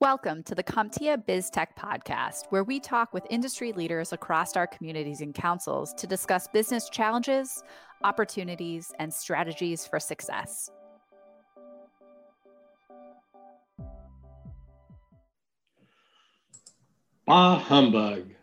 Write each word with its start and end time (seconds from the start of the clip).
Welcome 0.00 0.42
to 0.44 0.54
the 0.56 0.64
CompTIA 0.64 1.24
BizTech 1.26 1.76
podcast, 1.78 2.46
where 2.50 2.64
we 2.64 2.80
talk 2.80 3.12
with 3.12 3.24
industry 3.30 3.72
leaders 3.72 4.12
across 4.12 4.56
our 4.56 4.66
communities 4.66 5.20
and 5.20 5.32
councils 5.32 5.94
to 5.94 6.08
discuss 6.08 6.48
business 6.48 6.88
challenges, 6.88 7.62
opportunities, 8.02 8.92
and 8.98 9.14
strategies 9.14 9.86
for 9.86 10.00
success. 10.00 10.70
Bah 17.26 17.58
humbug. 17.58 18.34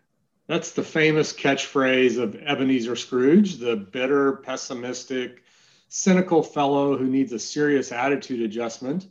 That's 0.47 0.71
the 0.71 0.83
famous 0.83 1.33
catchphrase 1.33 2.17
of 2.17 2.35
Ebenezer 2.35 2.95
Scrooge, 2.95 3.57
the 3.57 3.75
bitter, 3.75 4.37
pessimistic, 4.37 5.43
cynical 5.89 6.41
fellow 6.41 6.97
who 6.97 7.05
needs 7.05 7.33
a 7.33 7.39
serious 7.39 7.91
attitude 7.91 8.41
adjustment 8.41 9.07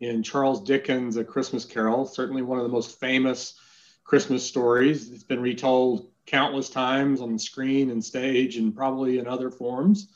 in 0.00 0.22
Charles 0.22 0.62
Dickens' 0.62 1.16
A 1.16 1.24
Christmas 1.24 1.64
Carol, 1.64 2.06
certainly 2.06 2.42
one 2.42 2.58
of 2.58 2.64
the 2.64 2.72
most 2.72 2.98
famous 2.98 3.54
Christmas 4.02 4.44
stories. 4.44 5.10
It's 5.10 5.24
been 5.24 5.40
retold 5.40 6.10
countless 6.26 6.70
times 6.70 7.20
on 7.20 7.32
the 7.32 7.38
screen 7.38 7.90
and 7.90 8.04
stage 8.04 8.56
and 8.56 8.74
probably 8.74 9.18
in 9.18 9.26
other 9.26 9.50
forms. 9.50 10.08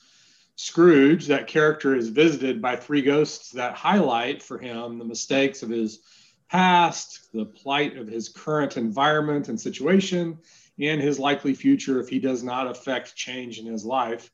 Scrooge, 0.56 1.26
that 1.26 1.48
character, 1.48 1.94
is 1.94 2.08
visited 2.08 2.62
by 2.62 2.76
three 2.76 3.02
ghosts 3.02 3.50
that 3.50 3.74
highlight 3.74 4.42
for 4.42 4.58
him 4.58 4.98
the 4.98 5.04
mistakes 5.04 5.62
of 5.62 5.68
his 5.68 6.00
past, 6.48 7.28
the 7.32 7.44
plight 7.44 7.96
of 7.96 8.06
his 8.06 8.28
current 8.28 8.76
environment 8.76 9.48
and 9.48 9.60
situation, 9.60 10.38
and 10.78 11.00
his 11.00 11.18
likely 11.18 11.54
future 11.54 12.00
if 12.00 12.08
he 12.08 12.20
does 12.20 12.42
not 12.42 12.68
affect 12.68 13.16
change 13.16 13.58
in 13.58 13.66
his 13.66 13.84
life. 13.84 14.30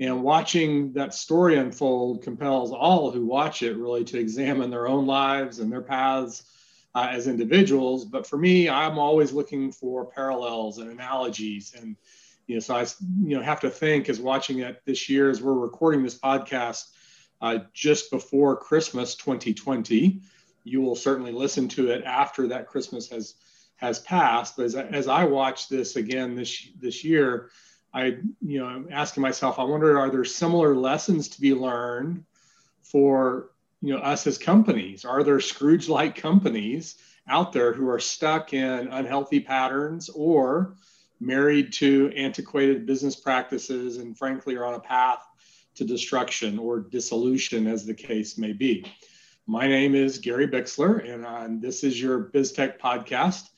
And 0.00 0.22
watching 0.22 0.94
that 0.94 1.12
story 1.12 1.58
unfold 1.58 2.22
compels 2.22 2.72
all 2.72 3.10
who 3.10 3.26
watch 3.26 3.62
it 3.62 3.76
really 3.76 4.02
to 4.04 4.18
examine 4.18 4.70
their 4.70 4.88
own 4.88 5.06
lives 5.06 5.58
and 5.58 5.70
their 5.70 5.82
paths 5.82 6.44
uh, 6.94 7.08
as 7.10 7.28
individuals. 7.28 8.06
But 8.06 8.26
for 8.26 8.38
me, 8.38 8.68
I'm 8.68 8.98
always 8.98 9.32
looking 9.32 9.70
for 9.70 10.06
parallels 10.06 10.78
and 10.78 10.90
analogies. 10.90 11.74
And, 11.78 11.96
you 12.46 12.56
know, 12.56 12.60
so 12.60 12.76
I, 12.76 12.86
you 13.22 13.36
know, 13.36 13.42
have 13.42 13.60
to 13.60 13.68
think 13.68 14.08
as 14.08 14.18
watching 14.18 14.60
it 14.60 14.80
this 14.86 15.10
year 15.10 15.28
as 15.28 15.42
we're 15.42 15.52
recording 15.52 16.02
this 16.02 16.18
podcast 16.18 16.84
uh, 17.42 17.58
just 17.74 18.10
before 18.10 18.56
Christmas 18.56 19.14
2020. 19.16 20.22
You 20.64 20.80
will 20.80 20.96
certainly 20.96 21.32
listen 21.32 21.68
to 21.68 21.90
it 21.90 22.04
after 22.04 22.48
that 22.48 22.68
Christmas 22.68 23.10
has 23.10 23.34
has 23.76 23.98
passed. 23.98 24.56
But 24.56 24.66
as, 24.66 24.74
as 24.74 25.08
I 25.08 25.24
watch 25.24 25.68
this 25.68 25.96
again 25.96 26.34
this 26.34 26.68
this 26.78 27.04
year, 27.04 27.50
I, 27.92 28.18
you 28.40 28.60
know, 28.60 28.66
I'm 28.66 28.88
asking 28.90 29.22
myself, 29.22 29.58
I 29.58 29.64
wonder, 29.64 29.98
are 29.98 30.10
there 30.10 30.24
similar 30.24 30.74
lessons 30.74 31.28
to 31.28 31.40
be 31.40 31.54
learned 31.54 32.24
for, 32.82 33.50
you 33.80 33.94
know, 33.94 34.00
us 34.00 34.26
as 34.26 34.38
companies? 34.38 35.04
Are 35.04 35.24
there 35.24 35.40
Scrooge-like 35.40 36.14
companies 36.14 36.96
out 37.28 37.52
there 37.52 37.72
who 37.72 37.88
are 37.88 37.98
stuck 37.98 38.52
in 38.52 38.88
unhealthy 38.88 39.40
patterns 39.40 40.08
or 40.08 40.74
married 41.20 41.72
to 41.74 42.12
antiquated 42.16 42.86
business 42.86 43.16
practices 43.16 43.98
and 43.98 44.16
frankly 44.16 44.56
are 44.56 44.64
on 44.64 44.74
a 44.74 44.80
path 44.80 45.26
to 45.74 45.84
destruction 45.84 46.58
or 46.58 46.80
dissolution 46.80 47.66
as 47.66 47.84
the 47.84 47.94
case 47.94 48.38
may 48.38 48.52
be. 48.52 48.84
My 49.46 49.66
name 49.66 49.94
is 49.94 50.18
Gary 50.18 50.48
Bixler 50.48 51.08
and 51.08 51.26
uh, 51.26 51.46
this 51.60 51.84
is 51.84 52.00
your 52.00 52.30
BizTech 52.30 52.78
podcast. 52.78 53.48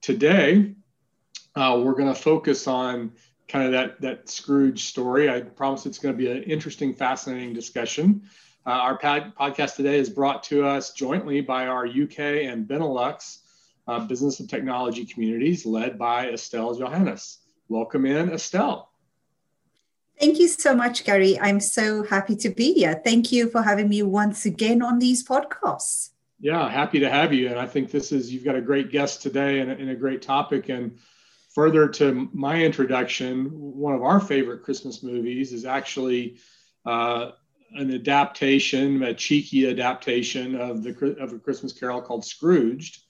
Today, 0.00 0.74
uh, 1.54 1.80
we're 1.84 1.94
going 1.94 2.12
to 2.12 2.20
focus 2.20 2.66
on 2.66 3.12
kind 3.48 3.66
of 3.66 3.72
that 3.72 4.00
that 4.00 4.28
Scrooge 4.28 4.84
story. 4.84 5.30
I 5.30 5.40
promise 5.40 5.86
it's 5.86 5.98
going 5.98 6.14
to 6.14 6.18
be 6.18 6.30
an 6.30 6.42
interesting, 6.44 6.94
fascinating 6.94 7.52
discussion. 7.52 8.22
Uh, 8.66 8.70
our 8.70 8.98
podcast 8.98 9.76
today 9.76 9.98
is 9.98 10.08
brought 10.08 10.42
to 10.44 10.64
us 10.66 10.92
jointly 10.92 11.42
by 11.42 11.66
our 11.66 11.86
UK 11.86 12.18
and 12.18 12.66
Benelux 12.66 13.40
uh, 13.86 14.00
business 14.00 14.40
and 14.40 14.48
technology 14.48 15.04
communities, 15.04 15.66
led 15.66 15.98
by 15.98 16.30
Estelle 16.30 16.74
Johannes. 16.74 17.38
Welcome 17.68 18.06
in, 18.06 18.32
Estelle. 18.32 18.90
Thank 20.18 20.38
you 20.38 20.48
so 20.48 20.74
much, 20.74 21.04
Gary. 21.04 21.38
I'm 21.40 21.60
so 21.60 22.04
happy 22.04 22.36
to 22.36 22.48
be 22.48 22.72
here. 22.72 23.00
Thank 23.04 23.32
you 23.32 23.50
for 23.50 23.62
having 23.62 23.88
me 23.88 24.02
once 24.02 24.46
again 24.46 24.80
on 24.80 24.98
these 24.98 25.26
podcasts. 25.26 26.10
Yeah, 26.40 26.68
happy 26.68 27.00
to 27.00 27.10
have 27.10 27.32
you. 27.32 27.48
And 27.48 27.58
I 27.58 27.66
think 27.66 27.90
this 27.90 28.12
is, 28.12 28.32
you've 28.32 28.44
got 28.44 28.54
a 28.54 28.60
great 28.60 28.90
guest 28.90 29.22
today 29.22 29.60
and, 29.60 29.70
and 29.70 29.90
a 29.90 29.94
great 29.94 30.22
topic. 30.22 30.68
And 30.68 30.98
further 31.54 31.88
to 31.88 32.28
my 32.32 32.62
introduction, 32.62 33.46
one 33.50 33.94
of 33.94 34.02
our 34.02 34.20
favorite 34.20 34.62
Christmas 34.62 35.02
movies 35.02 35.52
is 35.52 35.64
actually 35.64 36.38
uh, 36.84 37.30
an 37.74 37.92
adaptation, 37.92 39.02
a 39.02 39.14
cheeky 39.14 39.68
adaptation 39.70 40.56
of 40.56 40.82
the 40.82 41.16
of 41.20 41.32
a 41.32 41.38
Christmas 41.38 41.72
Carol 41.72 42.02
called 42.02 42.24
Scrooged, 42.24 43.02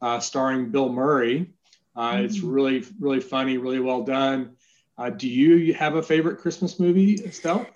uh, 0.00 0.20
starring 0.20 0.70
Bill 0.70 0.88
Murray. 0.88 1.50
Uh, 1.94 2.12
mm-hmm. 2.12 2.24
It's 2.24 2.40
really 2.40 2.84
really 3.00 3.20
funny, 3.20 3.58
really 3.58 3.80
well 3.80 4.04
done. 4.04 4.56
Uh, 4.96 5.10
do 5.10 5.28
you 5.28 5.74
have 5.74 5.94
a 5.94 6.02
favorite 6.02 6.38
Christmas 6.38 6.80
movie, 6.80 7.14
Estelle? 7.24 7.66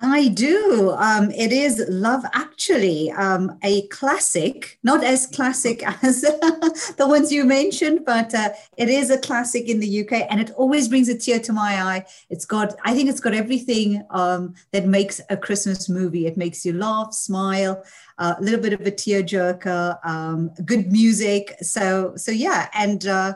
I 0.00 0.28
do. 0.28 0.94
Um, 0.96 1.32
it 1.32 1.52
is 1.52 1.84
Love 1.88 2.24
Actually, 2.32 3.10
um, 3.12 3.58
a 3.64 3.88
classic, 3.88 4.78
not 4.84 5.02
as 5.02 5.26
classic 5.26 5.82
as 6.04 6.20
the 6.20 7.06
ones 7.08 7.32
you 7.32 7.44
mentioned, 7.44 8.04
but 8.06 8.32
uh, 8.32 8.50
it 8.76 8.88
is 8.88 9.10
a 9.10 9.18
classic 9.18 9.68
in 9.68 9.80
the 9.80 10.00
UK 10.00 10.28
and 10.30 10.40
it 10.40 10.52
always 10.52 10.86
brings 10.86 11.08
a 11.08 11.18
tear 11.18 11.40
to 11.40 11.52
my 11.52 11.82
eye. 11.82 12.06
It's 12.30 12.44
got, 12.44 12.76
I 12.84 12.94
think 12.94 13.10
it's 13.10 13.18
got 13.18 13.34
everything 13.34 14.04
um, 14.10 14.54
that 14.70 14.86
makes 14.86 15.20
a 15.30 15.36
Christmas 15.36 15.88
movie. 15.88 16.28
It 16.28 16.36
makes 16.36 16.64
you 16.64 16.74
laugh, 16.74 17.12
smile, 17.12 17.82
uh, 18.18 18.34
a 18.38 18.42
little 18.42 18.60
bit 18.60 18.74
of 18.74 18.82
a 18.82 18.92
tearjerker, 18.92 19.98
um, 20.06 20.50
good 20.64 20.92
music. 20.92 21.56
So, 21.60 22.12
so 22.14 22.30
yeah, 22.30 22.68
and 22.72 23.04
uh, 23.04 23.34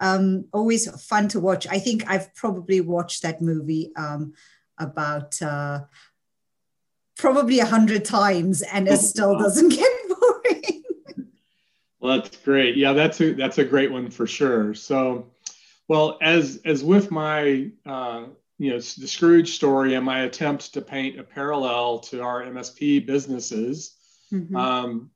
um, 0.00 0.46
always 0.52 0.90
fun 1.02 1.28
to 1.28 1.38
watch. 1.38 1.68
I 1.68 1.78
think 1.78 2.02
I've 2.08 2.34
probably 2.34 2.80
watched 2.80 3.22
that 3.22 3.40
movie 3.40 3.92
um, 3.96 4.32
about 4.80 5.40
uh, 5.40 5.84
probably 7.16 7.60
a 7.60 7.66
hundred 7.66 8.04
times, 8.04 8.62
and 8.62 8.88
it 8.88 8.98
still 8.98 9.38
doesn't 9.38 9.68
get 9.76 9.92
boring. 10.08 10.82
well, 12.00 12.18
that's 12.18 12.36
great. 12.38 12.76
Yeah, 12.76 12.92
that's 12.92 13.20
a 13.20 13.32
that's 13.34 13.58
a 13.58 13.64
great 13.64 13.92
one 13.92 14.10
for 14.10 14.26
sure. 14.26 14.74
So, 14.74 15.30
well, 15.86 16.18
as 16.20 16.60
as 16.64 16.82
with 16.82 17.10
my 17.10 17.70
uh, 17.86 18.24
you 18.58 18.70
know 18.70 18.76
the 18.76 19.06
Scrooge 19.06 19.54
story 19.54 19.94
and 19.94 20.04
my 20.04 20.22
attempt 20.22 20.74
to 20.74 20.82
paint 20.82 21.20
a 21.20 21.22
parallel 21.22 22.00
to 22.00 22.22
our 22.22 22.42
MSP 22.42 23.06
businesses. 23.06 23.96
Mm-hmm. 24.32 24.56
Um, 24.56 25.10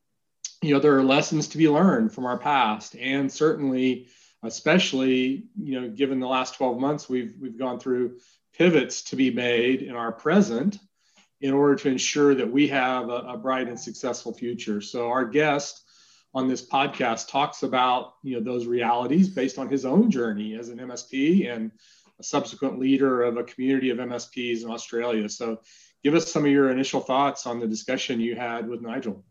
you 0.65 0.73
know 0.73 0.81
there 0.81 0.97
are 0.97 1.05
lessons 1.05 1.49
to 1.49 1.59
be 1.59 1.69
learned 1.69 2.11
from 2.13 2.25
our 2.25 2.39
past 2.39 2.97
and 2.97 3.31
certainly 3.31 4.09
especially 4.43 5.45
you 5.61 5.79
know 5.79 5.89
given 5.91 6.21
the 6.21 6.27
last 6.27 6.55
12 6.55 6.79
months 6.79 7.09
we've 7.09 7.35
we've 7.39 7.59
gone 7.59 7.79
through 7.79 8.19
pivots 8.57 9.03
to 9.03 9.17
be 9.17 9.31
made 9.31 9.83
in 9.83 9.95
our 9.95 10.13
present 10.13 10.79
in 11.41 11.53
order 11.53 11.75
to 11.75 11.89
ensure 11.89 12.35
that 12.35 12.51
we 12.51 12.69
have 12.69 13.09
a, 13.09 13.19
a, 13.29 13.37
bright 13.37 13.69
and 13.69 13.79
successful 13.79 14.33
future. 14.33 14.81
So 14.81 15.09
our 15.09 15.25
guest 15.25 15.83
on 16.33 16.49
this 16.49 16.67
podcast 16.67 17.29
talks 17.29 17.63
about 17.63 18.15
you 18.23 18.37
know 18.37 18.43
those 18.43 18.67
realities 18.67 19.29
based 19.29 19.59
on 19.59 19.69
his 19.69 19.85
own 19.85 20.11
journey 20.11 20.55
as 20.55 20.69
an 20.69 20.79
MSP 20.79 21.53
and 21.53 21.71
a 22.19 22.23
subsequent 22.23 22.79
leader 22.79 23.23
of 23.23 23.37
a 23.37 23.45
community 23.45 23.91
of 23.91 23.99
MSPs 23.99 24.63
in 24.63 24.71
Australia. 24.71 25.29
So 25.29 25.61
give 26.03 26.15
us 26.15 26.31
some 26.31 26.45
of 26.45 26.51
your 26.51 26.71
initial 26.71 27.01
thoughts 27.01 27.47
on 27.47 27.61
the 27.61 27.67
discussion 27.67 28.21
you 28.21 28.37
had 28.37 28.69
with 28.69 28.81
Nigel. 28.81 29.25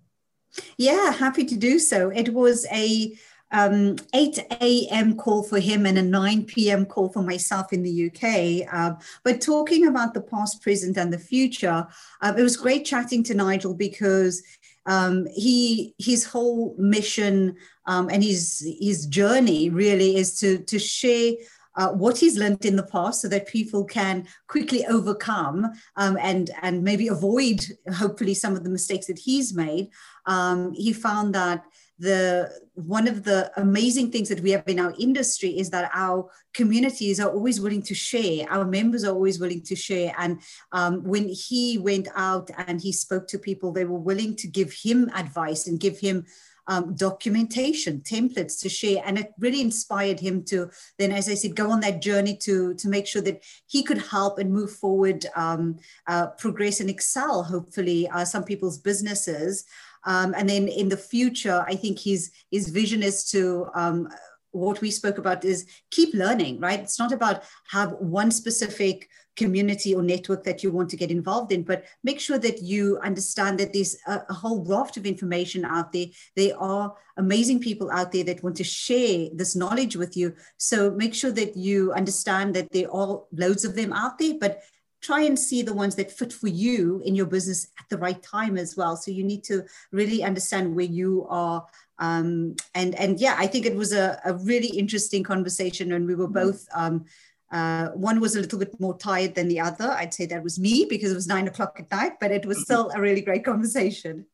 Yeah, 0.77 1.11
happy 1.11 1.45
to 1.45 1.55
do 1.55 1.79
so. 1.79 2.09
It 2.09 2.29
was 2.33 2.65
a 2.71 3.17
um, 3.53 3.95
8 4.13 4.39
a.m. 4.61 5.15
call 5.15 5.43
for 5.43 5.59
him 5.59 5.85
and 5.85 5.97
a 5.97 6.01
9 6.01 6.45
p.m. 6.45 6.85
call 6.85 7.09
for 7.09 7.21
myself 7.21 7.71
in 7.71 7.83
the 7.83 8.07
UK. 8.07 8.67
Uh, 8.73 8.95
but 9.23 9.41
talking 9.41 9.87
about 9.87 10.13
the 10.13 10.21
past, 10.21 10.61
present, 10.61 10.97
and 10.97 11.13
the 11.13 11.19
future, 11.19 11.87
uh, 12.21 12.33
it 12.35 12.41
was 12.41 12.57
great 12.57 12.83
chatting 12.83 13.23
to 13.23 13.35
Nigel 13.35 13.75
because 13.75 14.43
um, 14.87 15.27
he 15.33 15.93
his 15.99 16.25
whole 16.25 16.75
mission 16.77 17.55
um, 17.85 18.09
and 18.09 18.23
his 18.23 18.67
his 18.81 19.05
journey 19.05 19.69
really 19.69 20.17
is 20.17 20.37
to 20.39 20.57
to 20.59 20.79
share. 20.79 21.33
Uh, 21.75 21.89
what 21.89 22.15
he's 22.19 22.37
learned 22.37 22.63
in 22.65 22.75
the 22.75 22.83
past 22.83 23.19
so 23.19 23.27
that 23.27 23.47
people 23.47 23.83
can 23.83 24.27
quickly 24.47 24.85
overcome 24.85 25.65
um, 25.95 26.15
and 26.21 26.51
and 26.61 26.83
maybe 26.83 27.07
avoid 27.07 27.65
hopefully 27.95 28.35
some 28.35 28.55
of 28.55 28.63
the 28.63 28.69
mistakes 28.69 29.07
that 29.07 29.17
he's 29.17 29.55
made 29.55 29.89
um, 30.27 30.71
he 30.73 30.93
found 30.93 31.33
that 31.33 31.63
the 32.03 32.51
one 32.73 33.07
of 33.07 33.23
the 33.23 33.49
amazing 33.55 34.11
things 34.11 34.27
that 34.27 34.41
we 34.41 34.51
have 34.51 34.67
in 34.67 34.79
our 34.79 34.93
industry 34.99 35.57
is 35.57 35.69
that 35.69 35.89
our 35.93 36.29
communities 36.53 37.19
are 37.19 37.31
always 37.31 37.61
willing 37.61 37.83
to 37.83 37.95
share. 37.95 38.45
Our 38.49 38.65
members 38.65 39.03
are 39.05 39.13
always 39.13 39.39
willing 39.39 39.61
to 39.63 39.75
share. 39.75 40.13
And 40.17 40.41
um, 40.73 41.03
when 41.03 41.29
he 41.29 41.77
went 41.77 42.07
out 42.15 42.49
and 42.67 42.81
he 42.81 42.91
spoke 42.91 43.27
to 43.29 43.39
people 43.39 43.71
they 43.71 43.85
were 43.85 44.05
willing 44.09 44.35
to 44.37 44.47
give 44.47 44.73
him 44.73 45.09
advice 45.15 45.67
and 45.67 45.79
give 45.79 45.97
him 45.99 46.25
um, 46.67 46.95
documentation 46.95 48.01
templates 48.01 48.59
to 48.61 48.69
share. 48.69 49.01
And 49.05 49.17
it 49.19 49.31
really 49.37 49.61
inspired 49.61 50.19
him 50.19 50.43
to 50.45 50.69
then 50.99 51.11
as 51.11 51.29
i 51.29 51.35
said 51.35 51.55
go 51.55 51.69
on 51.71 51.81
that 51.81 52.01
journey 52.01 52.35
to 52.37 52.73
to 52.75 52.87
make 52.87 53.07
sure 53.07 53.21
that 53.21 53.43
he 53.67 53.83
could 53.83 54.01
help 54.15 54.39
and 54.39 54.51
move 54.51 54.71
forward 54.71 55.25
um, 55.35 55.77
uh, 56.07 56.27
progress 56.41 56.79
and 56.79 56.89
excel 56.89 57.43
hopefully 57.43 58.07
uh, 58.09 58.25
some 58.25 58.43
people's 58.43 58.77
businesses 58.77 59.65
Um, 60.05 60.33
and 60.37 60.49
then 60.49 60.67
in 60.67 60.89
the 60.89 60.97
future, 60.97 61.63
I 61.67 61.75
think 61.75 61.99
his 61.99 62.31
his 62.51 62.69
vision 62.69 63.03
is 63.03 63.23
to 63.31 63.67
um, 63.75 64.09
what 64.51 64.81
we 64.81 64.91
spoke 64.91 65.17
about 65.17 65.43
is 65.43 65.65
keep 65.91 66.13
learning, 66.13 66.59
right? 66.59 66.79
It's 66.79 66.99
not 66.99 67.11
about 67.11 67.43
have 67.69 67.93
one 67.93 68.31
specific 68.31 69.09
community 69.35 69.95
or 69.95 70.03
network 70.03 70.43
that 70.43 70.63
you 70.63 70.71
want 70.71 70.89
to 70.91 70.97
get 70.97 71.09
involved 71.09 71.51
in, 71.51 71.63
but 71.63 71.85
make 72.03 72.19
sure 72.19 72.37
that 72.37 72.61
you 72.61 72.99
understand 72.99 73.59
that 73.59 73.73
there's 73.73 73.97
a, 74.07 74.21
a, 74.29 74.33
whole 74.33 74.63
raft 74.63 74.95
of 74.95 75.07
information 75.07 75.65
out 75.65 75.91
there. 75.91 76.05
There 76.35 76.57
are 76.59 76.93
amazing 77.17 77.59
people 77.59 77.89
out 77.91 78.11
there 78.11 78.23
that 78.25 78.43
want 78.43 78.57
to 78.57 78.63
share 78.63 79.29
this 79.33 79.55
knowledge 79.55 79.95
with 79.95 80.15
you. 80.15 80.35
So 80.57 80.91
make 80.91 81.15
sure 81.15 81.31
that 81.31 81.57
you 81.57 81.93
understand 81.93 82.53
that 82.55 82.71
there 82.71 82.93
are 82.93 83.23
loads 83.31 83.65
of 83.65 83.75
them 83.75 83.91
out 83.91 84.19
there, 84.19 84.35
but 84.39 84.61
try 85.03 85.21
and 85.21 85.37
see 85.37 85.61
the 85.61 85.73
ones 85.73 85.95
that 85.95 86.11
fit 86.11 86.33
for 86.33 86.47
you 86.47 87.01
in 87.05 87.13
your 87.13 87.25
business 87.25 87.67
at 87.79 87.85
the 87.89 87.97
right 87.97 88.23
time 88.23 88.57
as 88.57 88.75
well. 88.75 88.95
So 88.95 89.11
you 89.11 89.23
need 89.23 89.43
to 89.45 89.63
really 89.91 90.23
understand 90.23 90.75
where 90.75 90.85
you 90.85 91.27
are 91.29 91.65
um, 91.99 92.55
and 92.73 92.95
and 92.95 93.19
yeah, 93.19 93.35
I 93.37 93.47
think 93.47 93.65
it 93.65 93.75
was 93.75 93.93
a, 93.93 94.19
a 94.25 94.33
really 94.33 94.67
interesting 94.67 95.23
conversation, 95.23 95.93
and 95.93 96.07
we 96.07 96.15
were 96.15 96.25
mm-hmm. 96.25 96.33
both. 96.33 96.67
Um, 96.73 97.05
uh, 97.51 97.89
one 97.89 98.19
was 98.19 98.35
a 98.35 98.41
little 98.41 98.57
bit 98.57 98.79
more 98.79 98.97
tired 98.97 99.35
than 99.35 99.47
the 99.47 99.59
other. 99.59 99.91
I'd 99.91 100.13
say 100.13 100.25
that 100.25 100.43
was 100.43 100.59
me 100.59 100.87
because 100.89 101.11
it 101.11 101.15
was 101.15 101.27
nine 101.27 101.47
o'clock 101.47 101.75
at 101.79 101.91
night, 101.91 102.13
but 102.19 102.31
it 102.31 102.45
was 102.45 102.57
mm-hmm. 102.57 102.63
still 102.63 102.91
a 102.95 102.99
really 102.99 103.21
great 103.21 103.45
conversation. 103.45 104.25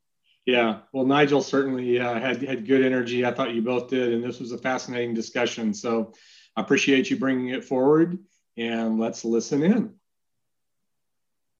Yeah, 0.45 0.80
well, 0.94 1.06
Nigel 1.06 1.42
certainly 1.42 2.00
uh, 2.00 2.19
had 2.19 2.42
had 2.42 2.65
good 2.65 2.83
energy. 2.83 3.25
I 3.25 3.31
thought 3.31 3.54
you 3.54 3.62
both 3.62 3.89
did, 3.89 4.13
and 4.13 4.24
this 4.24 4.39
was 4.39 4.51
a 4.51 4.57
fascinating 4.57 5.13
discussion. 5.13 5.74
So, 5.74 6.13
I 6.56 6.62
appreciate 6.62 7.10
you 7.10 7.18
bringing 7.18 7.50
it 7.50 7.65
forward, 7.65 8.18
and 8.57 9.00
let's 9.00 9.25
listen 9.25 9.63
in. 9.63 9.99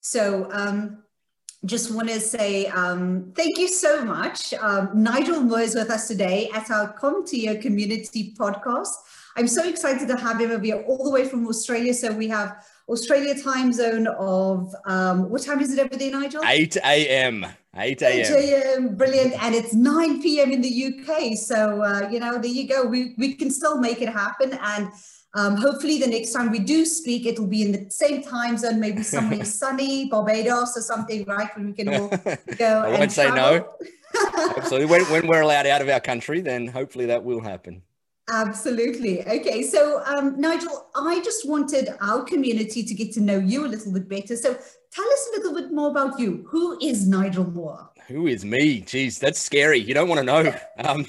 So, 0.00 0.48
um, 0.52 1.02
just 1.66 1.90
want 1.92 2.08
to 2.08 2.20
say 2.20 2.66
um, 2.68 3.32
thank 3.36 3.58
you 3.58 3.68
so 3.68 4.02
much. 4.02 4.54
Um, 4.54 4.90
Nigel 4.94 5.40
Moore 5.40 5.60
is 5.60 5.74
with 5.74 5.90
us 5.90 6.08
today 6.08 6.50
at 6.54 6.70
our 6.70 6.94
CompTIA 6.94 7.60
Community 7.60 8.34
Podcast. 8.38 8.94
I'm 9.36 9.46
so 9.46 9.68
excited 9.68 10.08
to 10.08 10.16
have 10.16 10.40
him 10.40 10.50
over 10.50 10.64
here 10.64 10.82
all 10.88 11.04
the 11.04 11.10
way 11.10 11.28
from 11.28 11.46
Australia. 11.46 11.92
So 11.92 12.12
we 12.12 12.28
have 12.28 12.64
Australia 12.88 13.40
time 13.40 13.72
zone 13.72 14.06
of, 14.06 14.74
um, 14.86 15.30
what 15.30 15.42
time 15.42 15.60
is 15.60 15.72
it 15.72 15.78
over 15.78 15.96
there, 15.96 16.10
Nigel? 16.10 16.42
8 16.44 16.76
a.m. 16.78 17.46
8 17.76 18.02
a.m. 18.02 18.20
8 18.20 18.30
a.m. 18.30 18.96
Brilliant. 18.96 19.42
And 19.42 19.54
it's 19.54 19.74
9 19.74 20.22
p.m. 20.22 20.50
in 20.50 20.60
the 20.60 20.86
UK. 20.86 21.36
So, 21.36 21.82
uh, 21.82 22.08
you 22.10 22.18
know, 22.20 22.38
there 22.38 22.50
you 22.50 22.66
go. 22.66 22.84
We, 22.86 23.14
we 23.18 23.34
can 23.34 23.50
still 23.50 23.78
make 23.78 24.02
it 24.02 24.08
happen. 24.08 24.58
And 24.60 24.90
um, 25.34 25.56
hopefully, 25.56 25.98
the 25.98 26.08
next 26.08 26.32
time 26.32 26.50
we 26.50 26.58
do 26.58 26.84
speak, 26.84 27.24
it'll 27.24 27.46
be 27.46 27.62
in 27.62 27.72
the 27.72 27.88
same 27.90 28.22
time 28.22 28.56
zone, 28.56 28.80
maybe 28.80 29.02
somewhere 29.02 29.44
sunny, 29.60 30.08
Barbados 30.08 30.76
or 30.76 30.80
something, 30.80 31.24
right? 31.24 31.56
Where 31.56 31.66
we 31.66 31.72
can 31.72 31.88
all 31.88 32.08
go. 32.58 32.82
I 32.84 32.98
won't 32.98 33.12
say 33.12 33.30
no. 33.30 33.74
Absolutely. 34.56 34.86
When, 34.86 35.04
when 35.04 35.28
we're 35.28 35.42
allowed 35.42 35.66
out 35.66 35.82
of 35.82 35.88
our 35.88 36.00
country, 36.00 36.40
then 36.40 36.66
hopefully 36.66 37.06
that 37.06 37.22
will 37.22 37.40
happen. 37.40 37.82
Absolutely. 38.28 39.26
Okay. 39.26 39.62
So, 39.62 40.02
um, 40.04 40.40
Nigel, 40.40 40.88
I 40.96 41.20
just 41.20 41.48
wanted 41.48 41.90
our 42.00 42.22
community 42.22 42.82
to 42.82 42.94
get 42.94 43.12
to 43.12 43.20
know 43.20 43.38
you 43.38 43.66
a 43.66 43.68
little 43.68 43.92
bit 43.92 44.08
better. 44.08 44.36
So, 44.36 44.54
tell 44.90 45.06
us 45.12 45.28
a 45.32 45.38
little 45.38 45.54
bit 45.54 45.72
more 45.72 45.90
about 45.90 46.18
you. 46.18 46.44
Who 46.48 46.76
is 46.80 47.06
Nigel 47.06 47.48
Moore? 47.48 47.88
Who 48.10 48.26
is 48.26 48.44
me? 48.44 48.82
Jeez, 48.82 49.20
that's 49.20 49.40
scary. 49.40 49.78
You 49.78 49.94
don't 49.94 50.08
want 50.08 50.18
to 50.18 50.24
know. 50.24 50.52
Um, 50.78 51.06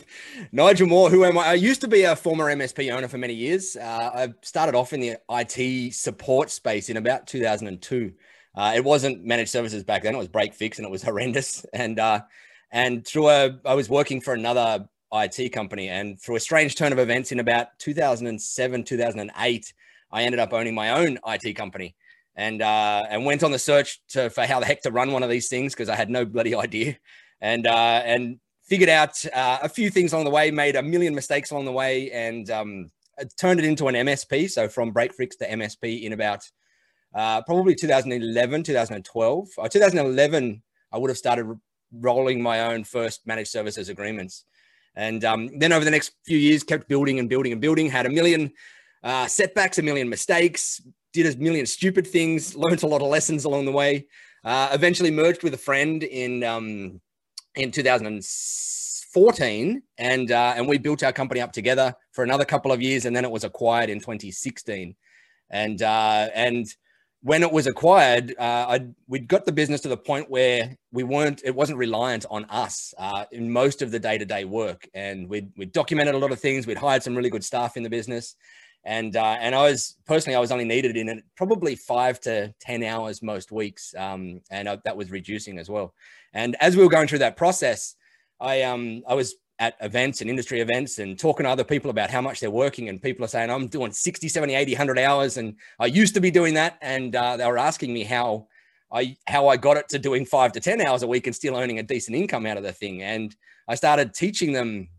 Nigel 0.51 0.87
Moore, 0.87 1.09
who 1.09 1.23
am 1.23 1.37
I? 1.37 1.47
I 1.47 1.53
used 1.53 1.81
to 1.81 1.87
be 1.87 2.03
a 2.03 2.15
former 2.15 2.53
MSP 2.53 2.93
owner 2.93 3.07
for 3.07 3.17
many 3.17 3.33
years. 3.33 3.75
Uh, 3.75 4.11
I 4.13 4.33
started 4.41 4.75
off 4.75 4.93
in 4.93 4.99
the 4.99 5.15
IT 5.29 5.95
support 5.95 6.51
space 6.51 6.89
in 6.89 6.97
about 6.97 7.25
2002. 7.25 8.13
Uh, 8.53 8.73
it 8.75 8.83
wasn't 8.83 9.23
managed 9.23 9.49
services 9.49 9.83
back 9.83 10.03
then; 10.03 10.13
it 10.13 10.17
was 10.17 10.27
break 10.27 10.53
fix, 10.53 10.77
and 10.77 10.85
it 10.85 10.91
was 10.91 11.01
horrendous. 11.09 11.65
And 11.73 11.99
uh, 11.99 12.21
and 12.71 13.07
through 13.07 13.29
a, 13.29 13.59
I 13.65 13.73
was 13.73 13.89
working 13.89 14.21
for 14.21 14.35
another 14.35 14.87
IT 15.11 15.53
company, 15.53 15.89
and 15.89 16.21
through 16.21 16.35
a 16.35 16.39
strange 16.39 16.75
turn 16.75 16.91
of 16.91 16.99
events 16.99 17.31
in 17.31 17.39
about 17.39 17.79
2007, 17.79 18.83
2008, 18.83 19.73
I 20.11 20.23
ended 20.23 20.39
up 20.39 20.53
owning 20.53 20.75
my 20.75 20.91
own 20.91 21.17
IT 21.25 21.55
company 21.55 21.95
and 22.35 22.61
uh, 22.61 23.03
and 23.09 23.25
went 23.25 23.43
on 23.43 23.51
the 23.51 23.59
search 23.59 23.99
to, 24.09 24.29
for 24.29 24.45
how 24.45 24.59
the 24.59 24.65
heck 24.65 24.81
to 24.83 24.91
run 24.91 25.11
one 25.11 25.23
of 25.23 25.29
these 25.29 25.49
things 25.49 25.73
because 25.73 25.89
I 25.89 25.95
had 25.95 26.09
no 26.09 26.25
bloody 26.25 26.55
idea, 26.67 26.97
and 27.39 27.67
uh, 27.67 28.01
and 28.05 28.39
figured 28.63 28.89
out 28.89 29.23
uh, 29.33 29.59
a 29.61 29.69
few 29.69 29.89
things 29.89 30.13
along 30.13 30.25
the 30.25 30.31
way, 30.31 30.49
made 30.51 30.75
a 30.75 30.83
million 30.83 31.13
mistakes 31.13 31.51
along 31.51 31.65
the 31.65 31.71
way, 31.71 32.11
and 32.11 32.49
um, 32.49 32.89
turned 33.37 33.59
it 33.59 33.65
into 33.65 33.87
an 33.87 33.95
MSP. 33.95 34.49
So 34.49 34.67
from 34.67 34.93
Breakfix 34.93 35.37
to 35.39 35.49
MSP 35.49 36.03
in 36.03 36.13
about 36.13 36.49
uh, 37.13 37.41
probably 37.41 37.75
2011, 37.75 38.63
2012, 38.63 39.47
or 39.57 39.67
2011, 39.69 40.63
I 40.93 40.97
would 40.97 41.09
have 41.09 41.17
started 41.17 41.59
rolling 41.93 42.41
my 42.41 42.61
own 42.61 42.85
first 42.85 43.27
managed 43.27 43.51
services 43.51 43.89
agreements, 43.89 44.45
and 44.95 45.25
um, 45.25 45.59
then 45.59 45.73
over 45.73 45.83
the 45.83 45.91
next 45.91 46.13
few 46.25 46.37
years, 46.37 46.63
kept 46.63 46.87
building 46.87 47.19
and 47.19 47.29
building 47.29 47.51
and 47.51 47.59
building. 47.59 47.89
Had 47.89 48.05
a 48.05 48.09
million 48.09 48.53
uh, 49.03 49.27
setbacks, 49.27 49.77
a 49.77 49.81
million 49.81 50.07
mistakes, 50.07 50.81
did 51.13 51.33
a 51.33 51.37
million 51.37 51.65
stupid 51.65 52.05
things, 52.07 52.55
learned 52.55 52.83
a 52.83 52.87
lot 52.87 53.01
of 53.01 53.07
lessons 53.07 53.45
along 53.45 53.65
the 53.65 53.71
way. 53.71 54.05
Uh, 54.43 54.69
eventually 54.73 55.11
merged 55.11 55.43
with 55.43 55.53
a 55.53 55.57
friend 55.57 56.03
in 56.03 56.43
um, 56.43 56.99
in 57.55 57.71
2014, 57.71 59.81
and 59.97 60.31
uh, 60.31 60.53
and 60.55 60.67
we 60.67 60.77
built 60.77 61.03
our 61.03 61.13
company 61.13 61.41
up 61.41 61.51
together 61.51 61.93
for 62.11 62.23
another 62.23 62.45
couple 62.45 62.71
of 62.71 62.81
years, 62.81 63.05
and 63.05 63.15
then 63.15 63.23
it 63.23 63.31
was 63.31 63.43
acquired 63.43 63.89
in 63.89 63.99
2016. 63.99 64.95
And 65.51 65.81
uh, 65.81 66.29
and 66.33 66.65
when 67.23 67.43
it 67.43 67.51
was 67.51 67.67
acquired, 67.67 68.33
uh, 68.39 68.79
we'd 69.07 69.27
got 69.27 69.45
the 69.45 69.51
business 69.51 69.81
to 69.81 69.87
the 69.87 69.97
point 69.97 70.29
where 70.29 70.75
we 70.91 71.03
weren't, 71.03 71.41
it 71.45 71.53
wasn't 71.53 71.77
reliant 71.77 72.25
on 72.31 72.45
us 72.45 72.95
uh, 72.97 73.25
in 73.31 73.51
most 73.51 73.83
of 73.83 73.91
the 73.91 73.99
day 73.99 74.17
to 74.17 74.25
day 74.25 74.43
work. 74.43 74.87
And 74.95 75.29
we'd, 75.29 75.51
we'd 75.55 75.71
documented 75.71 76.15
a 76.15 76.17
lot 76.17 76.31
of 76.31 76.39
things. 76.39 76.65
We'd 76.65 76.79
hired 76.79 77.03
some 77.03 77.15
really 77.15 77.29
good 77.29 77.43
staff 77.43 77.77
in 77.77 77.83
the 77.83 77.91
business 77.91 78.35
and 78.83 79.15
uh, 79.15 79.37
and 79.39 79.53
I 79.53 79.63
was 79.63 79.97
personally 80.05 80.35
I 80.35 80.39
was 80.39 80.51
only 80.51 80.65
needed 80.65 80.97
in 80.97 81.21
probably 81.35 81.75
five 81.75 82.19
to 82.21 82.53
ten 82.59 82.83
hours 82.83 83.21
most 83.21 83.51
weeks, 83.51 83.93
um, 83.97 84.41
and 84.49 84.67
I, 84.67 84.79
that 84.85 84.97
was 84.97 85.11
reducing 85.11 85.59
as 85.59 85.69
well. 85.69 85.93
And 86.33 86.55
as 86.59 86.75
we 86.75 86.83
were 86.83 86.89
going 86.89 87.07
through 87.07 87.19
that 87.19 87.37
process, 87.37 87.95
I 88.39 88.63
um 88.63 89.03
I 89.07 89.13
was 89.13 89.35
at 89.59 89.75
events 89.81 90.21
and 90.21 90.29
industry 90.29 90.59
events 90.59 90.97
and 90.97 91.19
talking 91.19 91.43
to 91.43 91.49
other 91.49 91.63
people 91.63 91.91
about 91.91 92.09
how 92.09 92.19
much 92.19 92.39
they're 92.39 92.49
working 92.49 92.89
and 92.89 92.99
people 92.99 93.23
are 93.23 93.27
saying 93.27 93.51
I'm 93.51 93.67
doing 93.67 93.91
60 93.91 94.27
70 94.27 94.55
80 94.55 94.73
100 94.73 94.97
hours 94.97 95.37
and 95.37 95.55
I 95.79 95.85
used 95.85 96.15
to 96.15 96.19
be 96.19 96.31
doing 96.31 96.55
that 96.55 96.79
and 96.81 97.15
uh, 97.15 97.37
they 97.37 97.45
were 97.45 97.59
asking 97.59 97.93
me 97.93 98.03
how 98.03 98.47
I 98.91 99.15
how 99.27 99.47
I 99.47 99.57
got 99.57 99.77
it 99.77 99.87
to 99.89 99.99
doing 99.99 100.25
5 100.25 100.53
to 100.53 100.59
10 100.59 100.81
hours 100.81 101.03
a 101.03 101.07
week 101.07 101.27
and 101.27 101.35
still 101.35 101.55
earning 101.55 101.77
a 101.77 101.83
decent 101.83 102.17
income 102.17 102.47
out 102.47 102.57
of 102.57 102.63
the 102.63 102.71
thing 102.71 103.03
and 103.03 103.35
I 103.67 103.75
started 103.75 104.15
teaching 104.15 104.51
them 104.51 104.89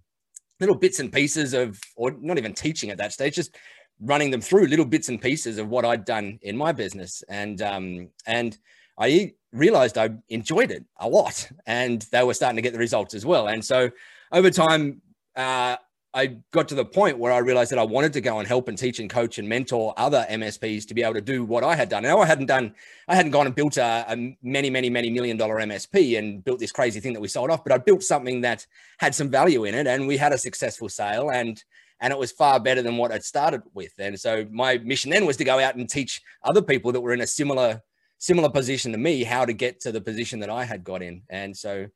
little 0.62 0.76
bits 0.76 1.00
and 1.00 1.12
pieces 1.12 1.52
of, 1.52 1.78
or 1.96 2.16
not 2.20 2.38
even 2.38 2.54
teaching 2.54 2.90
at 2.90 2.98
that 2.98 3.12
stage, 3.12 3.34
just 3.34 3.56
running 4.00 4.31
them 4.31 4.40
through 4.40 4.66
little 4.66 4.84
bits 4.86 5.08
and 5.08 5.20
pieces 5.20 5.58
of 5.58 5.69
what 5.69 5.84
I'd 5.84 6.04
done 6.04 6.38
in 6.42 6.56
my 6.56 6.72
business. 6.72 7.22
And, 7.28 7.60
um, 7.60 8.08
and 8.26 8.56
I 8.98 9.32
realized 9.52 9.98
I 9.98 10.10
enjoyed 10.28 10.70
it 10.70 10.84
a 10.98 11.08
lot 11.08 11.50
and 11.66 12.06
they 12.12 12.22
were 12.22 12.34
starting 12.34 12.56
to 12.56 12.62
get 12.62 12.72
the 12.72 12.78
results 12.78 13.12
as 13.12 13.26
well. 13.26 13.48
And 13.48 13.64
so 13.64 13.90
over 14.31 14.50
time, 14.50 15.02
uh, 15.36 15.76
I 16.14 16.38
got 16.50 16.69
to 16.69 16.74
the 16.74 16.84
point 16.84 17.19
where 17.19 17.32
I 17.32 17.38
realized 17.38 17.72
that 17.72 17.78
I 17.78 17.84
wanted 17.84 18.12
to 18.12 18.20
go 18.20 18.38
and 18.38 18.46
help 18.46 18.69
and 18.69 18.76
teach 18.76 18.98
and 18.98 19.08
coach 19.08 19.38
and 19.38 19.48
mentor 19.48 19.94
other 19.96 20.26
MSPs 20.28 20.86
to 20.88 20.94
be 20.94 21.02
able 21.02 21.14
to 21.14 21.22
do 21.22 21.42
what 21.42 21.64
I 21.64 21.74
had 21.74 21.88
done. 21.88 22.02
Now 22.02 22.20
I 22.20 22.26
hadn't 22.26 22.46
done, 22.46 22.74
I 23.08 23.14
hadn't 23.14 23.32
gone 23.32 23.46
and 23.46 23.54
built 23.54 23.78
a, 23.78 24.04
a, 24.06 24.36
many, 24.42 24.69
many, 24.69 24.90
many 24.90 25.08
million 25.08 25.38
dollar 25.38 25.56
MSP 25.56 26.19
and 26.19 26.44
built 26.44 26.58
this 26.58 26.70
crazy 26.70 27.00
thing 27.00 27.14
that 27.14 27.20
we 27.20 27.28
sold 27.28 27.50
off, 27.50 27.64
but 27.64 27.72
I 27.72 27.78
built 27.78 28.02
something 28.02 28.42
that 28.42 28.66
had 28.98 29.14
some 29.14 29.31
value 29.31 29.64
in 29.64 29.74
it 29.74 29.86
and 29.86 30.06
we 30.06 30.19
had 30.19 30.32
a 30.32 30.38
successful 30.38 30.88
sale 30.88 31.31
and 31.31 31.62
and 32.00 32.12
it 32.12 32.19
was 32.19 32.32
far 32.32 32.58
better 32.58 32.82
than 32.82 32.96
what 32.96 33.12
I'd 33.12 33.22
started 33.22 33.62
with. 33.74 33.92
And 33.98 34.19
so 34.19 34.44
my 34.50 34.76
mission 34.78 35.12
then 35.12 35.24
was 35.24 35.36
to 35.36 35.44
go 35.44 35.60
out 35.60 35.76
and 35.76 35.88
teach 35.88 36.20
other 36.42 36.60
people 36.60 36.90
that 36.90 37.00
were 37.00 37.12
in 37.12 37.20
a 37.20 37.26
similar 37.26 37.81
similar 38.19 38.50
position 38.50 38.92
to 38.92 38.98
me 38.98 39.24
how 39.24 39.44
to 39.44 39.52
get 39.52 39.81
to 39.81 39.90
the 39.90 40.00
position 40.00 40.40
that 40.40 40.50
I 40.50 40.64
had 40.64 40.84
got 40.84 41.02
in. 41.02 41.22
And 41.31 41.56
so 41.56 41.86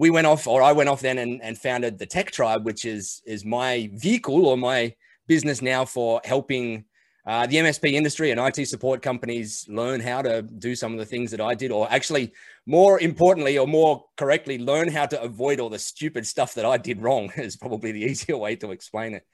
we 0.00 0.08
went 0.08 0.26
off, 0.26 0.46
or 0.46 0.62
I 0.62 0.72
went 0.72 0.88
off 0.88 1.02
then 1.02 1.18
and, 1.18 1.42
and 1.42 1.58
founded 1.58 1.98
the 1.98 2.06
Tech 2.06 2.30
Tribe, 2.30 2.64
which 2.64 2.86
is 2.86 3.20
is 3.26 3.44
my 3.44 3.90
vehicle 3.92 4.46
or 4.46 4.56
my 4.56 4.94
business 5.26 5.60
now 5.60 5.84
for 5.84 6.22
helping 6.24 6.86
uh, 7.26 7.46
the 7.46 7.56
MSP 7.56 7.92
industry 7.92 8.30
and 8.30 8.40
IT 8.40 8.66
support 8.66 9.02
companies 9.02 9.66
learn 9.68 10.00
how 10.00 10.22
to 10.22 10.40
do 10.40 10.74
some 10.74 10.94
of 10.94 10.98
the 10.98 11.04
things 11.04 11.30
that 11.32 11.40
I 11.42 11.54
did, 11.54 11.70
or 11.70 11.86
actually, 11.92 12.32
more 12.64 12.98
importantly, 12.98 13.58
or 13.58 13.66
more 13.66 14.06
correctly, 14.16 14.56
learn 14.56 14.88
how 14.88 15.04
to 15.04 15.20
avoid 15.20 15.60
all 15.60 15.68
the 15.68 15.78
stupid 15.78 16.26
stuff 16.26 16.54
that 16.54 16.64
I 16.64 16.78
did 16.78 17.02
wrong. 17.02 17.30
Is 17.36 17.58
probably 17.58 17.92
the 17.92 18.04
easier 18.04 18.38
way 18.38 18.56
to 18.56 18.70
explain 18.70 19.12
it. 19.12 19.26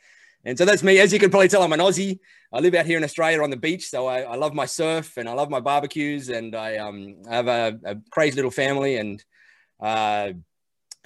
And 0.45 0.59
so 0.59 0.65
that's 0.65 0.83
me. 0.83 0.99
As 0.99 1.13
you 1.13 1.21
can 1.21 1.31
probably 1.31 1.49
tell, 1.49 1.63
I'm 1.63 1.73
an 1.75 1.79
Aussie. 1.79 2.19
I 2.53 2.59
live 2.59 2.75
out 2.75 2.87
here 2.87 2.99
in 2.99 3.05
Australia 3.05 3.41
on 3.41 3.51
the 3.51 3.57
beach, 3.57 3.89
so 3.89 4.09
I, 4.09 4.23
I 4.23 4.35
love 4.35 4.53
my 4.53 4.67
surf 4.67 5.17
and 5.17 5.29
I 5.29 5.33
love 5.33 5.49
my 5.49 5.61
barbecues, 5.61 6.29
and 6.29 6.57
I 6.57 6.79
um, 6.79 7.23
have 7.31 7.47
a, 7.47 7.79
a 7.85 7.97
crazy 8.11 8.35
little 8.35 8.51
family 8.51 8.97
and. 8.97 9.25
Uh, 9.79 10.33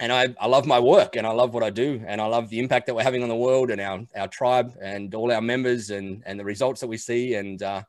and 0.01 0.11
I, 0.11 0.33
I 0.39 0.47
love 0.47 0.65
my 0.65 0.79
work 0.79 1.15
and 1.15 1.27
I 1.27 1.31
love 1.31 1.53
what 1.53 1.61
I 1.61 1.69
do 1.69 2.03
and 2.07 2.19
I 2.19 2.25
love 2.25 2.49
the 2.49 2.59
impact 2.59 2.87
that 2.87 2.95
we're 2.95 3.03
having 3.03 3.21
on 3.21 3.29
the 3.29 3.35
world 3.35 3.69
and 3.69 3.79
our, 3.79 4.01
our 4.15 4.27
tribe 4.27 4.73
and 4.81 5.13
all 5.13 5.31
our 5.31 5.41
members 5.41 5.91
and, 5.91 6.23
and 6.25 6.39
the 6.39 6.43
results 6.43 6.81
that 6.81 6.87
we 6.87 6.97
see. 6.97 7.35
And, 7.35 7.61
uh, 7.61 7.83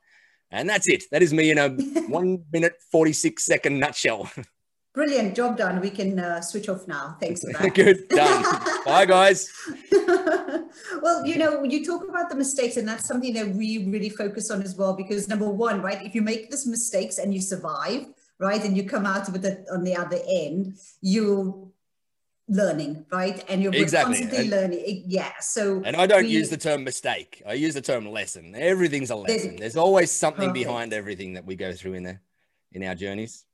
and 0.50 0.68
that's 0.68 0.86
it. 0.88 1.04
That 1.10 1.22
is 1.22 1.32
me 1.32 1.50
in 1.50 1.56
a 1.56 1.70
one 2.08 2.44
minute, 2.52 2.74
46 2.92 3.42
second 3.42 3.80
nutshell. 3.80 4.30
Brilliant 4.92 5.34
job 5.34 5.56
done. 5.56 5.80
We 5.80 5.88
can 5.88 6.18
uh, 6.18 6.42
switch 6.42 6.68
off 6.68 6.86
now. 6.86 7.16
Thanks 7.18 7.40
for 7.40 7.50
that. 7.54 7.74
Good 7.74 8.06
done. 8.10 8.42
Bye, 8.84 9.06
guys. 9.06 9.50
well, 11.00 11.24
you 11.24 11.38
know, 11.38 11.64
you 11.64 11.82
talk 11.82 12.06
about 12.06 12.28
the 12.28 12.36
mistakes, 12.36 12.76
and 12.76 12.86
that's 12.86 13.08
something 13.08 13.32
that 13.32 13.48
we 13.48 13.86
really 13.86 14.10
focus 14.10 14.50
on 14.50 14.60
as 14.60 14.76
well. 14.76 14.92
Because 14.92 15.28
number 15.28 15.48
one, 15.48 15.80
right, 15.80 16.04
if 16.04 16.14
you 16.14 16.20
make 16.20 16.50
these 16.50 16.66
mistakes 16.66 17.16
and 17.16 17.32
you 17.32 17.40
survive, 17.40 18.04
right, 18.38 18.62
and 18.62 18.76
you 18.76 18.84
come 18.84 19.06
out 19.06 19.28
of 19.28 19.42
it 19.42 19.64
on 19.72 19.82
the 19.82 19.96
other 19.96 20.18
end, 20.28 20.76
you 21.00 21.71
learning, 22.52 23.04
right? 23.10 23.44
And 23.48 23.62
you're 23.62 23.74
exactly. 23.74 24.14
constantly 24.14 24.42
and, 24.42 24.50
learning. 24.50 25.04
Yeah. 25.06 25.32
So 25.40 25.82
and 25.84 25.96
I 25.96 26.06
don't 26.06 26.24
we, 26.24 26.30
use 26.30 26.50
the 26.50 26.56
term 26.56 26.84
mistake. 26.84 27.42
I 27.46 27.54
use 27.54 27.74
the 27.74 27.80
term 27.80 28.08
lesson. 28.10 28.54
Everything's 28.54 29.10
a 29.10 29.16
lesson. 29.16 29.56
There's 29.56 29.76
always 29.76 30.10
something 30.10 30.50
perfect. 30.50 30.66
behind 30.66 30.92
everything 30.92 31.34
that 31.34 31.44
we 31.44 31.56
go 31.56 31.72
through 31.72 31.94
in 31.94 32.02
there 32.04 32.20
in 32.72 32.84
our 32.84 32.94
journeys. 32.94 33.44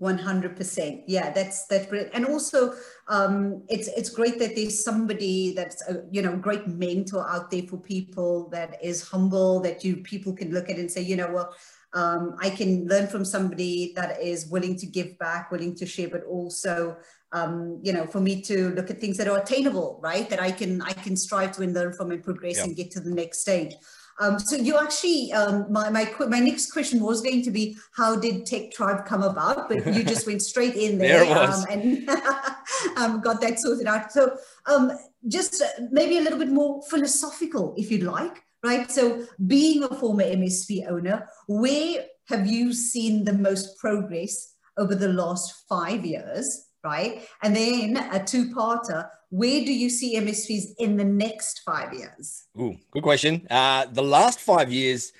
100% 0.00 1.02
yeah 1.06 1.30
that's 1.30 1.66
that's 1.66 1.86
great 1.86 2.08
and 2.14 2.24
also 2.24 2.72
um, 3.08 3.62
it's 3.68 3.88
it's 3.88 4.08
great 4.08 4.38
that 4.38 4.56
there's 4.56 4.82
somebody 4.82 5.52
that's 5.52 5.86
a 5.90 6.04
you 6.10 6.22
know 6.22 6.36
great 6.36 6.66
mentor 6.66 7.28
out 7.28 7.50
there 7.50 7.64
for 7.64 7.76
people 7.76 8.48
that 8.48 8.82
is 8.82 9.06
humble 9.06 9.60
that 9.60 9.84
you 9.84 9.98
people 9.98 10.32
can 10.32 10.52
look 10.52 10.70
at 10.70 10.78
and 10.78 10.90
say 10.90 11.02
you 11.02 11.16
know 11.16 11.30
well 11.30 11.54
um, 11.92 12.34
i 12.40 12.48
can 12.48 12.88
learn 12.88 13.06
from 13.08 13.26
somebody 13.26 13.92
that 13.94 14.18
is 14.22 14.46
willing 14.46 14.74
to 14.74 14.86
give 14.86 15.18
back 15.18 15.50
willing 15.50 15.74
to 15.74 15.84
share 15.84 16.08
but 16.08 16.24
also 16.24 16.96
um, 17.32 17.78
you 17.82 17.92
know 17.92 18.06
for 18.06 18.20
me 18.20 18.40
to 18.42 18.70
look 18.70 18.90
at 18.90 19.00
things 19.00 19.16
that 19.16 19.28
are 19.28 19.38
attainable 19.38 20.00
right 20.02 20.28
that 20.30 20.40
i 20.40 20.50
can 20.50 20.82
i 20.82 20.92
can 20.92 21.16
strive 21.16 21.52
to 21.52 21.62
and 21.62 21.74
learn 21.74 21.92
from 21.92 22.10
and 22.10 22.22
progress 22.24 22.58
and 22.62 22.76
get 22.76 22.90
to 22.90 23.00
the 23.00 23.10
next 23.10 23.40
stage 23.40 23.74
um, 24.20 24.38
so 24.38 24.54
you 24.54 24.78
actually, 24.78 25.32
um, 25.32 25.66
my, 25.72 25.88
my, 25.88 26.12
my 26.28 26.40
next 26.40 26.72
question 26.72 27.00
was 27.00 27.22
going 27.22 27.42
to 27.42 27.50
be, 27.50 27.78
how 27.96 28.16
did 28.16 28.44
Tech 28.44 28.70
Tribe 28.70 29.06
come 29.06 29.22
about? 29.22 29.70
But 29.70 29.86
you 29.94 30.04
just 30.12 30.26
went 30.26 30.42
straight 30.42 30.74
in 30.74 30.98
there, 30.98 31.24
there 31.24 31.38
um, 31.38 31.64
and 31.70 32.08
um, 32.98 33.20
got 33.22 33.40
that 33.40 33.58
sorted 33.58 33.86
out. 33.86 34.12
So 34.12 34.36
um, 34.66 34.92
just 35.26 35.62
uh, 35.62 35.84
maybe 35.90 36.18
a 36.18 36.20
little 36.20 36.38
bit 36.38 36.50
more 36.50 36.82
philosophical, 36.90 37.74
if 37.78 37.90
you'd 37.90 38.02
like, 38.02 38.42
right? 38.62 38.90
So 38.90 39.26
being 39.46 39.84
a 39.84 39.88
former 39.88 40.24
MSP 40.24 40.90
owner, 40.90 41.26
where 41.48 42.04
have 42.28 42.46
you 42.46 42.74
seen 42.74 43.24
the 43.24 43.32
most 43.32 43.78
progress 43.78 44.54
over 44.76 44.94
the 44.94 45.08
last 45.08 45.64
five 45.66 46.04
years, 46.04 46.66
right? 46.84 47.22
And 47.42 47.54
then 47.54 47.96
a 48.12 48.24
two-parter, 48.24 49.08
where 49.30 49.64
do 49.64 49.72
you 49.72 49.90
see 49.90 50.16
MSPs 50.16 50.74
in 50.78 50.96
the 50.96 51.04
next 51.04 51.60
five 51.60 51.92
years? 51.94 52.44
Ooh, 52.58 52.76
good 52.90 53.02
question. 53.02 53.46
Uh, 53.50 53.86
the 53.86 54.02
last 54.02 54.40
five 54.40 54.72
years 54.72 55.12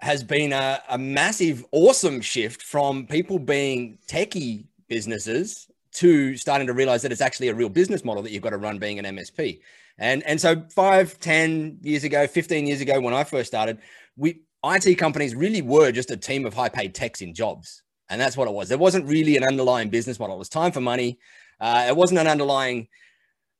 has 0.00 0.22
been 0.22 0.52
a, 0.52 0.80
a 0.88 0.98
massive, 0.98 1.64
awesome 1.72 2.20
shift 2.20 2.62
from 2.62 3.06
people 3.06 3.38
being 3.38 3.98
techie 4.06 4.64
businesses 4.88 5.68
to 5.92 6.36
starting 6.36 6.66
to 6.66 6.72
realize 6.72 7.02
that 7.02 7.10
it's 7.10 7.20
actually 7.20 7.48
a 7.48 7.54
real 7.54 7.68
business 7.68 8.04
model 8.04 8.22
that 8.22 8.30
you've 8.30 8.42
got 8.42 8.50
to 8.50 8.58
run 8.58 8.78
being 8.78 8.98
an 8.98 9.04
MSP. 9.16 9.60
And, 9.98 10.22
and 10.22 10.40
so 10.40 10.62
five, 10.70 11.18
10 11.18 11.78
years 11.82 12.04
ago, 12.04 12.26
15 12.26 12.66
years 12.66 12.80
ago, 12.80 13.00
when 13.00 13.14
I 13.14 13.24
first 13.24 13.48
started, 13.48 13.78
we 14.16 14.42
IT 14.64 14.96
companies 14.96 15.34
really 15.34 15.62
were 15.62 15.90
just 15.92 16.10
a 16.10 16.16
team 16.16 16.46
of 16.46 16.54
high 16.54 16.68
paid 16.68 16.94
techs 16.94 17.20
in 17.20 17.34
jobs. 17.34 17.82
And 18.10 18.20
that's 18.20 18.36
what 18.36 18.48
it 18.48 18.54
was. 18.54 18.68
There 18.68 18.78
wasn't 18.78 19.06
really 19.06 19.36
an 19.36 19.44
underlying 19.44 19.90
business 19.90 20.18
model. 20.18 20.36
It 20.36 20.38
was 20.38 20.48
time 20.48 20.72
for 20.72 20.80
money. 20.80 21.18
Uh, 21.60 21.86
it 21.88 21.96
wasn't 21.96 22.20
an 22.20 22.26
underlying 22.26 22.88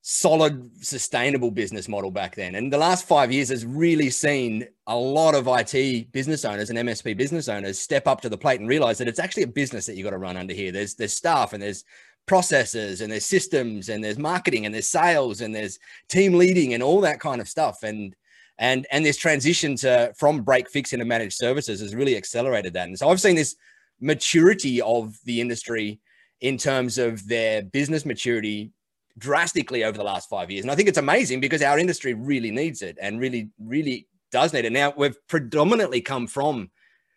solid, 0.02 0.70
sustainable 0.82 1.50
business 1.50 1.88
model 1.88 2.10
back 2.10 2.34
then. 2.34 2.54
And 2.54 2.72
the 2.72 2.78
last 2.78 3.06
five 3.06 3.30
years 3.30 3.50
has 3.50 3.66
really 3.66 4.10
seen 4.10 4.66
a 4.86 4.96
lot 4.96 5.34
of 5.34 5.48
IT 5.48 6.12
business 6.12 6.44
owners 6.44 6.70
and 6.70 6.78
MSP 6.78 7.16
business 7.16 7.48
owners 7.48 7.78
step 7.78 8.06
up 8.06 8.20
to 8.22 8.28
the 8.28 8.38
plate 8.38 8.60
and 8.60 8.68
realize 8.68 8.98
that 8.98 9.08
it's 9.08 9.18
actually 9.18 9.42
a 9.42 9.48
business 9.48 9.86
that 9.86 9.96
you've 9.96 10.04
got 10.04 10.10
to 10.10 10.18
run 10.18 10.36
under 10.36 10.54
here. 10.54 10.72
There's 10.72 10.94
there's 10.94 11.12
staff 11.12 11.52
and 11.52 11.62
there's 11.62 11.84
processes 12.26 13.00
and 13.00 13.12
there's 13.12 13.26
systems 13.26 13.88
and 13.88 14.02
there's 14.02 14.18
marketing 14.18 14.66
and 14.66 14.74
there's 14.74 14.88
sales 14.88 15.40
and 15.40 15.54
there's 15.54 15.78
team 16.08 16.34
leading 16.34 16.74
and 16.74 16.82
all 16.82 17.00
that 17.02 17.20
kind 17.20 17.40
of 17.40 17.48
stuff. 17.48 17.82
And 17.82 18.14
and 18.58 18.86
and 18.90 19.04
this 19.04 19.16
transition 19.16 19.76
to 19.76 20.12
from 20.16 20.42
break 20.42 20.70
fix 20.70 20.92
into 20.92 21.04
managed 21.04 21.36
services 21.36 21.80
has 21.80 21.94
really 21.94 22.16
accelerated 22.16 22.72
that. 22.74 22.88
And 22.88 22.98
so 22.98 23.08
I've 23.08 23.20
seen 23.20 23.36
this 23.36 23.56
maturity 24.00 24.80
of 24.80 25.18
the 25.24 25.40
industry 25.40 26.00
in 26.40 26.56
terms 26.56 26.98
of 26.98 27.26
their 27.26 27.62
business 27.62 28.04
maturity 28.04 28.72
drastically 29.18 29.84
over 29.84 29.98
the 29.98 30.04
last 30.04 30.28
five 30.28 30.50
years. 30.50 30.64
And 30.64 30.70
I 30.70 30.76
think 30.76 30.88
it's 30.88 30.98
amazing 30.98 31.40
because 31.40 31.62
our 31.62 31.78
industry 31.78 32.14
really 32.14 32.50
needs 32.50 32.82
it 32.82 32.96
and 33.00 33.20
really, 33.20 33.50
really 33.58 34.06
does 34.30 34.52
need 34.52 34.64
it. 34.64 34.72
Now, 34.72 34.92
we've 34.96 35.16
predominantly 35.26 36.00
come 36.00 36.26
from 36.26 36.70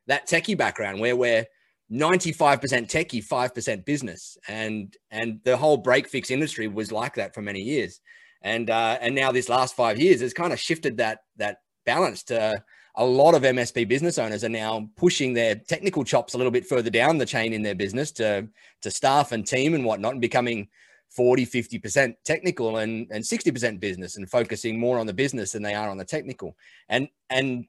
that 0.07 0.27
techie 0.27 0.57
background 0.57 0.99
where 0.99 1.15
we're 1.15 1.45
95% 1.91 2.59
techie, 2.89 3.25
5% 3.25 3.85
business. 3.85 4.37
And 4.47 4.95
and 5.11 5.39
the 5.43 5.57
whole 5.57 5.77
break 5.77 6.07
fix 6.07 6.31
industry 6.31 6.67
was 6.67 6.91
like 6.91 7.15
that 7.15 7.35
for 7.35 7.41
many 7.41 7.61
years. 7.61 7.99
And 8.41 8.69
uh, 8.69 8.97
and 9.01 9.13
now 9.13 9.31
this 9.31 9.49
last 9.49 9.75
five 9.75 9.99
years 9.99 10.21
has 10.21 10.33
kind 10.33 10.53
of 10.53 10.59
shifted 10.59 10.97
that 10.97 11.19
that 11.37 11.57
balance 11.85 12.23
to 12.23 12.63
a 12.95 13.05
lot 13.05 13.35
of 13.35 13.43
MSP 13.43 13.87
business 13.87 14.17
owners 14.17 14.43
are 14.43 14.49
now 14.49 14.89
pushing 14.97 15.33
their 15.33 15.55
technical 15.55 16.03
chops 16.03 16.33
a 16.33 16.37
little 16.37 16.51
bit 16.51 16.65
further 16.65 16.89
down 16.89 17.17
the 17.17 17.25
chain 17.25 17.53
in 17.53 17.61
their 17.61 17.75
business 17.75 18.11
to 18.13 18.47
to 18.81 18.91
staff 18.91 19.31
and 19.31 19.45
team 19.45 19.73
and 19.73 19.85
whatnot 19.85 20.13
and 20.13 20.21
becoming 20.21 20.67
40, 21.11 21.45
50% 21.45 22.15
technical 22.23 22.77
and, 22.77 23.07
and 23.11 23.23
60% 23.23 23.79
business 23.79 24.15
and 24.15 24.29
focusing 24.29 24.79
more 24.79 24.97
on 24.97 25.05
the 25.05 25.13
business 25.13 25.51
than 25.51 25.61
they 25.61 25.73
are 25.73 25.89
on 25.89 25.97
the 25.97 26.05
technical. 26.05 26.55
And, 26.87 27.09
and 27.29 27.65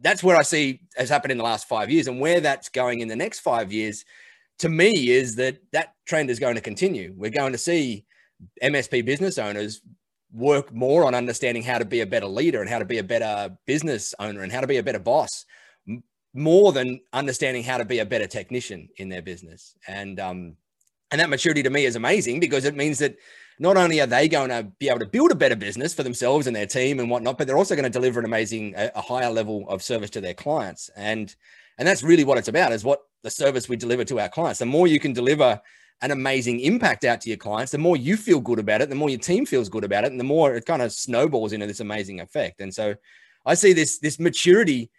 that's 0.00 0.22
where 0.22 0.36
I 0.36 0.42
see 0.42 0.80
has 0.96 1.10
happened 1.10 1.32
in 1.32 1.38
the 1.38 1.44
last 1.44 1.68
five 1.68 1.90
years 1.90 2.08
and 2.08 2.20
where 2.20 2.40
that's 2.40 2.70
going 2.70 3.00
in 3.00 3.08
the 3.08 3.16
next 3.16 3.40
five 3.40 3.70
years 3.70 4.04
to 4.58 4.70
me 4.70 5.10
is 5.10 5.36
that 5.36 5.58
that 5.72 5.94
trend 6.06 6.30
is 6.30 6.38
going 6.38 6.54
to 6.54 6.60
continue. 6.62 7.12
We're 7.16 7.30
going 7.30 7.52
to 7.52 7.58
see 7.58 8.06
MSP 8.62 9.04
business 9.04 9.36
owners 9.36 9.82
work 10.36 10.72
more 10.72 11.04
on 11.04 11.14
understanding 11.14 11.62
how 11.62 11.78
to 11.78 11.84
be 11.84 12.02
a 12.02 12.06
better 12.06 12.26
leader 12.26 12.60
and 12.60 12.68
how 12.68 12.78
to 12.78 12.84
be 12.84 12.98
a 12.98 13.02
better 13.02 13.56
business 13.66 14.14
owner 14.18 14.42
and 14.42 14.52
how 14.52 14.60
to 14.60 14.66
be 14.66 14.76
a 14.76 14.82
better 14.82 14.98
boss 14.98 15.46
more 16.34 16.70
than 16.72 17.00
understanding 17.14 17.62
how 17.62 17.78
to 17.78 17.84
be 17.84 18.00
a 18.00 18.04
better 18.04 18.26
technician 18.26 18.88
in 18.98 19.08
their 19.08 19.22
business. 19.22 19.74
And, 19.88 20.20
um, 20.20 20.56
and 21.10 21.20
that 21.20 21.30
maturity 21.30 21.62
to 21.62 21.70
me 21.70 21.86
is 21.86 21.96
amazing 21.96 22.40
because 22.40 22.66
it 22.66 22.76
means 22.76 22.98
that 22.98 23.16
not 23.58 23.78
only 23.78 24.02
are 24.02 24.06
they 24.06 24.28
going 24.28 24.50
to 24.50 24.64
be 24.78 24.90
able 24.90 24.98
to 24.98 25.06
build 25.06 25.30
a 25.30 25.36
better 25.36 25.56
business 25.56 25.94
for 25.94 26.02
themselves 26.02 26.46
and 26.46 26.54
their 26.54 26.66
team 26.66 27.00
and 27.00 27.08
whatnot, 27.08 27.38
but 27.38 27.46
they're 27.46 27.56
also 27.56 27.74
going 27.74 27.90
to 27.90 27.98
deliver 27.98 28.20
an 28.20 28.26
amazing, 28.26 28.74
a, 28.76 28.90
a 28.94 29.00
higher 29.00 29.30
level 29.30 29.66
of 29.70 29.82
service 29.82 30.10
to 30.10 30.20
their 30.20 30.34
clients. 30.34 30.90
And 30.94 31.34
and 31.78 31.86
that's 31.86 32.02
really 32.02 32.24
what 32.24 32.38
it's 32.38 32.48
about 32.48 32.72
is 32.72 32.84
what 32.84 33.00
the 33.22 33.30
service 33.30 33.68
we 33.68 33.76
deliver 33.76 34.04
to 34.04 34.20
our 34.20 34.28
clients. 34.28 34.60
The 34.60 34.66
more 34.66 34.86
you 34.86 34.98
can 34.98 35.12
deliver 35.12 35.60
an 36.02 36.10
amazing 36.10 36.60
impact 36.60 37.04
out 37.04 37.20
to 37.22 37.28
your 37.28 37.38
clients, 37.38 37.72
the 37.72 37.78
more 37.78 37.96
you 37.96 38.16
feel 38.16 38.40
good 38.40 38.58
about 38.58 38.82
it, 38.82 38.88
the 38.88 38.94
more 38.94 39.08
your 39.08 39.18
team 39.18 39.46
feels 39.46 39.68
good 39.68 39.84
about 39.84 40.04
it, 40.04 40.10
and 40.10 40.20
the 40.20 40.24
more 40.24 40.54
it 40.54 40.66
kind 40.66 40.82
of 40.82 40.92
snowballs 40.92 41.52
into 41.52 41.66
this 41.66 41.80
amazing 41.80 42.20
effect. 42.20 42.60
And 42.60 42.74
so 42.74 42.94
I 43.44 43.54
see 43.54 43.72
this 43.72 43.98
this 43.98 44.18
maturity 44.18 44.90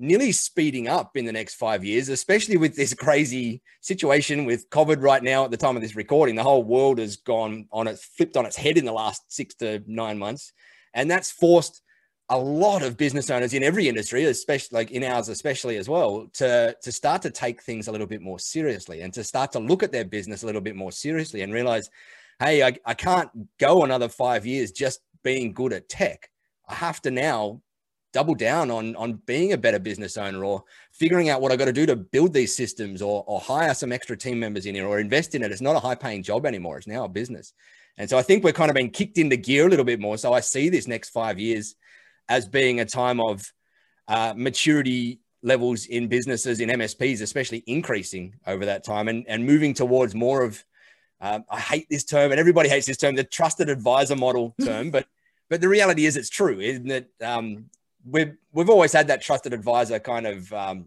nearly 0.00 0.30
speeding 0.30 0.86
up 0.86 1.16
in 1.16 1.24
the 1.24 1.32
next 1.32 1.56
five 1.56 1.84
years, 1.84 2.08
especially 2.08 2.56
with 2.56 2.76
this 2.76 2.94
crazy 2.94 3.60
situation 3.80 4.44
with 4.44 4.70
COVID 4.70 5.02
right 5.02 5.22
now 5.22 5.44
at 5.44 5.50
the 5.50 5.56
time 5.56 5.74
of 5.74 5.82
this 5.82 5.96
recording. 5.96 6.36
The 6.36 6.42
whole 6.44 6.62
world 6.62 6.98
has 6.98 7.16
gone 7.16 7.66
on 7.72 7.88
it, 7.88 7.98
flipped 7.98 8.36
on 8.36 8.46
its 8.46 8.56
head 8.56 8.78
in 8.78 8.84
the 8.84 8.92
last 8.92 9.22
six 9.32 9.56
to 9.56 9.82
nine 9.88 10.16
months. 10.16 10.52
And 10.94 11.10
that's 11.10 11.32
forced 11.32 11.82
a 12.30 12.38
lot 12.38 12.82
of 12.82 12.96
business 12.96 13.30
owners 13.30 13.54
in 13.54 13.62
every 13.62 13.88
industry, 13.88 14.24
especially 14.24 14.76
like 14.76 14.90
in 14.90 15.02
ours, 15.02 15.28
especially 15.28 15.76
as 15.76 15.88
well, 15.88 16.28
to, 16.34 16.76
to 16.82 16.92
start 16.92 17.22
to 17.22 17.30
take 17.30 17.62
things 17.62 17.88
a 17.88 17.92
little 17.92 18.06
bit 18.06 18.20
more 18.20 18.38
seriously 18.38 19.00
and 19.00 19.12
to 19.14 19.24
start 19.24 19.52
to 19.52 19.58
look 19.58 19.82
at 19.82 19.92
their 19.92 20.04
business 20.04 20.42
a 20.42 20.46
little 20.46 20.60
bit 20.60 20.76
more 20.76 20.92
seriously 20.92 21.40
and 21.40 21.52
realize, 21.52 21.88
hey, 22.38 22.62
I, 22.62 22.74
I 22.84 22.94
can't 22.94 23.30
go 23.58 23.82
another 23.82 24.08
five 24.08 24.44
years 24.44 24.72
just 24.72 25.00
being 25.22 25.52
good 25.54 25.72
at 25.72 25.88
tech. 25.88 26.28
I 26.68 26.74
have 26.74 27.00
to 27.02 27.10
now 27.10 27.62
double 28.14 28.34
down 28.34 28.70
on 28.70 28.96
on 28.96 29.20
being 29.26 29.52
a 29.52 29.58
better 29.58 29.78
business 29.78 30.16
owner 30.16 30.42
or 30.42 30.64
figuring 30.92 31.28
out 31.28 31.42
what 31.42 31.52
I 31.52 31.56
got 31.56 31.66
to 31.66 31.72
do 31.72 31.86
to 31.86 31.96
build 31.96 32.32
these 32.32 32.54
systems 32.54 33.02
or 33.02 33.24
or 33.26 33.40
hire 33.40 33.74
some 33.74 33.92
extra 33.92 34.16
team 34.16 34.38
members 34.38 34.66
in 34.66 34.74
here 34.74 34.86
or 34.86 34.98
invest 34.98 35.34
in 35.34 35.42
it. 35.42 35.52
It's 35.52 35.60
not 35.60 35.76
a 35.76 35.80
high 35.80 35.94
paying 35.94 36.22
job 36.22 36.46
anymore. 36.46 36.78
It's 36.78 36.86
now 36.86 37.04
a 37.04 37.08
business. 37.08 37.52
And 37.96 38.08
so 38.08 38.16
I 38.16 38.22
think 38.22 38.44
we're 38.44 38.52
kind 38.52 38.70
of 38.70 38.76
being 38.76 38.90
kicked 38.90 39.18
into 39.18 39.36
gear 39.36 39.66
a 39.66 39.70
little 39.70 39.84
bit 39.84 40.00
more. 40.00 40.16
So 40.18 40.32
I 40.32 40.40
see 40.40 40.68
this 40.68 40.86
next 40.86 41.10
five 41.10 41.38
years 41.38 41.74
as 42.28 42.48
being 42.48 42.80
a 42.80 42.84
time 42.84 43.20
of 43.20 43.52
uh, 44.06 44.34
maturity 44.36 45.20
levels 45.42 45.86
in 45.86 46.08
businesses 46.08 46.60
in 46.60 46.68
MSPs, 46.68 47.22
especially 47.22 47.62
increasing 47.66 48.34
over 48.46 48.66
that 48.66 48.84
time 48.84 49.08
and, 49.08 49.24
and 49.28 49.44
moving 49.44 49.74
towards 49.74 50.14
more 50.14 50.42
of, 50.42 50.62
um, 51.20 51.44
I 51.50 51.60
hate 51.60 51.86
this 51.88 52.04
term 52.04 52.30
and 52.30 52.40
everybody 52.40 52.68
hates 52.68 52.86
this 52.86 52.96
term, 52.96 53.14
the 53.14 53.24
trusted 53.24 53.68
advisor 53.68 54.16
model 54.16 54.54
term, 54.64 54.90
but 54.90 55.06
but 55.48 55.62
the 55.62 55.68
reality 55.68 56.04
is 56.04 56.16
it's 56.16 56.28
true, 56.28 56.60
isn't 56.60 56.90
it? 56.90 57.10
Um, 57.22 57.70
we've 58.04 58.36
we've 58.52 58.68
always 58.68 58.92
had 58.92 59.08
that 59.08 59.22
trusted 59.22 59.52
advisor 59.52 59.98
kind 59.98 60.26
of 60.26 60.52
um, 60.52 60.86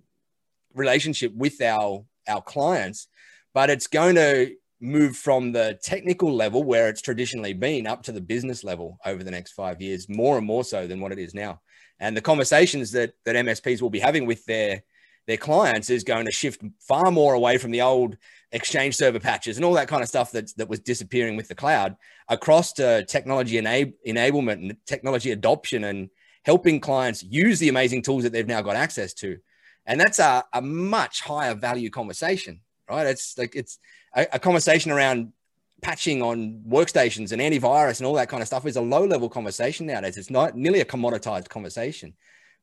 relationship 0.74 1.34
with 1.34 1.62
our 1.62 2.06
our 2.28 2.42
clients, 2.42 3.08
but 3.54 3.70
it's 3.70 3.88
going 3.88 4.16
to 4.16 4.56
move 4.82 5.16
from 5.16 5.52
the 5.52 5.80
technical 5.84 6.34
level 6.34 6.64
where 6.64 6.90
it's 6.90 7.02
traditionally 7.02 7.54
been 7.54 7.88
up 7.88 8.04
to 8.04 8.12
the 8.12 8.22
business 8.22 8.64
level 8.64 8.98
over 9.06 9.24
the 9.24 9.32
next 9.32 9.52
five 9.52 9.82
years, 9.82 10.10
more 10.10 10.38
and 10.38 10.46
more 10.46 10.64
so 10.64 10.88
than 10.88 11.00
what 11.00 11.12
it 11.12 11.20
is 11.20 11.34
now. 11.34 11.62
And 12.00 12.18
the 12.18 12.22
conversations 12.22 12.92
that 12.92 13.14
that 13.26 13.36
MSPs 13.36 13.82
will 13.82 13.92
be 13.92 14.00
having 14.00 14.26
with 14.26 14.44
their 14.46 14.84
their 15.28 15.38
clients 15.38 15.90
is 15.90 16.04
going 16.04 16.26
to 16.26 16.32
shift 16.32 16.62
far 16.80 17.12
more 17.12 17.36
away 17.36 17.58
from 17.58 17.72
the 17.72 17.82
old 17.82 18.18
exchange 18.52 18.96
server 18.96 19.20
patches 19.20 19.56
and 19.56 19.64
all 19.64 19.74
that 19.74 19.88
kind 19.88 20.02
of 20.02 20.10
stuff 20.10 20.32
that, 20.32 20.52
that 20.58 20.68
was 20.68 20.80
disappearing 20.80 21.38
with 21.38 21.48
the 21.48 21.56
cloud 21.56 21.96
across 22.28 22.74
to 22.74 23.06
technology 23.06 23.56
enab- 23.62 23.94
enablement 24.06 24.54
and 24.54 24.76
technology 24.86 25.32
adoption 25.32 25.84
and 25.84 26.10
helping 26.44 26.80
clients 26.80 27.24
use 27.24 27.60
the 27.60 27.70
amazing 27.70 28.02
tools 28.02 28.24
that 28.24 28.34
they've 28.34 28.48
now 28.48 28.62
got 28.62 28.76
access 28.76 29.14
to. 29.14 29.38
And 29.86 30.00
that's 30.00 30.20
a, 30.20 30.44
a 30.54 30.62
much 30.62 31.22
higher 31.22 31.54
value 31.54 31.90
conversation, 31.90 32.62
right? 32.90 33.06
It's 33.08 33.38
like 33.38 33.56
it's 33.56 33.78
a, 34.16 34.28
a 34.34 34.40
conversation 34.40 34.92
around 34.92 35.34
patching 35.82 36.22
on 36.22 36.62
workstations 36.68 37.32
and 37.32 37.42
antivirus 37.42 38.00
and 38.00 38.08
all 38.08 38.14
that 38.14 38.30
kind 38.30 38.42
of 38.42 38.48
stuff 38.48 38.66
is 38.66 38.76
a 38.76 38.82
low 38.82 39.06
level 39.06 39.30
conversation 39.30 39.88
nowadays. 39.88 40.18
It's 40.18 40.30
not 40.30 40.56
nearly 40.56 40.82
a 40.82 40.86
commoditized 40.86 41.50
conversation. 41.50 42.14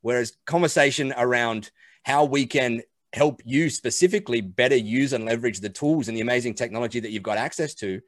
Whereas 0.02 0.36
conversation 0.46 1.12
around 1.16 1.70
how 2.04 2.24
we 2.24 2.46
can 2.46 2.82
help 3.12 3.42
you 3.44 3.70
specifically 3.70 4.40
better 4.40 4.76
use 4.76 5.12
and 5.12 5.24
leverage 5.24 5.60
the 5.60 5.68
tools 5.68 6.08
and 6.08 6.16
the 6.16 6.20
amazing 6.20 6.54
technology 6.54 7.00
that 7.00 7.10
you've 7.10 7.22
got 7.22 7.38
access 7.38 7.74
to 7.74 8.00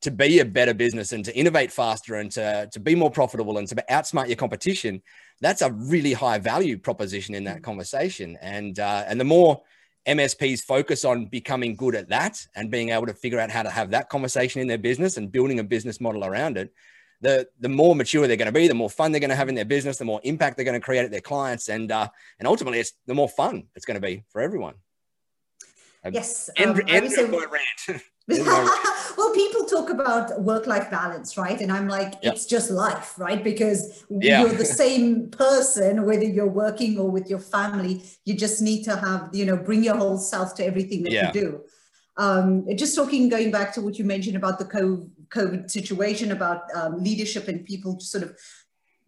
to 0.00 0.10
be 0.10 0.38
a 0.38 0.44
better 0.44 0.74
business 0.74 1.12
and 1.12 1.24
to 1.24 1.36
innovate 1.36 1.72
faster 1.72 2.16
and 2.16 2.30
to, 2.30 2.68
to 2.72 2.78
be 2.78 2.94
more 2.94 3.10
profitable 3.10 3.58
and 3.58 3.66
to 3.68 3.74
outsmart 3.90 4.26
your 4.26 4.36
competition 4.36 5.00
that's 5.40 5.62
a 5.62 5.72
really 5.72 6.12
high 6.12 6.38
value 6.38 6.76
proposition 6.76 7.34
in 7.34 7.44
that 7.44 7.62
conversation 7.62 8.36
and 8.40 8.80
uh, 8.80 9.04
and 9.06 9.20
the 9.20 9.24
more 9.24 9.60
msps 10.08 10.60
focus 10.62 11.04
on 11.04 11.26
becoming 11.26 11.76
good 11.76 11.94
at 11.94 12.08
that 12.08 12.44
and 12.56 12.70
being 12.70 12.88
able 12.90 13.06
to 13.06 13.14
figure 13.14 13.38
out 13.38 13.50
how 13.50 13.62
to 13.62 13.70
have 13.70 13.90
that 13.90 14.08
conversation 14.08 14.60
in 14.60 14.66
their 14.66 14.78
business 14.78 15.16
and 15.16 15.30
building 15.30 15.60
a 15.60 15.64
business 15.64 16.00
model 16.00 16.24
around 16.24 16.56
it 16.56 16.72
the 17.20 17.48
the 17.60 17.68
more 17.68 17.96
mature 17.96 18.26
they're 18.26 18.36
going 18.36 18.46
to 18.46 18.52
be, 18.52 18.68
the 18.68 18.74
more 18.74 18.90
fun 18.90 19.10
they're 19.10 19.20
going 19.20 19.30
to 19.30 19.36
have 19.36 19.48
in 19.48 19.54
their 19.54 19.64
business, 19.64 19.98
the 19.98 20.04
more 20.04 20.20
impact 20.22 20.56
they're 20.56 20.64
going 20.64 20.80
to 20.80 20.84
create 20.84 21.04
at 21.04 21.10
their 21.10 21.20
clients, 21.20 21.68
and 21.68 21.90
uh, 21.90 22.08
and 22.38 22.46
ultimately, 22.46 22.78
it's 22.78 22.92
the 23.06 23.14
more 23.14 23.28
fun 23.28 23.64
it's 23.74 23.84
going 23.84 24.00
to 24.00 24.06
be 24.06 24.24
for 24.28 24.40
everyone. 24.40 24.74
Yes. 26.10 26.48
End, 26.56 26.80
um, 26.80 26.82
end 26.88 27.12
my 27.30 27.46
rant. 27.50 28.02
well, 29.16 29.30
people 29.34 29.64
talk 29.64 29.88
about 29.88 30.42
work-life 30.42 30.90
balance, 30.90 31.38
right? 31.38 31.60
And 31.60 31.72
I'm 31.72 31.88
like, 31.88 32.14
yep. 32.22 32.34
it's 32.34 32.44
just 32.44 32.70
life, 32.70 33.18
right? 33.18 33.42
Because 33.42 34.04
yeah. 34.10 34.42
you're 34.42 34.52
the 34.52 34.66
same 34.66 35.30
person, 35.30 36.04
whether 36.04 36.24
you're 36.24 36.46
working 36.46 36.98
or 36.98 37.10
with 37.10 37.30
your 37.30 37.38
family. 37.38 38.02
You 38.26 38.34
just 38.34 38.60
need 38.60 38.84
to 38.84 38.96
have, 38.96 39.30
you 39.32 39.46
know, 39.46 39.56
bring 39.56 39.82
your 39.82 39.96
whole 39.96 40.18
self 40.18 40.54
to 40.56 40.64
everything 40.64 41.04
that 41.04 41.12
yeah. 41.12 41.32
you 41.34 41.40
do. 41.40 41.60
Um, 42.18 42.66
just 42.76 42.94
talking, 42.94 43.28
going 43.28 43.50
back 43.50 43.72
to 43.74 43.80
what 43.80 43.98
you 43.98 44.04
mentioned 44.04 44.36
about 44.36 44.58
the 44.58 44.64
COVID 45.30 45.70
situation, 45.70 46.32
about 46.32 46.64
um, 46.74 47.02
leadership 47.02 47.48
and 47.48 47.64
people 47.64 48.00
sort 48.00 48.24
of 48.24 48.36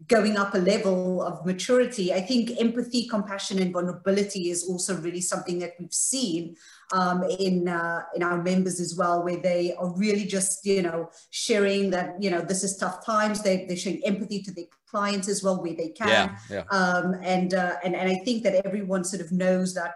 going 0.08 0.36
up 0.36 0.54
a 0.54 0.58
level 0.58 1.22
of 1.22 1.44
maturity. 1.44 2.12
I 2.12 2.20
think 2.20 2.52
empathy, 2.58 3.06
compassion, 3.06 3.58
and 3.58 3.72
vulnerability 3.72 4.50
is 4.50 4.64
also 4.64 4.96
really 5.00 5.20
something 5.20 5.58
that 5.58 5.74
we've 5.78 5.92
seen 5.92 6.56
um, 6.92 7.22
in 7.24 7.68
uh, 7.68 8.02
in 8.14 8.22
our 8.22 8.42
members 8.42 8.80
as 8.80 8.96
well, 8.96 9.22
where 9.22 9.36
they 9.36 9.74
are 9.74 9.94
really 9.96 10.24
just 10.24 10.64
you 10.64 10.82
know 10.82 11.10
sharing 11.30 11.90
that 11.90 12.20
you 12.22 12.30
know 12.30 12.40
this 12.40 12.64
is 12.64 12.76
tough 12.76 13.04
times. 13.04 13.42
They 13.42 13.66
they're 13.66 13.76
showing 13.76 14.02
empathy 14.04 14.42
to 14.42 14.52
their 14.52 14.64
clients 14.90 15.28
as 15.28 15.42
well 15.42 15.62
where 15.62 15.74
they 15.74 15.88
can. 15.88 16.08
Yeah, 16.08 16.36
yeah. 16.50 16.64
Um, 16.70 17.14
and 17.22 17.54
uh, 17.54 17.76
and 17.84 17.94
and 17.94 18.08
I 18.08 18.16
think 18.24 18.42
that 18.44 18.66
everyone 18.66 19.04
sort 19.04 19.22
of 19.22 19.32
knows 19.32 19.74
that 19.74 19.94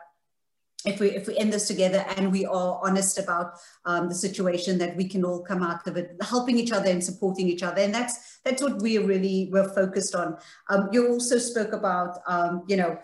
if 0.85 1.00
we 1.00 1.11
if 1.11 1.26
we 1.26 1.37
end 1.37 1.53
this 1.53 1.67
together 1.67 2.05
and 2.17 2.31
we 2.31 2.45
are 2.45 2.81
honest 2.83 3.19
about 3.19 3.55
um, 3.85 4.09
the 4.09 4.14
situation 4.14 4.79
that 4.79 4.97
we 4.97 5.09
can 5.09 5.25
all 5.25 5.43
come 5.43 5.62
out 5.62 5.87
of 5.87 5.97
it 5.97 6.17
helping 6.23 6.59
each 6.59 6.73
other 6.73 6.91
and 6.91 7.03
supporting 7.03 7.49
each 7.49 7.62
other. 7.62 7.81
And 7.81 7.95
that's 7.95 8.38
that's 8.45 8.62
what 8.62 8.81
we 8.83 8.99
really 8.99 9.49
were 9.53 9.69
focused 9.69 10.14
on. 10.14 10.37
Um, 10.69 10.88
you 10.93 11.09
also 11.09 11.38
spoke 11.38 11.73
about 11.73 12.19
um, 12.26 12.64
you 12.69 12.76
know 12.76 12.99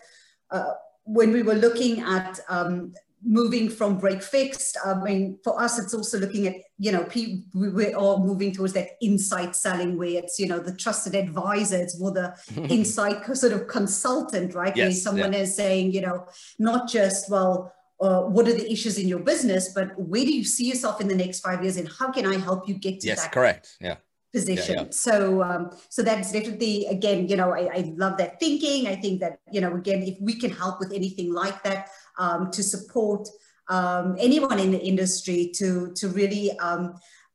uh, 0.50 0.72
when 1.04 1.32
we 1.32 1.42
were 1.42 1.54
looking 1.54 2.00
at 2.00 2.38
um, 2.48 2.92
moving 3.22 3.68
from 3.68 3.98
break 3.98 4.22
fixed 4.22 4.78
i 4.86 4.94
mean 4.94 5.38
for 5.44 5.60
us 5.60 5.78
it's 5.78 5.92
also 5.92 6.18
looking 6.18 6.46
at 6.46 6.54
you 6.78 6.90
know 6.90 7.06
we're 7.52 7.94
all 7.94 8.24
moving 8.24 8.50
towards 8.50 8.72
that 8.72 8.92
insight 9.02 9.54
selling 9.54 9.98
where 9.98 10.08
it's 10.08 10.38
you 10.38 10.46
know 10.46 10.58
the 10.58 10.74
trusted 10.74 11.14
advisor 11.14 11.76
it's 11.76 12.00
more 12.00 12.12
the 12.12 12.34
insight 12.70 13.22
sort 13.36 13.52
of 13.52 13.68
consultant 13.68 14.54
right? 14.54 14.74
Yes, 14.74 14.86
where 14.86 14.92
someone 14.92 15.32
yeah. 15.34 15.40
is 15.40 15.54
saying 15.54 15.92
you 15.92 16.00
know 16.00 16.26
not 16.58 16.88
just 16.88 17.30
well 17.30 17.74
uh, 18.00 18.22
what 18.22 18.48
are 18.48 18.54
the 18.54 18.70
issues 18.70 18.98
in 18.98 19.08
your 19.08 19.18
business 19.18 19.72
but 19.74 19.98
where 19.98 20.24
do 20.24 20.32
you 20.32 20.44
see 20.44 20.66
yourself 20.66 21.00
in 21.00 21.08
the 21.08 21.14
next 21.14 21.40
five 21.40 21.62
years 21.62 21.76
and 21.76 21.88
how 21.98 22.10
can 22.10 22.26
i 22.26 22.36
help 22.36 22.68
you 22.68 22.74
get 22.74 23.00
to 23.00 23.06
yes 23.06 23.22
that 23.22 23.32
correct 23.32 23.76
yeah 23.80 23.96
position. 24.32 24.74
Yeah, 24.74 24.82
yeah. 24.82 24.90
So, 24.90 25.42
um, 25.42 25.70
so 25.88 26.02
that's 26.02 26.32
definitely 26.32 26.86
again, 26.86 27.28
you 27.28 27.36
know, 27.36 27.52
I, 27.52 27.68
I, 27.72 27.94
love 27.96 28.16
that 28.18 28.38
thinking. 28.38 28.86
I 28.86 28.96
think 28.96 29.20
that 29.20 29.40
you 29.50 29.60
know, 29.60 29.74
again, 29.74 30.02
if 30.02 30.16
we 30.20 30.34
can 30.34 30.50
help 30.50 30.78
with 30.80 30.92
anything 30.92 31.32
like 31.32 31.62
that 31.64 31.88
um, 32.18 32.50
to 32.52 32.62
support 32.62 33.28
um, 33.68 34.16
anyone 34.18 34.58
in 34.58 34.72
the 34.72 34.80
industry 34.80 35.50
to 35.56 35.92
to 35.94 36.08
really 36.08 36.56
um, 36.58 36.94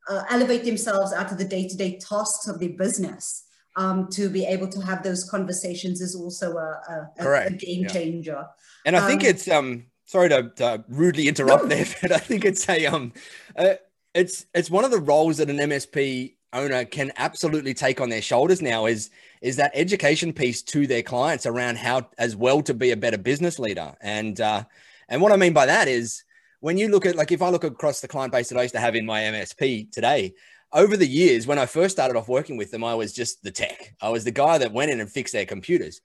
uh, 0.09 0.23
elevate 0.29 0.63
themselves 0.63 1.13
out 1.13 1.31
of 1.31 1.37
the 1.37 1.45
day 1.45 1.67
to 1.67 1.75
day 1.75 1.99
tasks 1.99 2.47
of 2.47 2.59
their 2.59 2.69
business. 2.77 3.43
Um, 3.77 4.07
to 4.11 4.29
be 4.29 4.45
able 4.45 4.69
to 4.69 4.79
have 4.79 5.03
those 5.03 5.29
conversations 5.29 5.99
is 5.99 6.15
also 6.15 6.55
a, 6.55 7.11
a, 7.19 7.45
a 7.47 7.51
game 7.51 7.85
changer. 7.89 8.45
And 8.85 8.95
I 8.95 9.05
think 9.05 9.23
um, 9.23 9.27
it's 9.27 9.49
um 9.49 9.87
sorry 10.05 10.29
to, 10.29 10.51
to 10.55 10.83
rudely 10.87 11.27
interrupt 11.27 11.63
no. 11.63 11.69
there, 11.69 11.85
but 12.01 12.11
I 12.11 12.17
think 12.17 12.45
it's 12.45 12.67
a 12.69 12.85
um 12.85 13.13
uh, 13.55 13.75
it's 14.13 14.45
it's 14.53 14.69
one 14.69 14.85
of 14.85 14.91
the 14.91 14.99
roles 14.99 15.37
that 15.37 15.49
an 15.49 15.57
MSP 15.57 16.33
owner 16.53 16.85
can 16.85 17.11
absolutely 17.17 17.73
take 17.73 17.99
on 17.99 18.09
their 18.09 18.21
shoulders 18.21 18.61
now 18.61 18.85
is 18.85 19.09
is 19.41 19.57
that 19.57 19.71
education 19.73 20.31
piece 20.31 20.61
to 20.63 20.87
their 20.87 21.03
clients 21.03 21.45
around 21.45 21.77
how 21.77 22.09
as 22.17 22.35
well 22.35 22.61
to 22.61 22.73
be 22.73 22.91
a 22.91 22.97
better 22.97 23.17
business 23.17 23.59
leader. 23.59 23.93
And 24.01 24.39
uh, 24.39 24.63
and 25.09 25.21
what 25.21 25.31
i 25.31 25.35
mean 25.35 25.53
by 25.53 25.65
that 25.65 25.87
is 25.87 26.23
when 26.59 26.77
you 26.77 26.89
look 26.89 27.05
at 27.05 27.15
like 27.15 27.31
if 27.31 27.41
i 27.41 27.49
look 27.49 27.63
across 27.63 28.01
the 28.01 28.07
client 28.07 28.31
base 28.31 28.49
that 28.49 28.57
i 28.57 28.61
used 28.61 28.73
to 28.73 28.79
have 28.79 28.95
in 28.95 29.05
my 29.05 29.21
msp 29.21 29.91
today 29.91 30.33
over 30.73 30.97
the 30.97 31.07
years 31.07 31.47
when 31.47 31.59
i 31.59 31.65
first 31.65 31.95
started 31.95 32.17
off 32.17 32.27
working 32.27 32.57
with 32.57 32.71
them 32.71 32.83
i 32.83 32.95
was 32.95 33.13
just 33.13 33.43
the 33.43 33.51
tech. 33.51 33.95
I 34.01 34.09
was 34.09 34.23
the 34.23 34.31
guy 34.31 34.57
that 34.57 34.73
went 34.73 34.91
in 34.91 34.99
and 34.99 35.09
fixed 35.09 35.33
their 35.33 35.45
computers 35.45 36.01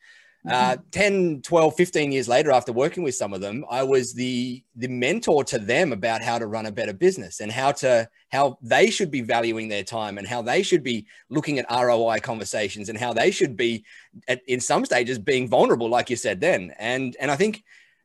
uh, 0.48 0.72
mm-hmm. 0.72 0.82
10, 0.90 1.42
12, 1.42 1.76
15 1.76 2.12
years 2.12 2.26
later, 2.26 2.50
after 2.50 2.72
working 2.72 3.02
with 3.02 3.14
some 3.14 3.34
of 3.34 3.42
them, 3.42 3.64
I 3.70 3.82
was 3.82 4.14
the 4.14 4.62
the 4.74 4.88
mentor 4.88 5.44
to 5.44 5.58
them 5.58 5.92
about 5.92 6.22
how 6.22 6.38
to 6.38 6.46
run 6.46 6.64
a 6.64 6.72
better 6.72 6.94
business 6.94 7.40
and 7.40 7.52
how 7.52 7.72
to 7.72 8.08
how 8.30 8.58
they 8.62 8.88
should 8.88 9.10
be 9.10 9.20
valuing 9.20 9.68
their 9.68 9.84
time 9.84 10.16
and 10.16 10.26
how 10.26 10.40
they 10.40 10.62
should 10.62 10.82
be 10.82 11.06
looking 11.28 11.58
at 11.58 11.70
ROI 11.70 12.20
conversations 12.20 12.88
and 12.88 12.96
how 12.96 13.12
they 13.12 13.30
should 13.30 13.54
be 13.54 13.84
at, 14.28 14.40
in 14.46 14.60
some 14.60 14.86
stages 14.86 15.18
being 15.18 15.46
vulnerable, 15.46 15.90
like 15.90 16.08
you 16.08 16.16
said 16.16 16.40
then. 16.40 16.72
And 16.78 17.16
and 17.20 17.30
I 17.30 17.36
think 17.36 17.62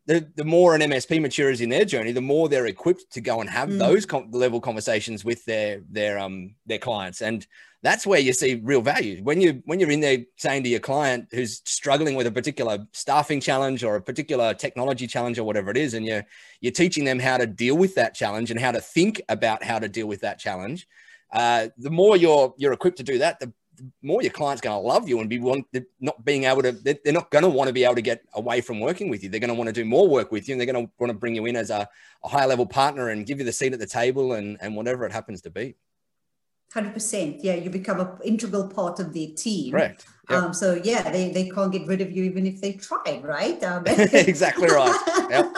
the, 0.08 0.30
the 0.36 0.46
more 0.46 0.76
an 0.76 0.82
MSP 0.82 1.22
matures 1.22 1.62
in 1.62 1.70
their 1.70 1.86
journey, 1.86 2.12
the 2.12 2.22
more 2.22 2.48
they're 2.48 2.68
equipped 2.68 3.12
to 3.14 3.22
go 3.22 3.42
and 3.42 3.50
have 3.50 3.70
mm. 3.70 3.80
those 3.80 4.06
com- 4.06 4.30
level 4.32 4.62
conversations 4.62 5.26
with 5.26 5.44
their 5.46 5.82
their 5.90 6.20
um 6.20 6.56
their 6.66 6.78
clients. 6.78 7.22
And 7.22 7.46
that's 7.86 8.08
where 8.08 8.20
you 8.20 8.34
see 8.34 8.56
real 8.64 8.82
value 8.82 9.22
when 9.24 9.40
you 9.40 9.62
when 9.66 9.80
you're 9.80 9.92
in 9.92 10.00
there 10.00 10.18
saying 10.38 10.64
to 10.64 10.70
your 10.70 10.80
client 10.80 11.28
who's 11.32 11.62
struggling 11.66 12.16
with 12.16 12.26
a 12.26 12.32
particular 12.32 12.80
staffing 12.94 13.40
challenge 13.40 13.84
or 13.84 13.96
a 13.96 14.02
particular 14.02 14.56
technology 14.56 15.06
challenge 15.06 15.38
or 15.38 15.44
whatever 15.44 15.70
it 15.70 15.78
is 15.78 15.94
and 15.94 16.04
you're 16.04 16.26
you're 16.62 16.72
teaching 16.72 17.06
them 17.06 17.20
how 17.20 17.38
to 17.38 17.46
deal 17.46 17.78
with 17.78 17.94
that 17.94 18.16
challenge 18.16 18.50
and 18.50 18.60
how 18.60 18.72
to 18.72 18.82
think 18.82 19.22
about 19.30 19.64
how 19.64 19.78
to 19.78 19.88
deal 19.88 20.08
with 20.08 20.22
that 20.22 20.40
challenge 20.40 20.88
uh, 21.34 21.68
the 21.78 21.92
more 21.92 22.18
you're 22.18 22.56
you're 22.58 22.74
equipped 22.74 22.98
to 22.98 23.04
do 23.04 23.20
that 23.20 23.40
the 23.40 23.54
more 24.02 24.22
your 24.22 24.32
client's 24.32 24.62
going 24.62 24.76
to 24.76 24.88
love 24.88 25.08
you 25.08 25.20
and 25.20 25.30
be 25.30 25.40
want, 25.40 25.66
not 26.00 26.24
being 26.24 26.46
able 26.46 26.62
to 26.62 26.72
they're 26.72 27.14
not 27.14 27.32
going 27.32 27.44
to 27.44 27.50
want 27.50 27.68
to 27.68 27.74
be 27.74 27.84
able 27.84 27.96
to 27.96 28.02
get 28.02 28.22
away 28.34 28.62
from 28.62 28.80
working 28.80 29.10
with 29.10 29.24
you. 29.24 29.30
They're 29.30 29.40
going 29.40 29.50
to 29.50 29.56
want 29.56 29.68
to 29.68 29.74
do 29.74 29.86
more 29.86 30.08
work 30.08 30.32
with 30.32 30.48
you 30.48 30.54
and 30.54 30.62
they're 30.62 30.72
going 30.72 30.86
to 30.86 30.92
want 31.00 31.12
to 31.12 31.18
bring 31.18 31.36
you 31.36 31.46
in 31.46 31.56
as 31.56 31.70
a, 31.70 31.88
a 32.24 32.28
high 32.28 32.46
level 32.46 32.66
partner 32.66 33.10
and 33.10 33.26
give 33.26 33.40
you 33.40 33.46
the 33.46 33.52
seat 33.52 33.74
at 33.74 33.80
the 33.80 33.88
table 33.88 34.34
and 34.34 34.58
and 34.62 34.76
whatever 34.76 35.06
it 35.06 35.12
happens 35.12 35.42
to 35.42 35.50
be. 35.50 35.76
100% 36.74 37.40
yeah 37.42 37.54
you 37.54 37.70
become 37.70 38.02
an 38.02 38.10
integral 38.24 38.68
part 38.68 39.00
of 39.00 39.14
their 39.14 39.28
team. 39.36 39.74
Right 39.74 40.04
yep. 40.30 40.44
um, 40.44 40.54
so 40.54 40.80
yeah 40.84 41.10
they, 41.10 41.32
they 41.32 41.50
can't 41.50 41.72
get 41.72 41.88
rid 41.88 42.02
of 42.02 42.12
you 42.12 42.24
even 42.24 42.46
if 42.46 42.62
they 42.62 42.74
tried 42.74 43.24
right? 43.24 43.64
Um, 43.64 43.84
exactly 43.88 44.68
right. 44.68 45.28
Yep. 45.30 45.54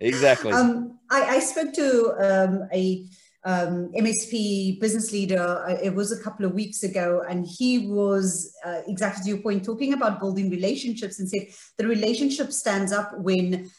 exactly. 0.00 0.52
Um, 0.52 0.98
I, 1.10 1.36
I 1.36 1.38
spoke 1.40 1.72
to 1.74 2.14
um, 2.18 2.68
a 2.72 3.06
um, 3.44 3.90
MSP 3.96 4.80
business 4.80 5.12
leader. 5.12 5.64
Uh, 5.68 5.78
it 5.82 5.94
was 5.94 6.12
a 6.12 6.22
couple 6.22 6.46
of 6.46 6.52
weeks 6.52 6.82
ago, 6.82 7.24
and 7.28 7.46
he 7.46 7.88
was 7.88 8.54
uh, 8.64 8.82
exactly 8.86 9.24
to 9.24 9.28
your 9.30 9.38
point, 9.38 9.64
talking 9.64 9.92
about 9.92 10.20
building 10.20 10.50
relationships, 10.50 11.18
and 11.18 11.28
said 11.28 11.48
the 11.78 11.86
relationship 11.86 12.52
stands 12.52 12.92
up 12.92 13.18
when 13.18 13.70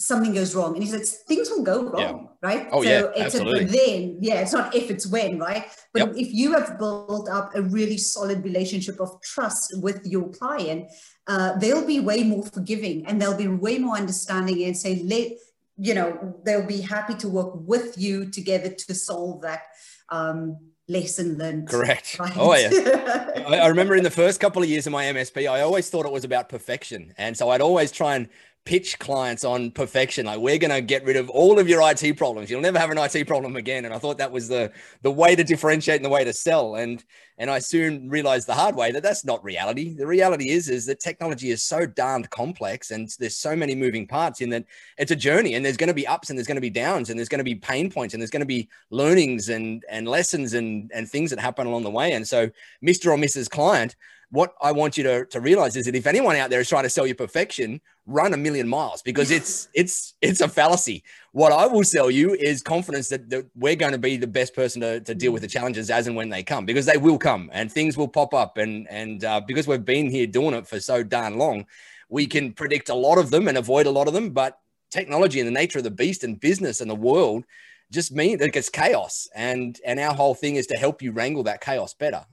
something 0.00 0.32
goes 0.32 0.54
wrong 0.54 0.74
and 0.74 0.82
he 0.84 0.88
said 0.88 1.04
things 1.26 1.50
will 1.50 1.64
go 1.64 1.82
wrong 1.90 2.28
yeah. 2.42 2.48
right 2.48 2.68
oh 2.70 2.82
so 2.82 2.88
yeah 2.88 3.06
it's 3.16 3.34
absolutely. 3.34 3.64
a 3.64 3.66
then 3.66 4.18
yeah 4.20 4.34
it's 4.34 4.52
not 4.52 4.72
if 4.72 4.92
it's 4.92 5.08
when 5.08 5.40
right 5.40 5.64
but 5.92 6.00
yep. 6.00 6.14
if 6.16 6.32
you 6.32 6.52
have 6.52 6.78
built 6.78 7.28
up 7.28 7.50
a 7.56 7.62
really 7.62 7.98
solid 7.98 8.44
relationship 8.44 9.00
of 9.00 9.20
trust 9.22 9.74
with 9.82 10.06
your 10.06 10.28
client 10.28 10.88
uh, 11.26 11.58
they'll 11.58 11.84
be 11.84 11.98
way 11.98 12.22
more 12.22 12.44
forgiving 12.44 13.04
and 13.06 13.20
they'll 13.20 13.36
be 13.36 13.48
way 13.48 13.76
more 13.76 13.96
understanding 13.96 14.62
and 14.62 14.76
say 14.76 15.02
let 15.02 15.32
you 15.78 15.94
know 15.94 16.36
they'll 16.44 16.66
be 16.66 16.80
happy 16.80 17.14
to 17.14 17.28
work 17.28 17.52
with 17.54 17.96
you 17.96 18.30
together 18.30 18.70
to 18.70 18.94
solve 18.94 19.42
that 19.42 19.62
um, 20.10 20.58
lesson 20.88 21.38
learned. 21.38 21.68
Correct. 21.68 22.18
Right? 22.18 22.36
Oh 22.36 22.54
yeah. 22.54 23.30
I, 23.46 23.60
I 23.60 23.66
remember 23.68 23.94
in 23.94 24.02
the 24.02 24.10
first 24.10 24.40
couple 24.40 24.62
of 24.62 24.68
years 24.68 24.86
of 24.86 24.92
my 24.92 25.04
MSP, 25.04 25.48
I 25.48 25.60
always 25.60 25.88
thought 25.88 26.06
it 26.06 26.12
was 26.12 26.24
about 26.24 26.48
perfection, 26.48 27.14
and 27.16 27.36
so 27.36 27.50
I'd 27.50 27.60
always 27.60 27.92
try 27.92 28.16
and 28.16 28.28
pitch 28.68 28.98
clients 28.98 29.46
on 29.46 29.70
perfection. 29.70 30.26
Like 30.26 30.40
we're 30.40 30.58
going 30.58 30.70
to 30.70 30.82
get 30.82 31.02
rid 31.02 31.16
of 31.16 31.30
all 31.30 31.58
of 31.58 31.70
your 31.70 31.80
IT 31.90 32.18
problems. 32.18 32.50
You'll 32.50 32.60
never 32.60 32.78
have 32.78 32.90
an 32.90 32.98
IT 32.98 33.26
problem 33.26 33.56
again. 33.56 33.86
And 33.86 33.94
I 33.94 33.98
thought 33.98 34.18
that 34.18 34.30
was 34.30 34.46
the 34.46 34.70
the 35.00 35.10
way 35.10 35.34
to 35.34 35.42
differentiate 35.42 35.96
and 35.96 36.04
the 36.04 36.10
way 36.10 36.22
to 36.22 36.34
sell. 36.34 36.74
And 36.74 37.02
and 37.38 37.48
I 37.50 37.60
soon 37.60 38.10
realized 38.10 38.46
the 38.46 38.52
hard 38.52 38.76
way 38.76 38.92
that 38.92 39.02
that's 39.02 39.24
not 39.24 39.42
reality. 39.42 39.94
The 39.94 40.06
reality 40.06 40.50
is 40.50 40.68
is 40.68 40.84
that 40.84 41.00
technology 41.00 41.50
is 41.50 41.62
so 41.62 41.86
darned 41.86 42.28
complex 42.28 42.90
and 42.90 43.08
there's 43.18 43.38
so 43.38 43.56
many 43.56 43.74
moving 43.74 44.06
parts 44.06 44.42
in 44.42 44.50
that 44.50 44.66
it's 44.98 45.12
a 45.12 45.16
journey 45.16 45.54
and 45.54 45.64
there's 45.64 45.78
going 45.78 45.88
to 45.88 45.94
be 45.94 46.06
ups 46.06 46.28
and 46.28 46.38
there's 46.38 46.46
going 46.46 46.56
to 46.56 46.60
be 46.60 46.68
downs 46.68 47.08
and 47.08 47.18
there's 47.18 47.30
going 47.30 47.38
to 47.38 47.44
be 47.44 47.54
pain 47.54 47.90
points 47.90 48.12
and 48.12 48.20
there's 48.20 48.30
going 48.30 48.40
to 48.40 48.46
be 48.46 48.68
learnings 48.90 49.48
and 49.48 49.82
and 49.88 50.06
lessons 50.06 50.52
and 50.52 50.90
and 50.94 51.08
things 51.08 51.30
that 51.30 51.38
happen 51.38 51.66
along 51.66 51.84
the 51.84 51.90
way. 51.90 52.12
And 52.12 52.28
so 52.28 52.50
Mr. 52.84 53.06
or 53.06 53.16
Mrs. 53.16 53.48
Client 53.48 53.96
what 54.30 54.54
I 54.60 54.72
want 54.72 54.98
you 54.98 55.04
to, 55.04 55.24
to 55.26 55.40
realize 55.40 55.74
is 55.76 55.86
that 55.86 55.94
if 55.94 56.06
anyone 56.06 56.36
out 56.36 56.50
there 56.50 56.60
is 56.60 56.68
trying 56.68 56.82
to 56.82 56.90
sell 56.90 57.06
you 57.06 57.14
perfection, 57.14 57.80
run 58.06 58.34
a 58.34 58.36
million 58.36 58.68
miles 58.68 59.00
because 59.00 59.30
it's 59.30 59.68
it's 59.74 60.14
it's 60.20 60.40
a 60.40 60.48
fallacy. 60.48 61.02
What 61.32 61.52
I 61.52 61.66
will 61.66 61.84
sell 61.84 62.10
you 62.10 62.34
is 62.34 62.62
confidence 62.62 63.08
that, 63.08 63.30
that 63.30 63.46
we're 63.54 63.76
going 63.76 63.92
to 63.92 63.98
be 63.98 64.16
the 64.16 64.26
best 64.26 64.54
person 64.54 64.80
to, 64.82 65.00
to 65.00 65.14
deal 65.14 65.32
with 65.32 65.42
the 65.42 65.48
challenges 65.48 65.90
as 65.90 66.06
and 66.06 66.16
when 66.16 66.28
they 66.28 66.42
come 66.42 66.66
because 66.66 66.86
they 66.86 66.98
will 66.98 67.18
come 67.18 67.48
and 67.52 67.72
things 67.72 67.96
will 67.96 68.08
pop 68.08 68.34
up 68.34 68.58
and 68.58 68.86
and 68.90 69.24
uh, 69.24 69.40
because 69.46 69.66
we've 69.66 69.84
been 69.84 70.10
here 70.10 70.26
doing 70.26 70.54
it 70.54 70.66
for 70.66 70.78
so 70.78 71.02
darn 71.02 71.38
long, 71.38 71.66
we 72.10 72.26
can 72.26 72.52
predict 72.52 72.90
a 72.90 72.94
lot 72.94 73.18
of 73.18 73.30
them 73.30 73.48
and 73.48 73.56
avoid 73.56 73.86
a 73.86 73.90
lot 73.90 74.08
of 74.08 74.14
them. 74.14 74.30
But 74.30 74.58
technology 74.90 75.40
and 75.40 75.46
the 75.46 75.52
nature 75.52 75.78
of 75.78 75.84
the 75.84 75.90
beast 75.90 76.24
and 76.24 76.38
business 76.38 76.80
and 76.80 76.90
the 76.90 76.94
world 76.94 77.44
just 77.90 78.12
mean 78.12 78.36
that 78.38 78.54
it's 78.54 78.68
chaos 78.68 79.28
and 79.34 79.80
and 79.86 79.98
our 79.98 80.14
whole 80.14 80.34
thing 80.34 80.56
is 80.56 80.66
to 80.66 80.76
help 80.76 81.00
you 81.00 81.12
wrangle 81.12 81.42
that 81.44 81.62
chaos 81.62 81.94
better 81.94 82.26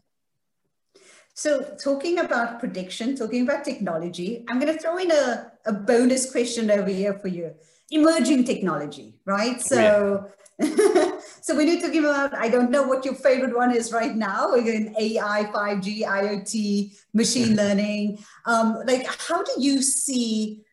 so 1.35 1.75
talking 1.83 2.19
about 2.19 2.61
prediction, 2.61 3.13
talking 3.13 3.41
about 3.41 3.65
technology, 3.65 4.45
I'm 4.47 4.57
going 4.57 4.73
to 4.73 4.79
throw 4.79 4.97
in 4.97 5.11
a, 5.11 5.51
a 5.65 5.73
bonus 5.73 6.31
question 6.31 6.71
over 6.71 6.89
here 6.89 7.13
for 7.13 7.27
you. 7.27 7.53
Emerging 7.91 8.45
technology, 8.45 9.15
right? 9.25 9.61
So, 9.61 10.29
yeah. 10.59 11.19
so 11.41 11.53
when 11.57 11.67
you're 11.67 11.81
talking 11.81 12.05
about, 12.05 12.33
I 12.33 12.47
don't 12.47 12.71
know 12.71 12.83
what 12.83 13.03
your 13.03 13.15
favorite 13.15 13.53
one 13.53 13.75
is 13.75 13.91
right 13.91 14.15
now, 14.15 14.53
again, 14.53 14.95
AI, 14.97 15.43
5G, 15.53 16.03
IoT, 16.03 16.97
machine 17.13 17.57
learning. 17.57 18.23
Um, 18.45 18.81
like, 18.85 19.05
how 19.05 19.43
do 19.43 19.51
you 19.57 19.81
see 19.81 20.63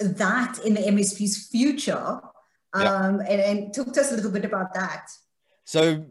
that 0.00 0.60
in 0.64 0.74
the 0.74 0.80
MSP's 0.80 1.48
future? 1.48 2.22
Um, 2.72 3.20
yeah. 3.20 3.26
and, 3.28 3.40
and 3.40 3.74
talk 3.74 3.92
to 3.92 4.00
us 4.00 4.12
a 4.12 4.16
little 4.16 4.30
bit 4.30 4.46
about 4.46 4.72
that. 4.72 5.08
So 5.64 6.06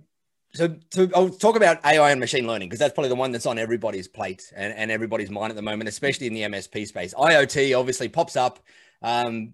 so 0.54 0.76
I'll 1.16 1.30
talk 1.30 1.56
about 1.56 1.86
AI 1.86 2.12
and 2.12 2.20
machine 2.20 2.48
learning 2.48 2.70
because 2.70 2.80
that's 2.80 2.94
probably 2.94 3.10
the 3.10 3.16
one 3.16 3.32
that's 3.32 3.46
on 3.46 3.60
everybody's 3.60 4.08
plate 4.08 4.52
and, 4.56 4.74
and 4.74 4.90
everybody's 4.90 5.30
mind 5.30 5.52
at 5.52 5.56
the 5.56 5.62
moment, 5.62 5.88
especially 5.88 6.28
in 6.28 6.34
the 6.34 6.42
MSP 6.42 6.88
space. 6.88 7.14
IoT 7.14 7.78
obviously 7.78 8.10
pops 8.10 8.36
up, 8.36 8.60
um, 9.04 9.54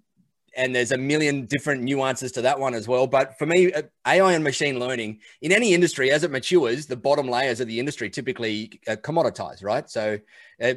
and 0.56 0.74
there's 0.74 0.94
a 0.94 0.98
million 0.98 1.48
different 1.48 1.84
nuances 1.84 2.32
to 2.34 2.42
that 2.44 2.58
one 2.60 2.74
as 2.74 2.88
well. 2.88 3.08
But 3.08 3.38
for 3.38 3.46
me, 3.46 3.74
uh, 3.74 3.82
AI 4.08 4.34
and 4.34 4.44
machine 4.44 4.80
learning 4.80 5.20
in 5.42 5.52
any 5.52 5.74
industry, 5.74 6.12
as 6.12 6.24
it 6.24 6.32
matures, 6.32 6.86
the 6.86 6.96
bottom 6.96 7.28
layers 7.28 7.60
of 7.60 7.68
the 7.68 7.80
industry 7.80 8.10
typically 8.10 8.80
uh, 8.88 8.96
commoditize, 8.96 9.64
right? 9.64 9.90
So 9.90 10.20
uh, 10.62 10.76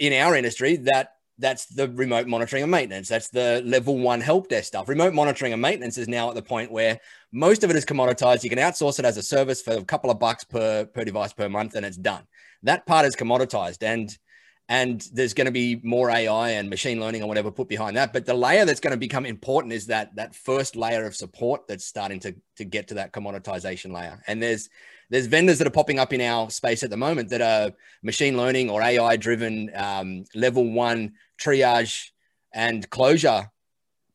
in 0.00 0.12
our 0.12 0.34
industry, 0.34 0.76
that 0.76 1.14
that's 1.42 1.66
the 1.66 1.88
remote 1.90 2.26
monitoring 2.26 2.62
and 2.62 2.70
maintenance. 2.70 3.08
That's 3.08 3.28
the 3.28 3.62
level 3.66 3.98
one 3.98 4.20
help 4.20 4.48
desk 4.48 4.68
stuff. 4.68 4.88
Remote 4.88 5.12
monitoring 5.12 5.52
and 5.52 5.60
maintenance 5.60 5.98
is 5.98 6.08
now 6.08 6.28
at 6.28 6.36
the 6.36 6.42
point 6.42 6.70
where 6.70 7.00
most 7.32 7.64
of 7.64 7.70
it 7.70 7.76
is 7.76 7.84
commoditized. 7.84 8.44
You 8.44 8.50
can 8.50 8.60
outsource 8.60 8.98
it 8.98 9.04
as 9.04 9.16
a 9.16 9.22
service 9.22 9.60
for 9.60 9.72
a 9.72 9.84
couple 9.84 10.10
of 10.10 10.18
bucks 10.18 10.44
per, 10.44 10.86
per 10.86 11.04
device 11.04 11.32
per 11.32 11.48
month 11.48 11.74
and 11.74 11.84
it's 11.84 11.96
done. 11.96 12.22
That 12.62 12.86
part 12.86 13.04
is 13.04 13.16
commoditized 13.16 13.82
and 13.82 14.16
and 14.68 15.06
there's 15.12 15.34
going 15.34 15.46
to 15.46 15.52
be 15.52 15.80
more 15.82 16.08
AI 16.08 16.50
and 16.50 16.70
machine 16.70 17.00
learning 17.00 17.22
or 17.22 17.28
whatever 17.28 17.50
put 17.50 17.68
behind 17.68 17.96
that. 17.96 18.12
But 18.12 18.24
the 18.24 18.32
layer 18.32 18.64
that's 18.64 18.80
going 18.80 18.92
to 18.92 18.96
become 18.96 19.26
important 19.26 19.74
is 19.74 19.86
that 19.86 20.14
that 20.14 20.34
first 20.34 20.76
layer 20.76 21.04
of 21.04 21.16
support 21.16 21.66
that's 21.66 21.84
starting 21.84 22.20
to, 22.20 22.34
to 22.56 22.64
get 22.64 22.88
to 22.88 22.94
that 22.94 23.12
commoditization 23.12 23.92
layer. 23.92 24.22
And 24.26 24.42
there's 24.42 24.70
there's 25.10 25.26
vendors 25.26 25.58
that 25.58 25.66
are 25.66 25.70
popping 25.70 25.98
up 25.98 26.14
in 26.14 26.22
our 26.22 26.48
space 26.48 26.82
at 26.82 26.88
the 26.88 26.96
moment 26.96 27.28
that 27.28 27.42
are 27.42 27.72
machine 28.02 28.34
learning 28.34 28.70
or 28.70 28.80
AI 28.80 29.16
driven 29.16 29.70
um, 29.74 30.24
level 30.34 30.72
one 30.72 31.12
triage 31.42 32.10
and 32.52 32.88
closure 32.90 33.50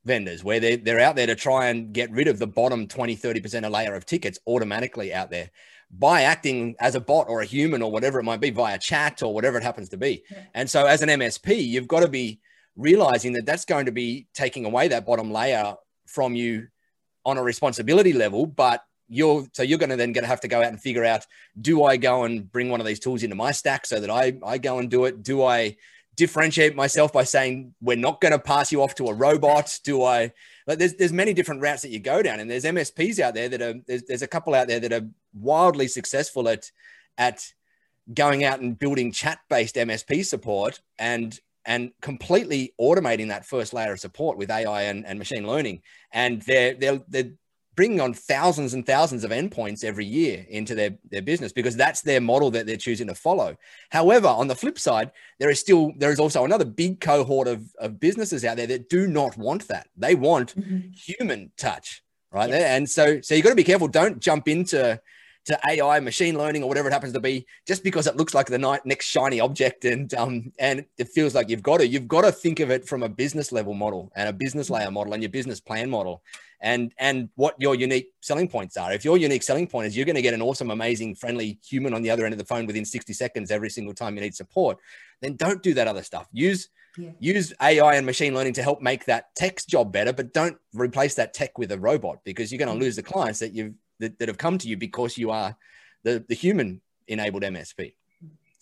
vendors 0.06 0.44
where 0.44 0.60
they're, 0.60 0.78
they're 0.78 1.00
out 1.00 1.16
there 1.16 1.28
to 1.28 1.36
try 1.36 1.68
and 1.68 1.94
get 1.94 2.10
rid 2.12 2.28
of 2.28 2.40
the 2.40 2.48
bottom 2.48 2.88
20, 2.88 3.16
30% 3.16 3.66
a 3.66 3.70
layer 3.70 3.94
of 3.94 4.06
tickets 4.06 4.40
automatically 4.48 5.14
out 5.14 5.30
there 5.30 5.50
by 5.92 6.24
acting 6.24 6.76
as 6.80 6.96
a 6.96 7.02
bot 7.02 7.28
or 7.30 7.42
a 7.42 7.46
human 7.46 7.82
or 7.82 7.92
whatever 7.92 8.20
it 8.20 8.24
might 8.24 8.42
be 8.42 8.50
via 8.50 8.78
chat 8.78 9.22
or 9.24 9.34
whatever 9.34 9.58
it 9.58 9.64
happens 9.64 9.90
to 9.90 9.98
be. 9.98 10.24
Yeah. 10.30 10.44
And 10.54 10.70
so 10.70 10.86
as 10.86 11.02
an 11.02 11.10
MSP, 11.10 11.66
you've 11.66 11.88
got 11.88 12.02
to 12.02 12.08
be 12.08 12.40
realizing 12.76 13.34
that 13.34 13.46
that's 13.46 13.66
going 13.66 13.86
to 13.86 13.92
be 13.92 14.28
taking 14.34 14.66
away 14.66 14.88
that 14.90 15.06
bottom 15.06 15.32
layer 15.32 15.76
from 16.06 16.36
you 16.36 16.68
on 17.26 17.38
a 17.38 17.44
responsibility 17.44 18.14
level, 18.14 18.46
but 18.46 18.82
you're 19.10 19.46
so 19.54 19.64
you're 19.64 19.80
going 19.80 19.90
to 19.90 19.96
then 19.96 20.12
going 20.12 20.24
to 20.24 20.30
have 20.30 20.42
to 20.42 20.48
go 20.48 20.60
out 20.60 20.68
and 20.68 20.82
figure 20.82 21.06
out 21.06 21.26
do 21.62 21.84
i 21.86 21.96
go 21.96 22.26
and 22.26 22.52
bring 22.52 22.70
one 22.70 22.82
of 22.82 22.86
these 22.86 23.00
tools 23.00 23.24
into 23.24 23.38
my 23.38 23.52
stack 23.52 23.86
so 23.86 24.02
that 24.02 24.10
i 24.10 24.38
i 24.46 24.58
go 24.58 24.80
and 24.80 24.90
do 24.90 25.06
it 25.06 25.24
do 25.24 25.44
i 25.44 25.74
differentiate 26.18 26.76
myself 26.76 27.14
by 27.14 27.24
saying 27.24 27.74
we're 27.80 27.96
not 27.96 28.20
going 28.20 28.34
to 28.34 28.40
pass 28.40 28.72
you 28.72 28.82
off 28.82 28.96
to 28.96 29.08
a 29.08 29.14
robot. 29.14 29.80
Do 29.84 30.04
i 30.04 30.32
like 30.66 30.80
there's 30.80 30.96
there's 30.96 31.14
many 31.14 31.34
different 31.34 31.62
routes 31.62 31.84
that 31.84 31.92
you 31.92 32.00
go 32.00 32.22
down 32.22 32.40
and 32.42 32.50
there's 32.52 32.66
msps 32.66 33.20
out 33.20 33.34
there 33.34 33.48
that 33.48 33.62
are 33.62 33.76
there's, 33.88 34.04
there's 34.04 34.22
a 34.22 34.28
couple 34.28 34.54
out 34.54 34.68
there 34.68 34.80
that 34.80 34.92
are 34.92 35.08
wildly 35.34 35.88
successful 35.88 36.50
at 36.50 36.70
at 37.18 37.54
going 38.14 38.44
out 38.44 38.60
and 38.60 38.78
building 38.78 39.12
chat 39.12 39.40
based 39.50 39.76
msp 39.76 40.26
support 40.26 40.82
and 41.00 41.40
and 41.68 41.92
completely 42.02 42.74
automating 42.80 43.28
that 43.28 43.46
first 43.46 43.74
layer 43.74 43.92
of 43.92 44.00
support 44.00 44.38
with 44.38 44.50
ai 44.50 44.84
and, 44.84 45.06
and 45.06 45.20
machine 45.20 45.46
learning. 45.46 45.82
And 46.12 46.42
they're 46.42 46.74
they're 46.74 47.02
they're 47.08 47.32
bringing 47.78 48.02
on 48.02 48.12
thousands 48.12 48.74
and 48.74 48.86
thousands 48.86 49.24
of 49.24 49.30
endpoints 49.30 49.84
every 49.84 50.04
year 50.04 50.46
into 50.50 50.74
their, 50.74 50.98
their 51.12 51.22
business 51.22 51.54
because 51.54 51.78
that's 51.78 52.02
their 52.02 52.20
model 52.20 52.50
that 52.52 52.66
they're 52.66 52.76
choosing 52.76 53.08
to 53.08 53.16
follow. 53.16 53.56
However, 53.92 54.28
on 54.28 54.48
the 54.48 54.56
flip 54.56 54.80
side, 54.80 55.12
there 55.40 55.52
is 55.52 55.60
still 55.60 55.94
there 55.96 56.12
is 56.12 56.20
also 56.20 56.44
another 56.44 56.66
big 56.66 57.00
cohort 57.00 57.48
of, 57.48 57.64
of 57.80 58.00
businesses 58.00 58.44
out 58.44 58.58
there 58.58 58.68
that 58.68 58.90
do 58.90 59.08
not 59.08 59.38
want 59.38 59.68
that. 59.70 59.88
They 59.96 60.16
want 60.16 60.56
mm-hmm. 60.56 60.90
human 60.92 61.52
touch, 61.56 62.04
right? 62.32 62.50
Yes. 62.50 62.64
And 62.64 62.90
so 62.90 63.22
so 63.22 63.36
you've 63.36 63.44
got 63.44 63.52
to 63.52 63.56
be 63.56 63.64
careful. 63.64 63.88
Don't 63.88 64.20
jump 64.20 64.48
into 64.48 65.00
to 65.48 65.60
AI, 65.70 66.00
machine 66.02 66.38
learning, 66.38 66.62
or 66.62 66.68
whatever 66.68 66.90
it 66.90 66.92
happens 66.92 67.14
to 67.14 67.20
be, 67.22 67.46
just 67.66 67.84
because 67.84 68.06
it 68.06 68.18
looks 68.18 68.34
like 68.34 68.48
the 68.48 68.80
next 68.84 69.06
shiny 69.06 69.40
object 69.40 69.86
and 69.86 70.14
um, 70.14 70.52
and 70.60 70.86
it 70.98 71.08
feels 71.08 71.34
like 71.34 71.50
you've 71.50 71.64
got 71.64 71.78
to. 71.78 71.88
You've 71.88 72.08
got 72.08 72.22
to 72.22 72.32
think 72.32 72.60
of 72.60 72.70
it 72.70 72.88
from 72.88 73.02
a 73.02 73.10
business 73.10 73.52
level 73.52 73.74
model 73.74 74.12
and 74.16 74.28
a 74.28 74.34
business 74.34 74.70
layer 74.70 74.92
model 74.92 75.14
and 75.14 75.24
your 75.24 75.30
business 75.30 75.62
plan 75.62 75.90
model, 75.90 76.22
and 76.62 76.94
and 76.98 77.30
what 77.36 77.56
your 77.60 77.76
unique 77.76 78.10
selling 78.22 78.50
points 78.50 78.76
are. 78.76 78.92
If 78.92 79.06
your 79.06 79.18
unique 79.18 79.44
selling 79.44 79.68
point 79.68 79.88
is 79.88 79.96
you're 79.96 80.06
going 80.06 80.18
to 80.18 80.22
get 80.22 80.34
an 80.34 80.42
awesome, 80.42 80.70
amazing, 80.70 81.16
friendly 81.16 81.60
human 81.66 81.94
on 81.94 82.02
the 82.02 82.12
other 82.12 82.26
end 82.26 82.34
of 82.34 82.40
the 82.40 82.46
phone 82.46 82.66
within 82.66 82.84
60 82.84 83.14
seconds 83.14 83.50
every 83.50 83.70
single 83.70 83.94
time 83.94 84.16
you 84.16 84.22
need 84.22 84.36
support, 84.36 84.78
then 85.22 85.38
don't 85.38 85.64
do 85.64 85.74
that 85.76 85.88
other 85.88 86.04
stuff. 86.04 86.28
Use 86.34 86.68
yeah. 86.98 87.12
use 87.20 87.54
AI 87.62 87.96
and 87.96 88.06
machine 88.06 88.34
learning 88.34 88.54
to 88.54 88.64
help 88.64 88.82
make 88.82 89.06
that 89.06 89.34
tech's 89.36 89.66
job 89.66 89.94
better, 89.94 90.12
but 90.12 90.34
don't 90.34 90.58
replace 90.74 91.16
that 91.16 91.34
tech 91.34 91.58
with 91.58 91.72
a 91.72 91.80
robot 91.80 92.20
because 92.26 92.52
you're 92.52 92.60
going 92.60 92.70
to 92.70 92.76
mm. 92.76 92.86
lose 92.86 92.98
the 92.98 93.04
clients 93.04 93.40
that 93.40 93.54
you've 93.54 93.76
that, 94.00 94.20
that 94.20 94.28
have 94.28 94.38
come 94.38 94.58
to 94.60 94.68
you 94.68 94.78
because 94.78 95.18
you 95.18 95.32
are 95.32 95.56
the, 96.04 96.24
the 96.28 96.36
human 96.36 96.82
enabled 97.08 97.44
MSP. 97.44 97.94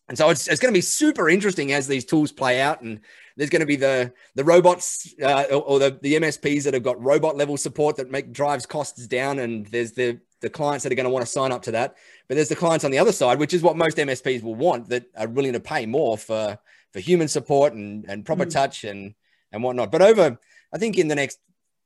And 0.08 0.18
so 0.18 0.30
it's, 0.30 0.48
it's 0.48 0.60
going 0.60 0.72
to 0.72 0.78
be 0.78 0.82
super 0.82 1.30
interesting 1.30 1.72
as 1.72 1.88
these 1.88 2.06
tools 2.06 2.32
play 2.32 2.62
out. 2.62 2.82
And 2.82 3.00
there's 3.38 3.50
going 3.50 3.62
to 3.62 3.66
be 3.66 3.76
the, 3.76 4.14
the 4.36 4.44
robots 4.44 5.16
uh, 5.22 5.46
or, 5.50 5.64
or 5.64 5.80
the, 5.80 5.98
the 6.02 6.16
MSPs 6.16 6.64
that 6.64 6.76
have 6.76 6.84
got 6.84 7.02
robot 7.04 7.36
level 7.36 7.58
support 7.58 7.96
that 7.98 8.12
make 8.12 8.32
drives 8.32 8.68
costs 8.68 9.08
down. 9.08 9.40
And 9.40 9.66
there's 9.68 9.94
the, 9.94 10.20
the 10.42 10.50
clients 10.50 10.84
that 10.84 10.92
are 10.92 10.96
going 10.96 11.06
to 11.06 11.10
want 11.10 11.26
to 11.26 11.32
sign 11.32 11.52
up 11.52 11.64
to 11.64 11.72
that. 11.72 11.96
But 12.28 12.36
there's 12.36 12.50
the 12.50 12.56
clients 12.56 12.86
on 12.86 12.92
the 12.92 13.00
other 13.00 13.12
side, 13.12 13.40
which 13.40 13.54
is 13.54 13.64
what 13.64 13.78
most 13.78 13.98
MSPs 13.98 14.44
will 14.44 14.56
want 14.56 14.90
that 14.90 15.06
are 15.18 15.28
willing 15.28 15.54
to 15.54 15.60
pay 15.60 15.88
more 15.88 16.20
for, 16.20 16.60
for 16.94 17.00
human 17.00 17.28
support 17.28 17.74
and, 17.74 18.06
and 18.08 18.26
proper 18.26 18.46
mm. 18.46 18.52
touch 18.52 18.84
and, 18.84 19.16
and 19.52 19.64
whatnot. 19.64 19.92
But 19.92 20.04
over, 20.04 20.38
I 20.72 20.78
think 20.78 21.00
in 21.00 21.08
the 21.08 21.16
next 21.16 21.40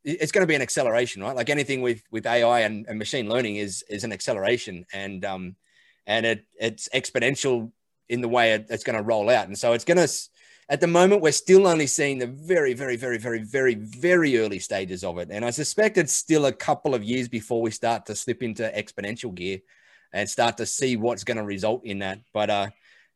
it's 0.04 0.32
going 0.32 0.44
to 0.44 0.48
be 0.48 0.56
an 0.56 0.62
acceleration, 0.62 1.22
right? 1.22 1.36
Like 1.36 1.50
anything 1.50 1.82
with 1.82 2.02
with 2.12 2.26
AI 2.26 2.62
and, 2.62 2.86
and 2.88 2.98
machine 2.98 3.30
learning 3.30 3.58
is 3.58 3.84
is 3.90 4.04
an 4.04 4.12
acceleration, 4.12 4.86
and 4.94 5.26
um, 5.26 5.56
and 6.08 6.26
it 6.26 6.46
it's 6.60 6.90
exponential 6.94 7.72
in 8.08 8.22
the 8.22 8.28
way 8.28 8.54
it, 8.54 8.68
it's 8.70 8.84
going 8.84 8.98
to 8.98 9.04
roll 9.04 9.30
out, 9.30 9.48
and 9.48 9.58
so 9.58 9.74
it's 9.74 9.86
going 9.86 9.98
to. 9.98 10.10
At 10.72 10.82
the 10.82 10.88
moment, 10.88 11.24
we're 11.24 11.32
still 11.32 11.66
only 11.66 11.88
seeing 11.88 12.20
the 12.20 12.28
very, 12.28 12.76
very, 12.76 12.96
very, 12.96 13.18
very, 13.18 13.42
very, 13.42 13.74
very 13.74 14.38
early 14.38 14.60
stages 14.60 15.04
of 15.04 15.18
it, 15.18 15.30
and 15.32 15.44
I 15.44 15.50
suspect 15.50 15.98
it's 15.98 16.14
still 16.14 16.46
a 16.46 16.54
couple 16.54 16.94
of 16.94 17.04
years 17.04 17.28
before 17.28 17.62
we 17.62 17.72
start 17.72 18.06
to 18.06 18.16
slip 18.16 18.44
into 18.44 18.72
exponential 18.78 19.34
gear 19.34 19.62
and 20.14 20.30
start 20.30 20.58
to 20.58 20.68
see 20.68 20.96
what's 20.96 21.24
going 21.24 21.38
to 21.38 21.44
result 21.44 21.86
in 21.86 22.00
that. 22.00 22.20
But 22.34 22.50
uh, 22.52 22.68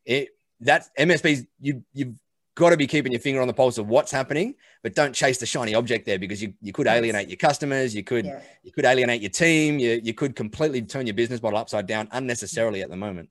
it 0.03 0.29
that 0.61 0.87
MSPs 0.97 1.45
you 1.61 1.83
you've 1.93 2.15
got 2.55 2.69
to 2.69 2.77
be 2.77 2.87
keeping 2.87 3.11
your 3.11 3.21
finger 3.21 3.41
on 3.41 3.47
the 3.47 3.53
pulse 3.53 3.77
of 3.77 3.87
what's 3.87 4.11
happening, 4.11 4.55
but 4.83 4.95
don't 4.95 5.13
chase 5.13 5.37
the 5.37 5.45
shiny 5.45 5.73
object 5.73 6.05
there 6.05 6.19
because 6.19 6.41
you, 6.41 6.53
you 6.61 6.71
could 6.71 6.87
alienate 6.87 7.27
your 7.27 7.37
customers, 7.37 7.95
you 7.95 8.03
could 8.03 8.25
yeah. 8.25 8.41
you 8.63 8.71
could 8.71 8.85
alienate 8.85 9.21
your 9.21 9.31
team, 9.31 9.79
you, 9.79 9.99
you 10.03 10.13
could 10.13 10.35
completely 10.35 10.81
turn 10.81 11.07
your 11.07 11.15
business 11.15 11.41
model 11.41 11.57
upside 11.57 11.87
down 11.87 12.07
unnecessarily 12.11 12.81
at 12.81 12.89
the 12.89 12.97
moment. 12.97 13.29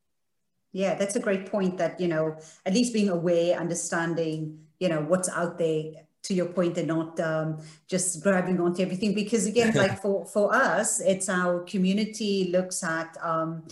Yeah, 0.73 0.95
that's 0.95 1.17
a 1.17 1.21
great 1.21 1.51
point 1.51 1.77
that, 1.79 2.01
you 2.01 2.09
know, 2.09 2.37
at 2.65 2.73
least 2.73 2.95
being 2.95 3.11
aware, 3.11 3.59
understanding, 3.59 4.59
you 4.81 4.89
know, 4.89 5.03
what's 5.03 5.29
out 5.29 5.59
there 5.59 5.93
to 6.23 6.35
your 6.35 6.47
point 6.47 6.79
and 6.79 6.89
not 6.89 7.19
um, 7.21 7.59
just 7.89 8.23
grabbing 8.23 8.61
onto 8.61 8.81
everything 8.81 9.13
because 9.13 9.47
again 9.47 9.75
like 9.75 10.01
for 10.03 10.25
for 10.25 10.55
us 10.55 11.01
it's 11.01 11.29
our 11.29 11.61
community 11.65 12.49
looks 12.53 12.85
at 12.85 13.17
um, 13.21 13.65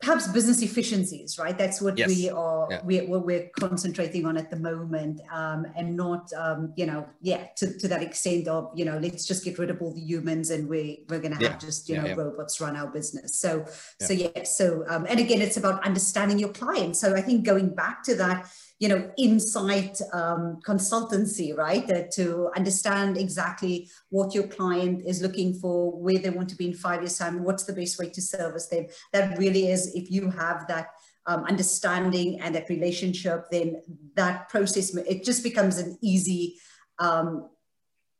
perhaps 0.00 0.28
business 0.28 0.62
efficiencies 0.62 1.38
right? 1.38 1.58
That's 1.58 1.80
what 1.80 1.98
yes. 1.98 2.08
we 2.08 2.30
are 2.30 2.68
yeah. 2.70 2.80
we, 2.84 3.00
what 3.00 3.26
we're 3.26 3.50
concentrating 3.58 4.26
on 4.26 4.36
at 4.36 4.50
the 4.50 4.56
moment 4.56 5.20
um, 5.32 5.66
and 5.76 5.96
not 5.96 6.32
um, 6.34 6.72
you 6.76 6.86
know 6.86 7.08
yeah 7.20 7.46
to, 7.56 7.76
to 7.78 7.88
that 7.88 8.02
extent 8.02 8.48
of 8.48 8.70
you 8.74 8.84
know 8.84 8.98
let's 8.98 9.26
just 9.26 9.44
get 9.44 9.58
rid 9.58 9.70
of 9.70 9.82
all 9.82 9.92
the 9.92 10.00
humans 10.00 10.50
and 10.50 10.68
we 10.68 11.04
we're 11.08 11.20
going 11.20 11.36
to 11.36 11.48
have 11.48 11.58
just 11.58 11.88
you 11.88 11.96
yeah, 11.96 12.02
know 12.02 12.14
robots 12.14 12.60
run 12.60 12.76
our 12.76 12.88
business. 12.88 13.38
So 13.40 13.64
so 14.00 14.12
yeah 14.12 14.44
so 14.44 14.84
um, 14.88 15.06
and 15.08 15.18
again 15.18 15.42
it's 15.42 15.56
about 15.56 15.84
understanding 15.84 16.38
your 16.38 16.50
client. 16.50 16.96
So 16.96 17.14
i 17.14 17.20
think 17.20 17.44
going 17.44 17.74
back 17.74 18.02
to 18.04 18.14
that 18.16 18.50
you 18.78 18.88
know, 18.88 19.10
insight 19.18 20.00
um, 20.12 20.60
consultancy, 20.64 21.56
right? 21.56 22.10
to 22.12 22.50
understand 22.56 23.16
exactly 23.16 23.88
what 24.10 24.34
your 24.34 24.46
client 24.46 25.02
is 25.04 25.20
looking 25.20 25.52
for, 25.54 25.92
where 25.92 26.18
they 26.18 26.30
want 26.30 26.48
to 26.48 26.56
be 26.56 26.66
in 26.66 26.74
five 26.74 27.00
years 27.00 27.18
time, 27.18 27.42
what's 27.42 27.64
the 27.64 27.72
best 27.72 27.98
way 27.98 28.08
to 28.08 28.22
service 28.22 28.68
them. 28.68 28.86
That 29.12 29.36
really 29.38 29.68
is, 29.68 29.94
if 29.94 30.10
you 30.10 30.30
have 30.30 30.66
that 30.68 30.90
um, 31.26 31.44
understanding 31.44 32.40
and 32.40 32.54
that 32.54 32.68
relationship, 32.68 33.46
then 33.50 33.82
that 34.14 34.48
process, 34.48 34.94
it 34.94 35.24
just 35.24 35.42
becomes 35.42 35.78
an 35.78 35.98
easy 36.00 36.58
um, 37.00 37.48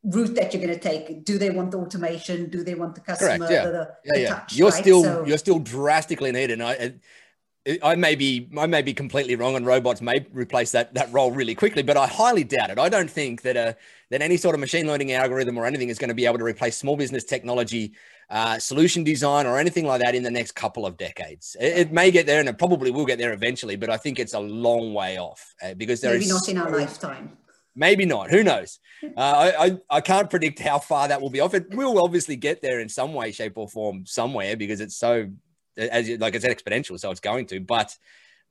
route 0.02 0.34
that 0.34 0.52
you're 0.52 0.62
going 0.62 0.74
to 0.74 0.80
take. 0.80 1.24
Do 1.24 1.38
they 1.38 1.50
want 1.50 1.70
the 1.70 1.78
automation? 1.78 2.50
Do 2.50 2.64
they 2.64 2.74
want 2.74 2.96
the 2.96 3.00
customer? 3.00 3.38
Correct, 3.38 3.52
yeah. 3.52 3.64
The, 3.64 3.70
the, 3.70 3.94
yeah, 4.04 4.12
the 4.14 4.20
yeah. 4.20 4.28
Touch, 4.28 4.56
you're 4.56 4.70
right? 4.70 4.82
still, 4.82 5.02
so, 5.04 5.24
you're 5.24 5.38
still 5.38 5.58
drastically 5.60 6.32
needed. 6.32 6.60
And 6.60 6.62
I, 6.62 6.94
I 7.82 7.96
may 7.96 8.14
be 8.14 8.48
I 8.56 8.66
may 8.66 8.80
be 8.82 8.94
completely 8.94 9.36
wrong, 9.36 9.54
and 9.54 9.66
robots 9.66 10.00
may 10.00 10.24
replace 10.32 10.72
that 10.72 10.94
that 10.94 11.12
role 11.12 11.30
really 11.30 11.54
quickly. 11.54 11.82
But 11.82 11.96
I 11.96 12.06
highly 12.06 12.44
doubt 12.44 12.70
it. 12.70 12.78
I 12.78 12.88
don't 12.88 13.10
think 13.10 13.42
that 13.42 13.56
a 13.56 13.76
that 14.10 14.22
any 14.22 14.36
sort 14.36 14.54
of 14.54 14.60
machine 14.60 14.86
learning 14.86 15.12
algorithm 15.12 15.58
or 15.58 15.66
anything 15.66 15.90
is 15.90 15.98
going 15.98 16.08
to 16.08 16.14
be 16.14 16.24
able 16.24 16.38
to 16.38 16.44
replace 16.44 16.78
small 16.78 16.96
business 16.96 17.24
technology, 17.24 17.92
uh, 18.30 18.58
solution 18.58 19.04
design, 19.04 19.46
or 19.46 19.58
anything 19.58 19.84
like 19.84 20.00
that 20.00 20.14
in 20.14 20.22
the 20.22 20.30
next 20.30 20.52
couple 20.52 20.86
of 20.86 20.96
decades. 20.96 21.56
It, 21.60 21.78
it, 21.78 21.92
may 21.92 22.10
get 22.10 22.24
there, 22.24 22.40
and 22.40 22.48
it 22.48 22.58
probably 22.58 22.90
will 22.90 23.04
get 23.04 23.18
there 23.18 23.32
eventually. 23.32 23.76
But 23.76 23.90
I 23.90 23.98
think 23.98 24.18
it's 24.18 24.34
a 24.34 24.40
long 24.40 24.94
way 24.94 25.18
off 25.18 25.54
uh, 25.62 25.74
because 25.74 26.00
there 26.00 26.12
maybe 26.12 26.24
is 26.24 26.30
not 26.30 26.48
in 26.48 26.56
our 26.56 26.70
lifetime. 26.70 27.36
Maybe 27.76 28.06
not. 28.06 28.30
Who 28.30 28.42
knows? 28.42 28.80
Uh, 29.04 29.20
I, 29.20 29.64
I, 29.66 29.78
I 29.90 30.00
can't 30.00 30.28
predict 30.28 30.58
how 30.58 30.80
far 30.80 31.06
that 31.06 31.20
will 31.20 31.30
be 31.30 31.38
off. 31.38 31.54
It 31.54 31.72
will 31.72 32.02
obviously 32.02 32.34
get 32.34 32.60
there 32.60 32.80
in 32.80 32.88
some 32.88 33.14
way, 33.14 33.30
shape, 33.30 33.56
or 33.56 33.68
form 33.68 34.04
somewhere 34.04 34.56
because 34.56 34.80
it's 34.80 34.96
so 34.96 35.28
as 35.78 36.08
you, 36.08 36.16
like 36.18 36.34
it's 36.34 36.44
exponential, 36.44 36.98
so 36.98 37.10
it's 37.10 37.20
going 37.20 37.46
to. 37.46 37.60
But 37.60 37.96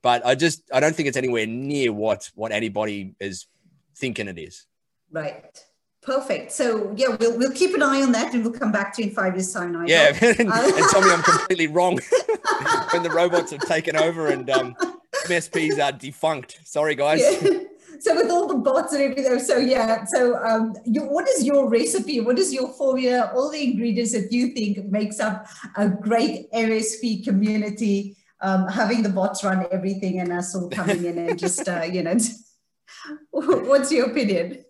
but 0.02 0.24
I 0.24 0.34
just 0.34 0.62
I 0.72 0.80
don't 0.80 0.94
think 0.94 1.08
it's 1.08 1.16
anywhere 1.16 1.46
near 1.46 1.92
what 1.92 2.30
what 2.34 2.52
anybody 2.52 3.14
is 3.20 3.46
thinking 3.96 4.28
it 4.28 4.38
is. 4.38 4.66
Right. 5.10 5.44
Perfect. 6.02 6.52
So 6.52 6.94
yeah, 6.96 7.16
we'll 7.18 7.36
we'll 7.38 7.52
keep 7.52 7.74
an 7.74 7.82
eye 7.82 8.02
on 8.02 8.12
that, 8.12 8.34
and 8.34 8.42
we'll 8.42 8.52
come 8.52 8.72
back 8.72 8.94
to 8.96 9.02
you 9.02 9.08
in 9.08 9.14
five 9.14 9.34
years' 9.34 9.52
time. 9.52 9.72
Nigel. 9.72 9.88
Yeah, 9.88 10.16
and, 10.38 10.50
uh, 10.50 10.72
and 10.76 10.88
tell 10.90 11.02
me 11.02 11.10
I'm 11.10 11.22
completely 11.22 11.66
wrong 11.66 11.98
when 12.92 13.02
the 13.02 13.10
robots 13.10 13.50
have 13.50 13.60
taken 13.60 13.96
over 13.96 14.28
and 14.28 14.48
um, 14.48 14.74
MSPs 15.26 15.82
are 15.84 15.92
defunct. 15.92 16.60
Sorry, 16.64 16.94
guys. 16.94 17.20
Yeah 17.42 17.58
so 18.00 18.14
with 18.14 18.30
all 18.30 18.46
the 18.46 18.54
bots 18.54 18.92
and 18.92 19.02
everything 19.02 19.38
so 19.38 19.56
yeah 19.58 20.04
so 20.04 20.36
um 20.44 20.74
you, 20.84 21.02
what 21.02 21.28
is 21.28 21.44
your 21.44 21.68
recipe 21.68 22.20
what 22.20 22.38
is 22.38 22.52
your 22.52 22.68
formula 22.72 23.30
all 23.34 23.50
the 23.50 23.62
ingredients 23.62 24.12
that 24.12 24.32
you 24.32 24.48
think 24.48 24.84
makes 24.86 25.20
up 25.20 25.46
a 25.76 25.88
great 25.88 26.50
msp 26.52 27.24
community 27.24 28.16
um, 28.40 28.68
having 28.68 29.02
the 29.02 29.08
bots 29.08 29.42
run 29.42 29.66
everything 29.72 30.20
and 30.20 30.32
us 30.32 30.54
all 30.54 30.68
coming 30.68 31.04
in 31.04 31.18
and 31.18 31.38
just 31.38 31.68
uh, 31.68 31.82
you 31.82 32.02
know 32.02 32.16
what's 33.30 33.90
your 33.90 34.06
opinion 34.10 34.64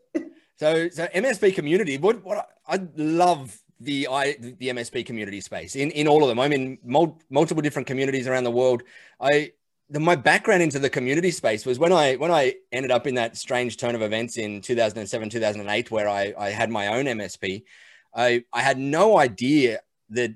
so 0.56 0.88
so 0.88 1.06
msp 1.08 1.54
community 1.54 1.98
what 1.98 2.24
what 2.24 2.48
i 2.66 2.80
love 2.96 3.60
the 3.80 4.08
I 4.10 4.32
the 4.40 4.68
MSP 4.68 5.06
community 5.06 5.40
space 5.40 5.76
in 5.76 5.90
in 5.92 6.08
all 6.08 6.22
of 6.22 6.28
them. 6.28 6.40
I'm 6.40 6.52
in 6.52 6.78
mul- 6.82 7.18
multiple 7.30 7.62
different 7.62 7.86
communities 7.86 8.26
around 8.26 8.44
the 8.44 8.50
world. 8.50 8.82
I 9.20 9.52
the, 9.90 10.00
my 10.00 10.16
background 10.16 10.62
into 10.62 10.78
the 10.78 10.90
community 10.90 11.30
space 11.30 11.64
was 11.64 11.78
when 11.78 11.92
I 11.92 12.16
when 12.16 12.30
I 12.30 12.54
ended 12.72 12.90
up 12.90 13.06
in 13.06 13.14
that 13.14 13.36
strange 13.36 13.76
turn 13.76 13.94
of 13.94 14.02
events 14.02 14.36
in 14.36 14.60
2007 14.60 15.30
2008 15.30 15.90
where 15.90 16.08
I, 16.08 16.34
I 16.38 16.50
had 16.50 16.70
my 16.70 16.88
own 16.88 17.06
MSP 17.06 17.64
I, 18.14 18.44
I 18.52 18.62
had 18.62 18.78
no 18.78 19.18
idea 19.18 19.80
that 20.10 20.34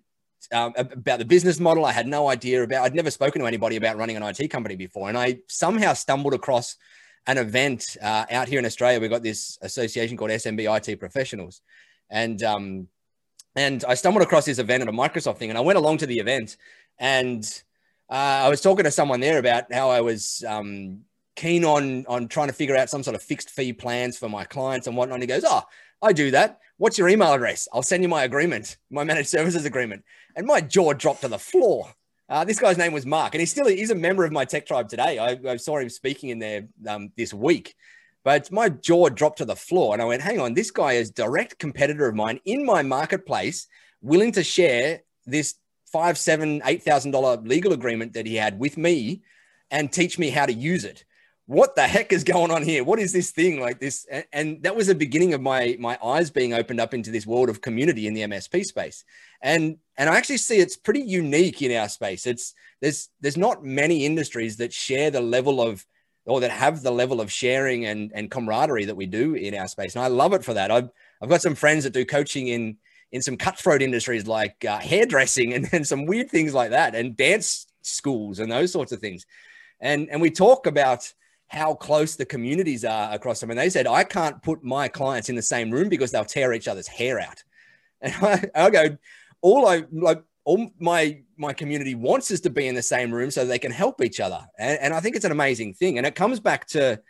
um, 0.52 0.72
about 0.76 1.18
the 1.18 1.24
business 1.24 1.58
model. 1.60 1.84
I 1.84 1.92
had 1.92 2.06
no 2.06 2.28
idea 2.28 2.62
about 2.62 2.84
I'd 2.84 2.94
never 2.94 3.10
spoken 3.10 3.40
to 3.40 3.46
anybody 3.46 3.76
about 3.76 3.96
running 3.96 4.16
an 4.16 4.22
IT 4.22 4.48
company 4.48 4.76
before. 4.76 5.08
And 5.08 5.16
I 5.16 5.38
somehow 5.48 5.92
stumbled 5.92 6.34
across 6.34 6.76
an 7.26 7.38
event 7.38 7.96
uh, 8.02 8.26
out 8.30 8.48
here 8.48 8.58
in 8.58 8.66
Australia. 8.66 9.00
We 9.00 9.08
got 9.08 9.22
this 9.22 9.58
association 9.62 10.16
called 10.16 10.30
SMB 10.30 10.88
IT 10.88 10.98
professionals. 10.98 11.60
And 12.10 12.42
um, 12.42 12.88
and 13.54 13.84
I 13.86 13.94
stumbled 13.94 14.22
across 14.22 14.44
this 14.44 14.58
event 14.58 14.82
at 14.82 14.88
a 14.88 14.92
Microsoft 14.92 15.38
thing. 15.38 15.50
And 15.50 15.58
I 15.58 15.62
went 15.62 15.78
along 15.78 15.98
to 15.98 16.06
the 16.06 16.18
event 16.18 16.56
and 16.98 17.44
I 18.12 18.48
was 18.48 18.60
talking 18.60 18.84
to 18.84 18.90
someone 18.90 19.20
there 19.20 19.38
about 19.38 19.72
how 19.72 19.90
I 19.90 20.02
was 20.02 20.44
um, 20.46 21.00
keen 21.34 21.64
on 21.64 22.04
on 22.06 22.28
trying 22.28 22.48
to 22.48 22.52
figure 22.52 22.76
out 22.76 22.90
some 22.90 23.02
sort 23.02 23.16
of 23.16 23.22
fixed 23.22 23.50
fee 23.50 23.72
plans 23.72 24.18
for 24.18 24.28
my 24.28 24.44
clients 24.44 24.86
and 24.86 24.96
whatnot. 24.96 25.16
And 25.16 25.22
he 25.22 25.26
goes, 25.26 25.44
"Oh, 25.46 25.62
I 26.02 26.12
do 26.12 26.30
that. 26.32 26.58
What's 26.76 26.98
your 26.98 27.08
email 27.08 27.32
address? 27.32 27.68
I'll 27.72 27.82
send 27.82 28.02
you 28.02 28.08
my 28.08 28.24
agreement, 28.24 28.76
my 28.90 29.04
managed 29.04 29.30
services 29.30 29.64
agreement." 29.64 30.04
And 30.36 30.46
my 30.46 30.60
jaw 30.60 30.92
dropped 30.92 31.22
to 31.22 31.28
the 31.28 31.38
floor. 31.38 31.94
Uh, 32.28 32.44
this 32.44 32.58
guy's 32.58 32.78
name 32.78 32.92
was 32.92 33.06
Mark, 33.06 33.34
and 33.34 33.40
he 33.40 33.46
still 33.46 33.66
is 33.66 33.90
a 33.90 33.94
member 33.94 34.24
of 34.24 34.32
my 34.32 34.44
tech 34.44 34.66
tribe 34.66 34.88
today. 34.88 35.18
I, 35.18 35.38
I 35.50 35.56
saw 35.56 35.78
him 35.78 35.88
speaking 35.88 36.30
in 36.30 36.38
there 36.38 36.68
um, 36.86 37.12
this 37.16 37.34
week, 37.34 37.74
but 38.24 38.50
my 38.52 38.68
jaw 38.68 39.08
dropped 39.08 39.38
to 39.38 39.44
the 39.44 39.56
floor, 39.56 39.94
and 39.94 40.02
I 40.02 40.06
went, 40.06 40.22
"Hang 40.22 40.38
on, 40.38 40.52
this 40.52 40.70
guy 40.70 40.92
is 40.92 41.10
direct 41.10 41.58
competitor 41.58 42.08
of 42.08 42.14
mine 42.14 42.40
in 42.44 42.64
my 42.66 42.82
marketplace, 42.82 43.68
willing 44.02 44.32
to 44.32 44.44
share 44.44 45.02
this 45.24 45.54
five, 45.92 46.18
seven, 46.18 46.62
eight 46.64 46.82
thousand 46.82 47.10
dollar 47.10 47.36
legal 47.36 47.72
agreement 47.72 48.14
that 48.14 48.26
he 48.26 48.36
had 48.36 48.58
with 48.58 48.76
me 48.76 49.22
and 49.70 49.92
teach 49.92 50.18
me 50.18 50.30
how 50.30 50.46
to 50.46 50.52
use 50.52 50.84
it. 50.84 51.04
What 51.46 51.76
the 51.76 51.82
heck 51.82 52.12
is 52.12 52.24
going 52.24 52.50
on 52.50 52.62
here? 52.62 52.84
What 52.84 52.98
is 52.98 53.12
this 53.12 53.30
thing 53.30 53.60
like 53.60 53.78
this? 53.78 54.06
And, 54.32 54.62
that 54.62 54.76
was 54.76 54.86
the 54.86 54.94
beginning 54.94 55.34
of 55.34 55.40
my 55.40 55.76
my 55.78 55.98
eyes 56.02 56.30
being 56.30 56.54
opened 56.54 56.80
up 56.80 56.94
into 56.94 57.10
this 57.10 57.26
world 57.26 57.48
of 57.50 57.60
community 57.60 58.06
in 58.06 58.14
the 58.14 58.22
MSP 58.22 58.64
space. 58.64 59.04
And 59.42 59.78
and 59.98 60.08
I 60.08 60.16
actually 60.16 60.38
see 60.38 60.58
it's 60.58 60.76
pretty 60.76 61.02
unique 61.02 61.60
in 61.62 61.76
our 61.76 61.88
space. 61.88 62.26
It's 62.26 62.54
there's 62.80 63.10
there's 63.20 63.36
not 63.36 63.64
many 63.64 64.06
industries 64.06 64.56
that 64.58 64.72
share 64.72 65.10
the 65.10 65.20
level 65.20 65.60
of 65.60 65.86
or 66.24 66.40
that 66.40 66.50
have 66.50 66.82
the 66.82 66.90
level 66.90 67.20
of 67.20 67.32
sharing 67.32 67.86
and, 67.86 68.12
and 68.14 68.30
camaraderie 68.30 68.84
that 68.84 68.94
we 68.94 69.06
do 69.06 69.34
in 69.34 69.54
our 69.54 69.66
space. 69.66 69.96
And 69.96 70.04
I 70.04 70.08
love 70.08 70.32
it 70.34 70.44
for 70.44 70.54
that. 70.54 70.70
I've, 70.70 70.90
I've 71.20 71.28
got 71.28 71.42
some 71.42 71.54
friends 71.54 71.84
that 71.84 71.92
do 71.92 72.04
coaching 72.04 72.48
in, 72.48 72.76
in 73.12 73.22
some 73.22 73.36
cutthroat 73.36 73.82
industries 73.82 74.26
like 74.26 74.64
uh, 74.64 74.78
hairdressing 74.78 75.52
and, 75.54 75.68
and 75.72 75.86
some 75.86 76.06
weird 76.06 76.30
things 76.30 76.54
like 76.54 76.70
that, 76.70 76.94
and 76.94 77.16
dance 77.16 77.66
schools 77.82 78.38
and 78.38 78.50
those 78.50 78.72
sorts 78.72 78.92
of 78.92 79.00
things. 79.00 79.26
And 79.80 80.08
and 80.10 80.20
we 80.20 80.30
talk 80.30 80.66
about 80.66 81.12
how 81.52 81.74
close 81.74 82.16
the 82.16 82.24
communities 82.24 82.82
are 82.82 83.12
across 83.12 83.40
them. 83.40 83.50
And 83.50 83.58
they 83.58 83.68
said, 83.68 83.86
I 83.86 84.04
can't 84.04 84.42
put 84.42 84.64
my 84.64 84.88
clients 84.88 85.28
in 85.28 85.36
the 85.36 85.42
same 85.42 85.70
room 85.70 85.90
because 85.90 86.10
they'll 86.10 86.24
tear 86.24 86.54
each 86.54 86.66
other's 86.66 86.88
hair 86.88 87.20
out. 87.20 87.42
And 88.04 88.14
I, 88.20 88.50
I 88.56 88.70
go, 88.70 88.98
all 89.42 89.68
I 89.68 89.84
like, 89.92 90.24
all 90.44 90.72
my 90.80 91.20
my 91.36 91.52
community 91.52 91.94
wants 91.94 92.32
us 92.32 92.40
to 92.40 92.50
be 92.50 92.66
in 92.66 92.74
the 92.74 92.82
same 92.82 93.14
room 93.14 93.30
so 93.30 93.44
they 93.44 93.60
can 93.60 93.70
help 93.70 94.02
each 94.02 94.18
other. 94.18 94.40
And, 94.58 94.78
and 94.80 94.94
I 94.94 94.98
think 94.98 95.14
it's 95.14 95.24
an 95.24 95.30
amazing 95.30 95.74
thing. 95.74 95.98
And 95.98 96.06
it 96.06 96.16
comes 96.16 96.40
back 96.40 96.66
to 96.68 97.00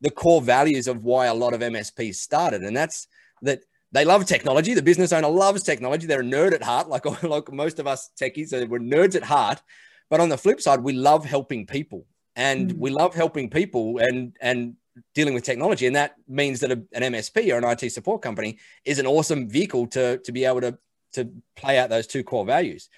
the 0.00 0.10
core 0.10 0.40
values 0.40 0.88
of 0.88 1.04
why 1.04 1.26
a 1.26 1.34
lot 1.34 1.52
of 1.52 1.60
MSPs 1.60 2.14
started. 2.14 2.62
And 2.62 2.74
that's 2.74 3.06
that 3.42 3.64
they 3.92 4.04
love 4.04 4.24
technology. 4.24 4.74
The 4.74 4.82
business 4.82 5.12
owner 5.12 5.28
loves 5.28 5.62
technology. 5.62 6.06
They're 6.06 6.20
a 6.20 6.24
nerd 6.24 6.52
at 6.52 6.62
heart, 6.62 6.88
like, 6.88 7.04
like 7.22 7.52
most 7.52 7.78
of 7.78 7.86
us 7.86 8.10
techies. 8.20 8.48
So 8.48 8.64
we're 8.66 8.78
nerds 8.78 9.16
at 9.16 9.24
heart. 9.24 9.62
But 10.08 10.20
on 10.20 10.28
the 10.28 10.38
flip 10.38 10.60
side, 10.60 10.80
we 10.80 10.92
love 10.92 11.24
helping 11.24 11.66
people, 11.66 12.04
and 12.34 12.72
mm. 12.72 12.78
we 12.78 12.90
love 12.90 13.14
helping 13.14 13.48
people 13.48 13.98
and 13.98 14.36
and 14.40 14.74
dealing 15.14 15.34
with 15.34 15.44
technology. 15.44 15.86
And 15.86 15.94
that 15.94 16.16
means 16.28 16.60
that 16.60 16.72
a, 16.72 16.82
an 16.92 17.12
MSP 17.12 17.52
or 17.52 17.58
an 17.58 17.64
IT 17.64 17.90
support 17.92 18.20
company 18.20 18.58
is 18.84 18.98
an 18.98 19.06
awesome 19.06 19.48
vehicle 19.48 19.86
to 19.88 20.18
to 20.18 20.32
be 20.32 20.44
able 20.44 20.60
to 20.62 20.76
to 21.12 21.30
play 21.56 21.78
out 21.78 21.90
those 21.90 22.08
two 22.08 22.24
core 22.24 22.44
values. 22.44 22.88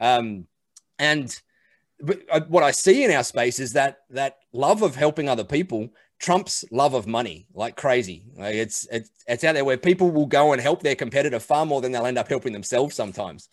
Um, 0.00 0.46
and 0.98 1.38
uh, 2.30 2.40
what 2.48 2.62
I 2.62 2.70
see 2.70 3.04
in 3.04 3.10
our 3.12 3.24
space 3.24 3.58
is 3.58 3.74
that 3.74 3.98
that 4.10 4.38
love 4.52 4.82
of 4.82 4.96
helping 4.96 5.28
other 5.28 5.44
people 5.44 5.90
trumps 6.22 6.64
love 6.70 6.94
of 6.94 7.06
money 7.06 7.46
like 7.52 7.76
crazy. 7.76 8.24
Like 8.36 8.54
it's, 8.54 8.86
it's 8.92 9.10
it's 9.26 9.44
out 9.44 9.54
there 9.54 9.64
where 9.64 9.76
people 9.76 10.10
will 10.10 10.26
go 10.26 10.52
and 10.52 10.62
help 10.62 10.82
their 10.82 10.94
competitor 10.94 11.40
far 11.40 11.66
more 11.66 11.80
than 11.80 11.90
they'll 11.90 12.06
end 12.06 12.16
up 12.16 12.28
helping 12.28 12.52
themselves 12.52 12.94
sometimes. 12.94 13.48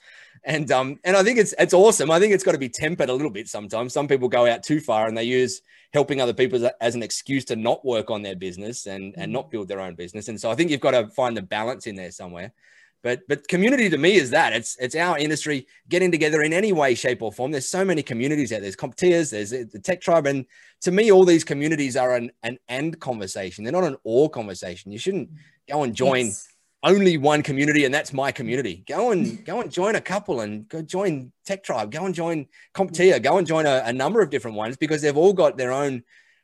And 0.45 0.71
um 0.71 0.99
and 1.03 1.17
I 1.17 1.23
think 1.23 1.39
it's 1.39 1.53
it's 1.57 1.73
awesome. 1.73 2.11
I 2.11 2.19
think 2.19 2.33
it's 2.33 2.43
got 2.43 2.53
to 2.53 2.59
be 2.59 2.69
tempered 2.69 3.09
a 3.09 3.13
little 3.13 3.31
bit 3.31 3.47
sometimes. 3.49 3.91
Some 3.91 4.07
people 4.07 4.29
go 4.29 4.45
out 4.45 4.63
too 4.63 4.79
far 4.79 5.07
and 5.07 5.17
they 5.17 5.23
use 5.23 5.61
helping 5.93 6.21
other 6.21 6.33
people 6.33 6.63
as, 6.63 6.71
as 6.79 6.95
an 6.95 7.01
excuse 7.01 7.43
to 7.45 7.55
not 7.55 7.83
work 7.83 8.11
on 8.11 8.21
their 8.21 8.35
business 8.35 8.85
and 8.85 9.15
and 9.17 9.33
not 9.33 9.49
build 9.49 9.67
their 9.67 9.81
own 9.81 9.95
business. 9.95 10.29
And 10.29 10.39
so 10.39 10.51
I 10.51 10.55
think 10.55 10.69
you've 10.69 10.79
got 10.79 10.91
to 10.91 11.07
find 11.09 11.35
the 11.35 11.41
balance 11.41 11.87
in 11.87 11.95
there 11.95 12.11
somewhere. 12.11 12.53
But 13.01 13.21
but 13.29 13.47
community 13.47 13.89
to 13.89 13.97
me 13.97 14.15
is 14.15 14.31
that 14.31 14.51
it's 14.53 14.75
it's 14.77 14.95
our 14.95 15.17
industry 15.17 15.67
getting 15.87 16.11
together 16.11 16.41
in 16.41 16.51
any 16.51 16.73
way, 16.73 16.95
shape, 16.95 17.21
or 17.21 17.31
form. 17.31 17.51
There's 17.51 17.67
so 17.67 17.85
many 17.85 18.03
communities 18.03 18.51
out 18.51 18.55
there. 18.55 18.61
There's 18.61 18.75
CompTIAs, 18.75 19.31
there's 19.31 19.51
the 19.51 19.79
Tech 19.79 20.01
Tribe, 20.01 20.25
and 20.25 20.45
to 20.81 20.91
me, 20.91 21.11
all 21.11 21.23
these 21.23 21.45
communities 21.45 21.95
are 21.95 22.15
an 22.15 22.31
an 22.43 22.57
and 22.67 22.99
conversation. 22.99 23.63
They're 23.63 23.71
not 23.71 23.85
an 23.85 23.95
or 24.03 24.29
conversation. 24.29 24.91
You 24.91 24.99
shouldn't 24.99 25.29
go 25.69 25.83
and 25.83 25.95
join 25.95 26.25
yes. 26.25 26.49
only 26.83 27.17
one 27.17 27.41
community, 27.41 27.85
and 27.85 27.93
that's 27.93 28.11
my 28.11 28.33
community. 28.33 28.83
Go 28.85 29.11
and 29.11 29.45
go 29.45 29.61
and 29.61 29.71
join 29.71 29.95
a 29.95 30.01
couple, 30.01 30.41
and 30.41 30.67
go 30.67 30.81
join 30.81 31.31
Tech 31.45 31.63
Tribe. 31.63 31.91
Go 31.91 32.05
and 32.05 32.13
join 32.13 32.47
CompTIA. 32.73 33.23
Go 33.23 33.37
and 33.37 33.47
join 33.47 33.65
a, 33.65 33.81
a 33.85 33.93
number 33.93 34.21
of 34.21 34.29
different 34.29 34.57
ones 34.57 34.75
because 34.75 35.01
they've 35.01 35.15
all 35.15 35.33
got 35.33 35.55
their 35.55 35.71
own 35.71 36.03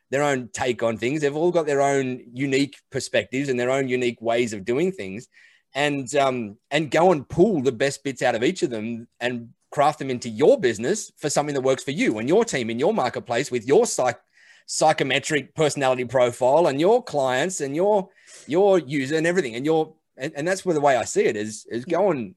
their 0.09 0.23
own 0.23 0.47
take 0.53 0.83
on 0.83 0.97
things. 0.97 1.19
They've 1.19 1.35
all 1.35 1.51
got 1.51 1.65
their 1.65 1.81
own 1.81 2.23
unique 2.31 2.77
perspectives 2.91 3.49
and 3.49 3.59
their 3.59 3.71
own 3.71 3.89
unique 3.89 4.21
ways 4.21 4.53
of 4.53 4.63
doing 4.63 4.93
things 4.93 5.27
and 5.75 6.15
um, 6.15 6.57
and 6.71 6.89
go 6.89 7.11
and 7.11 7.27
pull 7.27 7.61
the 7.61 7.71
best 7.71 8.03
bits 8.03 8.21
out 8.21 8.33
of 8.33 8.43
each 8.43 8.63
of 8.63 8.69
them 8.69 9.07
and 9.19 9.49
craft 9.71 9.99
them 9.99 10.09
into 10.09 10.29
your 10.29 10.59
business 10.59 11.11
for 11.17 11.29
something 11.29 11.53
that 11.53 11.61
works 11.61 11.83
for 11.83 11.91
you 11.91 12.17
and 12.17 12.29
your 12.29 12.45
team 12.45 12.69
in 12.69 12.79
your 12.79 12.93
marketplace 12.93 13.51
with 13.51 13.67
your 13.67 13.85
psych 13.85 14.19
psychometric 14.67 15.53
personality 15.53 16.05
profile 16.05 16.67
and 16.67 16.79
your 16.79 17.03
clients 17.03 17.61
and 17.61 17.75
your 17.75 18.09
your 18.47 18.79
user 18.79 19.17
and 19.17 19.27
everything. 19.27 19.55
And 19.55 19.65
your 19.65 19.93
and, 20.17 20.31
and 20.35 20.47
that's 20.47 20.65
where 20.65 20.73
the 20.73 20.81
way 20.81 20.95
I 20.95 21.03
see 21.03 21.25
it 21.25 21.35
is 21.35 21.65
is 21.69 21.85
go 21.85 22.09
and 22.11 22.35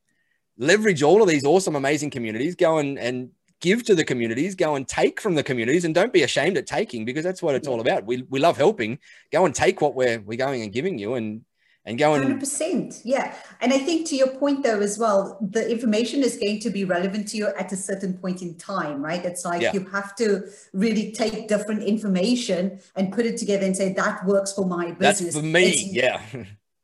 leverage 0.59 1.05
all 1.05 1.23
of 1.23 1.29
these 1.29 1.45
awesome 1.45 1.77
amazing 1.77 2.11
communities 2.11 2.57
go 2.57 2.79
and 2.79 2.99
and 2.99 3.31
give 3.61 3.85
to 3.85 3.95
the 3.95 4.05
communities 4.05 4.55
go 4.55 4.75
and 4.75 4.87
take 4.87 5.21
from 5.21 5.35
the 5.35 5.43
communities 5.43 5.85
and 5.85 5.95
don't 5.95 6.13
be 6.13 6.23
ashamed 6.23 6.57
at 6.57 6.67
taking 6.67 7.05
because 7.05 7.25
that's 7.25 7.43
what 7.43 7.55
it's 7.55 7.67
all 7.67 7.81
about. 7.81 8.05
We, 8.05 8.23
we 8.31 8.39
love 8.39 8.57
helping. 8.57 8.99
Go 9.33 9.47
and 9.47 9.55
take 9.55 9.81
what 9.81 9.95
we're 9.95 10.21
we're 10.21 10.39
going 10.39 10.63
and 10.63 10.73
giving 10.73 10.99
you 10.99 11.15
and 11.15 11.45
and 11.89 11.99
go 11.99 12.13
100% 12.13 13.01
yeah. 13.05 13.35
And 13.61 13.73
i 13.73 13.79
think 13.79 14.07
to 14.09 14.17
your 14.17 14.29
point 14.29 14.63
though 14.63 14.81
as 14.81 14.99
well 14.99 15.39
the 15.41 15.69
information 15.69 16.23
is 16.23 16.37
going 16.37 16.61
to 16.61 16.71
be 16.71 16.85
relevant 16.85 17.29
to 17.29 17.37
you 17.39 17.47
at 17.59 17.73
a 17.73 17.77
certain 17.77 18.13
point 18.19 18.43
in 18.43 18.55
time 18.57 19.03
right? 19.03 19.25
It's 19.25 19.45
like 19.45 19.63
yeah. 19.63 19.73
you 19.73 19.85
have 19.87 20.15
to 20.17 20.49
really 20.73 21.13
take 21.13 21.49
different 21.49 21.83
information 21.83 22.81
and 22.95 23.13
put 23.13 23.25
it 23.27 23.39
together 23.39 23.65
and 23.65 23.77
say 23.77 23.93
that 23.95 24.25
works 24.27 24.53
for 24.53 24.67
my 24.67 24.93
business. 24.93 25.35
that's 25.35 25.37
for 25.37 25.43
me 25.43 25.65
it's, 25.69 25.93
yeah. 25.93 26.21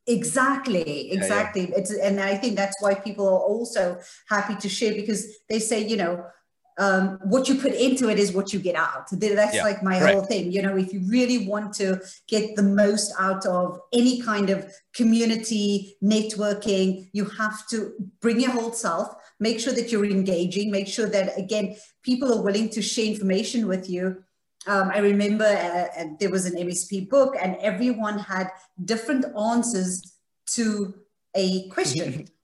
Exactly 0.07 1.11
exactly 1.11 1.61
yeah, 1.69 1.69
yeah. 1.69 1.77
it's 1.77 1.91
and 1.91 2.19
i 2.19 2.35
think 2.35 2.55
that's 2.55 2.77
why 2.81 2.93
people 2.93 3.27
are 3.27 3.45
also 3.53 3.97
happy 4.29 4.55
to 4.55 4.69
share 4.69 4.93
because 4.93 5.21
they 5.49 5.59
say 5.59 5.79
you 5.85 5.97
know 5.97 6.23
um, 6.77 7.19
what 7.23 7.47
you 7.47 7.55
put 7.55 7.73
into 7.73 8.09
it 8.09 8.19
is 8.19 8.33
what 8.33 8.51
you 8.51 8.59
get 8.59 8.75
out. 8.75 9.07
That's 9.11 9.55
yeah, 9.55 9.63
like 9.63 9.81
my 9.81 9.97
whole 9.97 10.23
thing. 10.23 10.51
You 10.51 10.61
know, 10.61 10.75
if 10.75 10.91
you 10.93 11.01
really 11.07 11.47
want 11.47 11.73
to 11.75 12.01
get 12.27 12.55
the 12.55 12.63
most 12.63 13.13
out 13.17 13.45
of 13.45 13.79
any 13.93 14.21
kind 14.21 14.49
of 14.49 14.69
community 14.93 15.95
networking, 16.03 17.09
you 17.13 17.25
have 17.25 17.65
to 17.67 17.93
bring 18.19 18.41
your 18.41 18.51
whole 18.51 18.73
self, 18.73 19.15
make 19.39 19.59
sure 19.59 19.73
that 19.73 19.91
you're 19.91 20.05
engaging, 20.05 20.69
make 20.69 20.87
sure 20.87 21.07
that, 21.07 21.37
again, 21.37 21.75
people 22.03 22.33
are 22.33 22.41
willing 22.41 22.69
to 22.69 22.81
share 22.81 23.05
information 23.05 23.67
with 23.67 23.89
you. 23.89 24.23
Um, 24.67 24.89
I 24.89 24.97
remember 24.97 25.45
uh, 25.45 26.01
uh 26.01 26.05
there 26.19 26.31
was 26.31 26.45
an 26.45 26.55
MSP 26.55 27.09
book, 27.09 27.35
and 27.41 27.55
everyone 27.57 28.19
had 28.19 28.49
different 28.83 29.25
answers 29.37 30.17
to 30.47 30.95
a 31.35 31.69
question. 31.69 32.27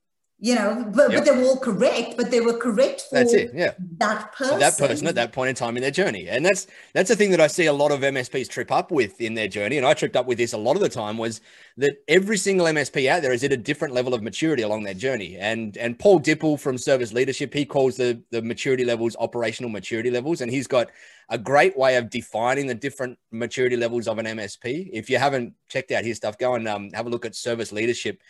you 0.42 0.56
know, 0.56 0.84
but, 0.92 1.12
yep. 1.12 1.20
but 1.20 1.24
they 1.24 1.40
were 1.40 1.44
all 1.44 1.56
correct, 1.56 2.16
but 2.16 2.32
they 2.32 2.40
were 2.40 2.58
correct 2.58 3.02
for 3.02 3.14
that's 3.14 3.32
it, 3.32 3.52
yeah. 3.54 3.74
that 3.98 4.32
person. 4.32 4.58
that 4.58 4.76
person 4.76 5.06
at 5.06 5.14
that 5.14 5.32
point 5.32 5.50
in 5.50 5.54
time 5.54 5.76
in 5.76 5.82
their 5.82 5.92
journey. 5.92 6.28
And 6.28 6.44
that's 6.44 6.66
that's 6.94 7.08
the 7.08 7.14
thing 7.14 7.30
that 7.30 7.40
I 7.40 7.46
see 7.46 7.66
a 7.66 7.72
lot 7.72 7.92
of 7.92 8.00
MSPs 8.00 8.48
trip 8.48 8.72
up 8.72 8.90
with 8.90 9.20
in 9.20 9.34
their 9.34 9.46
journey. 9.46 9.76
And 9.76 9.86
I 9.86 9.94
tripped 9.94 10.16
up 10.16 10.26
with 10.26 10.38
this 10.38 10.52
a 10.52 10.58
lot 10.58 10.74
of 10.74 10.82
the 10.82 10.88
time 10.88 11.16
was 11.16 11.42
that 11.76 11.98
every 12.08 12.36
single 12.36 12.66
MSP 12.66 13.08
out 13.08 13.22
there 13.22 13.32
is 13.32 13.44
at 13.44 13.52
a 13.52 13.56
different 13.56 13.94
level 13.94 14.14
of 14.14 14.22
maturity 14.24 14.64
along 14.64 14.82
their 14.82 14.94
journey. 14.94 15.36
And 15.38 15.76
and 15.76 15.96
Paul 15.96 16.18
Dippell 16.18 16.58
from 16.58 16.76
Service 16.76 17.12
Leadership, 17.12 17.54
he 17.54 17.64
calls 17.64 17.96
the, 17.96 18.20
the 18.32 18.42
maturity 18.42 18.84
levels 18.84 19.14
operational 19.20 19.70
maturity 19.70 20.10
levels. 20.10 20.40
And 20.40 20.50
he's 20.50 20.66
got 20.66 20.90
a 21.28 21.38
great 21.38 21.78
way 21.78 21.94
of 21.94 22.10
defining 22.10 22.66
the 22.66 22.74
different 22.74 23.16
maturity 23.30 23.76
levels 23.76 24.08
of 24.08 24.18
an 24.18 24.26
MSP. 24.26 24.90
If 24.92 25.08
you 25.08 25.18
haven't 25.18 25.54
checked 25.68 25.92
out 25.92 26.04
his 26.04 26.16
stuff, 26.16 26.36
go 26.36 26.56
and 26.56 26.66
um, 26.66 26.90
have 26.94 27.06
a 27.06 27.10
look 27.10 27.24
at 27.24 27.36
Service 27.36 27.70
Leadership 27.70 28.20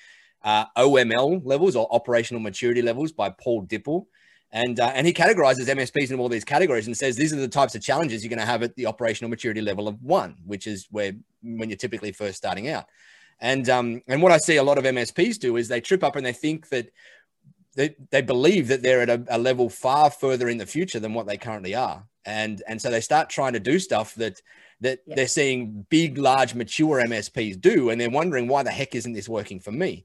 uh, 0.44 0.66
OML 0.76 1.42
levels 1.44 1.76
or 1.76 1.86
operational 1.92 2.40
maturity 2.40 2.82
levels 2.82 3.12
by 3.12 3.30
Paul 3.30 3.64
Dippell. 3.66 4.06
And, 4.54 4.78
uh, 4.80 4.92
and 4.94 5.06
he 5.06 5.14
categorizes 5.14 5.66
MSPs 5.66 6.10
in 6.10 6.20
all 6.20 6.28
these 6.28 6.44
categories 6.44 6.86
and 6.86 6.96
says 6.96 7.16
these 7.16 7.32
are 7.32 7.36
the 7.36 7.48
types 7.48 7.74
of 7.74 7.82
challenges 7.82 8.22
you're 8.22 8.28
going 8.28 8.38
to 8.38 8.44
have 8.44 8.62
at 8.62 8.76
the 8.76 8.86
operational 8.86 9.30
maturity 9.30 9.62
level 9.62 9.88
of 9.88 10.02
one, 10.02 10.36
which 10.44 10.66
is 10.66 10.86
where 10.90 11.12
when 11.42 11.70
you're 11.70 11.78
typically 11.78 12.12
first 12.12 12.36
starting 12.36 12.68
out. 12.68 12.86
And, 13.40 13.68
um, 13.70 14.02
and 14.06 14.20
what 14.20 14.30
I 14.30 14.36
see 14.36 14.56
a 14.56 14.62
lot 14.62 14.78
of 14.78 14.84
MSPs 14.84 15.38
do 15.38 15.56
is 15.56 15.68
they 15.68 15.80
trip 15.80 16.04
up 16.04 16.16
and 16.16 16.24
they 16.24 16.34
think 16.34 16.68
that 16.68 16.92
they, 17.74 17.96
they 18.10 18.20
believe 18.20 18.68
that 18.68 18.82
they're 18.82 19.00
at 19.00 19.08
a, 19.08 19.24
a 19.30 19.38
level 19.38 19.70
far 19.70 20.10
further 20.10 20.48
in 20.50 20.58
the 20.58 20.66
future 20.66 21.00
than 21.00 21.14
what 21.14 21.26
they 21.26 21.38
currently 21.38 21.74
are. 21.74 22.04
And, 22.26 22.62
and 22.68 22.80
so 22.80 22.90
they 22.90 23.00
start 23.00 23.30
trying 23.30 23.54
to 23.54 23.60
do 23.60 23.78
stuff 23.78 24.14
that 24.16 24.42
that 24.82 24.98
yep. 25.06 25.16
they're 25.16 25.28
seeing 25.28 25.86
big, 25.88 26.18
large, 26.18 26.54
mature 26.54 27.02
MSPs 27.06 27.60
do, 27.60 27.90
and 27.90 28.00
they're 28.00 28.10
wondering 28.10 28.48
why 28.48 28.64
the 28.64 28.70
heck 28.70 28.94
isn't 28.94 29.12
this 29.12 29.28
working 29.28 29.60
for 29.60 29.70
me? 29.70 30.04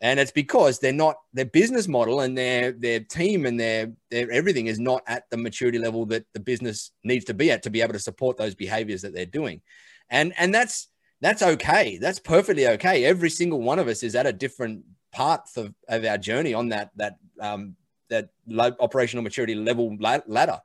And 0.00 0.20
it's 0.20 0.32
because 0.32 0.78
they're 0.78 0.92
not 0.92 1.16
their 1.32 1.46
business 1.46 1.88
model 1.88 2.20
and 2.20 2.36
their 2.36 2.72
their 2.72 3.00
team 3.00 3.46
and 3.46 3.58
their 3.58 3.92
their 4.10 4.30
everything 4.30 4.66
is 4.66 4.78
not 4.78 5.02
at 5.06 5.24
the 5.30 5.36
maturity 5.36 5.78
level 5.78 6.04
that 6.06 6.26
the 6.34 6.40
business 6.40 6.92
needs 7.02 7.24
to 7.24 7.34
be 7.34 7.50
at 7.50 7.62
to 7.62 7.70
be 7.70 7.80
able 7.80 7.94
to 7.94 7.98
support 7.98 8.36
those 8.36 8.54
behaviors 8.54 9.02
that 9.02 9.14
they're 9.14 9.26
doing. 9.26 9.62
And 10.10 10.34
and 10.36 10.54
that's 10.54 10.88
that's 11.22 11.42
okay. 11.42 11.98
That's 11.98 12.18
perfectly 12.18 12.66
okay. 12.68 13.04
Every 13.04 13.30
single 13.30 13.62
one 13.62 13.78
of 13.78 13.88
us 13.88 14.02
is 14.02 14.14
at 14.14 14.26
a 14.26 14.32
different 14.32 14.84
part 15.12 15.48
of, 15.56 15.72
of 15.88 16.04
our 16.04 16.18
journey 16.18 16.52
on 16.52 16.68
that 16.68 16.90
that 16.96 17.16
um 17.40 17.76
that 18.10 18.28
operational 18.50 19.24
maturity 19.24 19.54
level 19.54 19.96
ladder. 19.98 20.60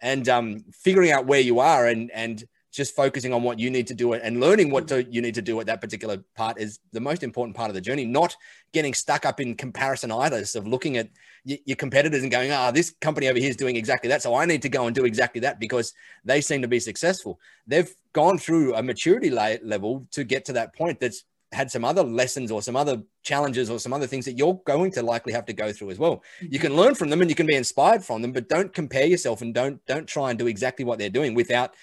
And 0.00 0.28
um 0.28 0.64
figuring 0.72 1.12
out 1.12 1.26
where 1.26 1.40
you 1.40 1.60
are 1.60 1.86
and 1.86 2.10
and 2.10 2.44
just 2.72 2.96
focusing 2.96 3.34
on 3.34 3.42
what 3.42 3.58
you 3.58 3.70
need 3.70 3.86
to 3.86 3.94
do 3.94 4.14
and 4.14 4.40
learning 4.40 4.70
what 4.70 4.88
to, 4.88 5.04
you 5.04 5.20
need 5.20 5.34
to 5.34 5.42
do 5.42 5.60
at 5.60 5.66
that 5.66 5.80
particular 5.80 6.16
part 6.34 6.58
is 6.58 6.80
the 6.92 7.00
most 7.00 7.22
important 7.22 7.54
part 7.54 7.68
of 7.68 7.74
the 7.74 7.80
journey. 7.80 8.06
Not 8.06 8.34
getting 8.72 8.94
stuck 8.94 9.26
up 9.26 9.40
in 9.40 9.54
comparisonitis 9.54 10.56
of 10.56 10.66
looking 10.66 10.96
at 10.96 11.10
y- 11.44 11.58
your 11.66 11.76
competitors 11.76 12.22
and 12.22 12.32
going, 12.32 12.50
ah, 12.50 12.68
oh, 12.68 12.72
this 12.72 12.94
company 13.00 13.28
over 13.28 13.38
here 13.38 13.50
is 13.50 13.56
doing 13.56 13.76
exactly 13.76 14.08
that. 14.08 14.22
So 14.22 14.34
I 14.34 14.46
need 14.46 14.62
to 14.62 14.70
go 14.70 14.86
and 14.86 14.94
do 14.94 15.04
exactly 15.04 15.42
that 15.42 15.60
because 15.60 15.92
they 16.24 16.40
seem 16.40 16.62
to 16.62 16.68
be 16.68 16.80
successful. 16.80 17.38
They've 17.66 17.94
gone 18.14 18.38
through 18.38 18.74
a 18.74 18.82
maturity 18.82 19.28
la- 19.28 19.56
level 19.62 20.06
to 20.12 20.24
get 20.24 20.46
to 20.46 20.54
that 20.54 20.74
point 20.74 20.98
that's 20.98 21.24
had 21.52 21.70
some 21.70 21.84
other 21.84 22.02
lessons 22.02 22.50
or 22.50 22.62
some 22.62 22.76
other 22.76 23.02
challenges 23.22 23.68
or 23.68 23.78
some 23.78 23.92
other 23.92 24.06
things 24.06 24.24
that 24.24 24.38
you're 24.38 24.58
going 24.64 24.90
to 24.92 25.02
likely 25.02 25.32
have 25.32 25.44
to 25.44 25.52
go 25.52 25.72
through 25.72 25.90
as 25.90 25.98
well. 25.98 26.22
You 26.40 26.58
can 26.58 26.74
learn 26.74 26.94
from 26.94 27.10
them 27.10 27.20
and 27.20 27.28
you 27.28 27.36
can 27.36 27.46
be 27.46 27.54
inspired 27.54 28.02
from 28.02 28.22
them, 28.22 28.32
but 28.32 28.48
don't 28.48 28.72
compare 28.72 29.04
yourself 29.04 29.42
and 29.42 29.52
don't 29.52 29.84
don't 29.84 30.06
try 30.06 30.30
and 30.30 30.38
do 30.38 30.46
exactly 30.46 30.84
what 30.84 30.98
they're 30.98 31.10
doing 31.10 31.34
without 31.34 31.74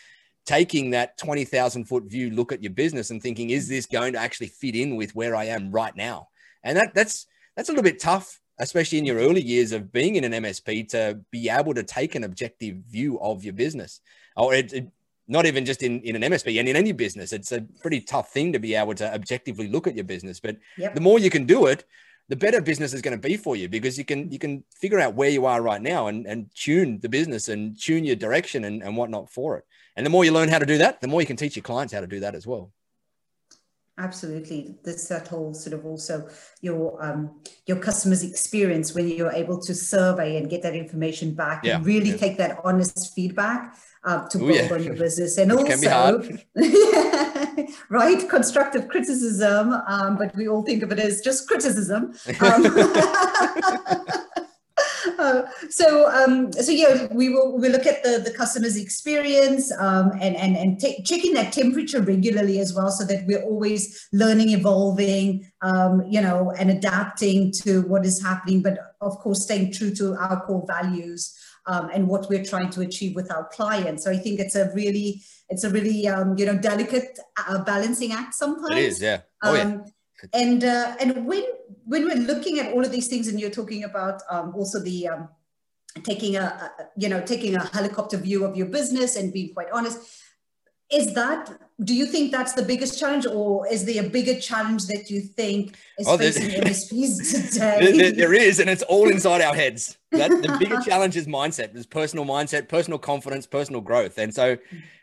taking 0.46 0.92
that 0.92 1.18
20,000 1.18 1.86
foot 1.86 2.04
view 2.06 2.32
look 2.32 2.52
at 2.52 2.64
your 2.64 2.72
business 2.72 3.12
and 3.12 3.22
thinking, 3.22 3.50
is 3.50 3.68
this 3.68 3.86
going 3.86 4.14
to 4.14 4.20
actually 4.20 4.48
fit 4.48 4.76
in 4.76 4.96
with 4.96 5.16
where 5.16 5.36
I 5.36 5.46
am 5.46 5.72
right 5.72 5.96
now? 5.96 6.30
And 6.64 6.78
that, 6.78 6.94
that's, 6.94 7.28
that's 7.56 7.70
a 7.70 7.72
little 7.72 7.84
bit 7.84 8.00
tough, 8.00 8.40
especially 8.60 8.98
in 8.98 9.06
your 9.06 9.18
early 9.18 9.42
years 9.42 9.72
of 9.72 9.92
being 9.92 10.16
in 10.16 10.24
an 10.24 10.44
MSP 10.44 10.90
to 10.90 11.20
be 11.32 11.50
able 11.50 11.74
to 11.74 11.84
take 11.84 12.16
an 12.16 12.24
objective 12.24 12.78
view 12.90 13.20
of 13.20 13.44
your 13.44 13.54
business 13.54 14.02
or 14.36 14.54
it, 14.54 14.74
it, 14.74 14.88
not 15.30 15.46
even 15.46 15.64
just 15.64 15.84
in, 15.84 16.02
in 16.02 16.16
an 16.16 16.32
MSP 16.32 16.60
and 16.60 16.68
in 16.68 16.76
any 16.76 16.92
business. 16.92 17.32
It's 17.32 17.52
a 17.52 17.62
pretty 17.82 18.02
tough 18.02 18.32
thing 18.34 18.52
to 18.52 18.60
be 18.60 18.74
able 18.74 18.96
to 18.96 19.14
objectively 19.14 19.68
look 19.68 19.86
at 19.86 19.96
your 19.96 20.04
business. 20.04 20.40
But 20.40 20.58
yep. 20.76 20.96
the 20.96 21.02
more 21.02 21.20
you 21.20 21.30
can 21.30 21.46
do 21.46 21.68
it, 21.68 21.86
the 22.30 22.36
better 22.36 22.62
business 22.62 22.94
is 22.94 23.02
going 23.02 23.20
to 23.20 23.28
be 23.28 23.36
for 23.36 23.56
you 23.56 23.68
because 23.68 23.98
you 23.98 24.06
can 24.06 24.32
you 24.32 24.40
can 24.40 24.64
figure 24.74 25.00
out 25.00 25.16
where 25.16 25.30
you 25.30 25.46
are 25.46 25.62
right 25.62 25.82
now 25.82 26.08
and, 26.08 26.28
and 26.28 26.50
tune 26.56 27.00
the 27.02 27.10
business 27.10 27.50
and 27.50 27.80
tune 27.80 28.06
your 28.06 28.16
direction 28.16 28.64
and, 28.66 28.84
and 28.84 28.96
whatnot 28.96 29.30
for 29.30 29.58
it. 29.58 29.66
And 29.96 30.06
the 30.06 30.12
more 30.12 30.24
you 30.24 30.32
learn 30.32 30.48
how 30.48 30.60
to 30.60 30.66
do 30.66 30.78
that, 30.78 31.02
the 31.02 31.08
more 31.08 31.22
you 31.22 31.28
can 31.28 31.36
teach 31.36 31.56
your 31.56 31.64
clients 31.64 31.92
how 31.92 32.02
to 32.02 32.08
do 32.08 32.22
that 32.22 32.36
as 32.36 32.46
well. 32.48 32.72
Absolutely, 33.98 34.78
that's 34.86 35.10
that 35.10 35.28
whole 35.28 35.54
sort 35.54 35.74
of 35.74 35.86
also 35.86 36.30
your 36.62 37.04
um, 37.04 37.42
your 37.66 37.78
customers' 37.78 38.24
experience 38.24 38.94
when 38.94 39.10
you're 39.10 39.32
able 39.32 39.60
to 39.60 39.76
survey 39.76 40.38
and 40.38 40.50
get 40.50 40.62
that 40.62 40.76
information 40.76 41.34
back 41.34 41.66
yeah, 41.66 41.76
and 41.76 41.86
really 41.86 42.12
yeah. 42.12 42.18
take 42.18 42.38
that 42.38 42.62
honest 42.64 43.14
feedback 43.14 43.76
uh, 44.06 44.26
to 44.30 44.38
build 44.38 44.52
yeah. 44.52 44.74
on 44.74 44.84
your 44.84 44.96
business 45.06 45.38
and 45.38 45.52
Which 45.52 45.72
also 45.72 46.22
right 47.90 48.30
constructive 48.30 48.88
criticism 48.88 49.74
um, 49.88 50.18
but 50.18 50.36
we 50.36 50.48
all 50.48 50.64
think 50.64 50.84
of 50.84 50.92
it 50.92 51.00
as 51.00 51.22
just 51.22 51.48
criticism 51.48 52.14
um, 52.42 52.66
Uh, 55.20 55.44
so 55.70 56.10
um, 56.12 56.52
so 56.54 56.72
yeah, 56.72 57.08
we 57.12 57.30
will 57.30 57.58
we 57.58 57.70
look 57.70 57.86
at 57.86 58.04
the 58.04 58.20
the 58.20 58.32
customer's 58.32 58.78
experience 58.78 59.72
um, 59.78 60.12
and 60.22 60.36
and 60.36 60.56
and 60.56 60.80
t- 60.80 61.04
checking 61.04 61.34
that 61.34 61.52
temperature 61.52 62.02
regularly 62.02 62.60
as 62.60 62.74
well, 62.74 62.90
so 62.90 63.06
that 63.06 63.26
we're 63.28 63.44
always 63.44 64.08
learning, 64.14 64.50
evolving, 64.50 65.50
um, 65.62 66.04
you 66.08 66.22
know, 66.22 66.52
and 66.58 66.72
adapting 66.72 67.52
to 67.52 67.82
what 67.84 68.06
is 68.06 68.22
happening. 68.24 68.62
But 68.62 68.78
of 69.02 69.18
course, 69.20 69.44
staying 69.44 69.74
true 69.74 69.94
to 69.96 70.16
our 70.16 70.42
core 70.46 70.66
values 70.68 71.36
um, 71.66 71.90
and 71.94 72.08
what 72.08 72.30
we're 72.30 72.44
trying 72.44 72.70
to 72.72 72.82
achieve 72.82 73.16
with 73.16 73.32
our 73.32 73.48
clients. 73.48 74.04
So 74.04 74.12
I 74.12 74.18
think 74.18 74.40
it's 74.40 74.56
a 74.56 74.72
really 74.74 75.22
it's 75.50 75.64
a 75.64 75.70
really 75.70 76.08
um, 76.08 76.38
you 76.38 76.46
know 76.46 76.58
delicate 76.58 77.20
uh, 77.38 77.64
balancing 77.64 78.12
act 78.12 78.36
sometimes. 78.36 78.76
It 78.76 78.84
is, 78.84 79.02
yeah. 79.02 79.22
Oh, 79.44 79.54
yeah 79.54 79.62
um, 79.62 79.86
and 80.34 80.64
uh, 80.64 80.96
and 81.00 81.26
when 81.26 81.44
when 81.86 82.06
we're 82.06 82.16
looking 82.16 82.60
at 82.60 82.74
all 82.74 82.84
of 82.84 82.92
these 82.92 83.08
things, 83.08 83.28
and 83.28 83.40
you're 83.40 83.50
talking 83.50 83.84
about 83.84 84.22
um, 84.30 84.54
also 84.56 84.80
the 84.80 85.08
um, 85.08 85.30
taking 86.04 86.36
a, 86.36 86.42
a, 86.42 86.72
you 86.98 87.10
know 87.10 87.22
taking 87.22 87.56
a 87.56 87.66
helicopter 87.68 88.18
view 88.18 88.46
of 88.46 88.56
your 88.56 88.68
business 88.68 89.16
and 89.16 89.32
being 89.32 89.54
quite 89.54 89.72
honest, 89.72 90.00
is 90.92 91.14
that 91.14 91.52
do 91.84 91.96
you 91.96 92.06
think 92.06 92.32
that's 92.32 92.54
the 92.54 92.62
biggest 92.62 93.00
challenge, 93.00 93.26
or 93.26 93.66
is 93.68 93.86
there 93.86 94.04
a 94.04 94.10
bigger 94.10 94.38
challenge 94.40 94.88
that 94.88 95.10
you 95.10 95.22
think 95.22 95.78
is 95.98 96.08
oh, 96.08 96.18
facing 96.18 96.50
MSPs 96.62 97.54
today? 97.54 97.92
There, 97.96 98.12
there 98.12 98.34
is, 98.34 98.60
and 98.60 98.70
it's 98.70 98.84
all 98.84 99.10
inside 99.10 99.42
our 99.42 99.56
heads. 99.56 99.98
That 100.12 100.30
the 100.30 100.58
bigger 100.60 100.82
challenge 100.86 101.16
is 101.16 101.26
mindset, 101.26 101.76
is 101.76 101.86
personal 101.86 102.26
mindset, 102.26 102.68
personal 102.68 103.00
confidence, 103.00 103.48
personal 103.48 103.80
growth, 103.80 104.18
and 104.18 104.34
so 104.34 104.58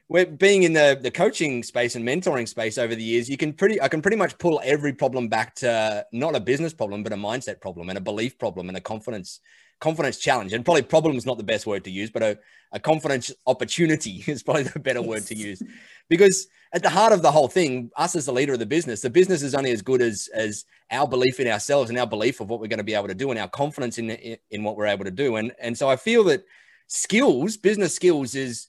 we're 0.09 0.26
being 0.26 0.64
in 0.64 0.72
the 0.72 0.99
the 1.01 1.11
coaching 1.11 1.62
space 1.62 1.97
and 1.97 2.07
mentoring 2.07 2.47
space 2.47 2.78
over 2.78 2.95
the 2.95 3.03
years 3.03 3.28
you 3.28 3.37
can 3.37 3.53
pretty 3.53 3.80
i 3.82 3.89
can 3.89 4.01
pretty 4.01 4.16
much 4.16 4.39
pull 4.39 4.61
every 4.62 4.93
problem 4.93 5.26
back 5.28 5.53
to 5.55 6.07
not 6.12 6.37
a 6.37 6.41
business 6.41 6.72
problem 6.72 7.03
but 7.03 7.12
a 7.12 7.16
mindset 7.16 7.61
problem 7.61 7.89
and 7.89 7.99
a 7.99 8.01
belief 8.01 8.39
problem 8.39 8.68
and 8.68 8.76
a 8.76 8.80
confidence 8.80 9.41
confidence 9.81 10.18
challenge 10.18 10.53
and 10.53 10.64
probably 10.64 10.83
problem 10.83 11.16
is 11.16 11.27
not 11.27 11.37
the 11.37 11.45
best 11.45 11.66
word 11.66 11.85
to 11.85 11.91
use 11.91 12.11
but 12.11 12.22
a, 12.22 12.39
a 12.72 12.81
confidence 12.81 13.33
opportunity 13.47 14.24
is 14.27 14.43
probably 14.43 14.62
the 14.62 14.79
better 14.79 15.01
yes. 15.01 15.09
word 15.09 15.22
to 15.22 15.35
use 15.35 15.62
because 16.09 16.47
at 16.72 16.83
the 16.83 16.91
heart 16.91 17.12
of 17.12 17.22
the 17.22 17.31
whole 17.31 17.49
thing 17.49 17.91
us 17.97 18.16
as 18.16 18.27
the 18.27 18.33
leader 18.33 18.55
of 18.55 18.59
the 18.59 18.66
business 18.66 19.01
the 19.03 19.11
business 19.11 19.43
is 19.43 19.55
only 19.55 19.70
as 19.70 19.83
good 19.83 20.01
as 20.01 20.29
as 20.35 20.64
our 20.91 21.07
belief 21.07 21.41
in 21.41 21.49
ourselves 21.49 21.91
and 21.91 21.99
our 21.99 22.07
belief 22.07 22.41
of 22.41 22.49
what 22.49 22.61
we're 22.61 22.66
going 22.68 22.79
to 22.79 22.85
be 22.85 22.95
able 22.95 23.09
to 23.09 23.14
do 23.14 23.31
and 23.31 23.39
our 23.39 23.49
confidence 23.49 23.99
in 23.99 24.11
in, 24.11 24.37
in 24.51 24.64
what 24.64 24.77
we're 24.77 24.87
able 24.87 25.05
to 25.05 25.11
do 25.11 25.37
and 25.37 25.53
and 25.61 25.77
so 25.77 25.89
i 25.89 25.97
feel 25.97 26.24
that 26.24 26.45
skills 26.87 27.57
business 27.57 27.95
skills 27.95 28.35
is 28.35 28.68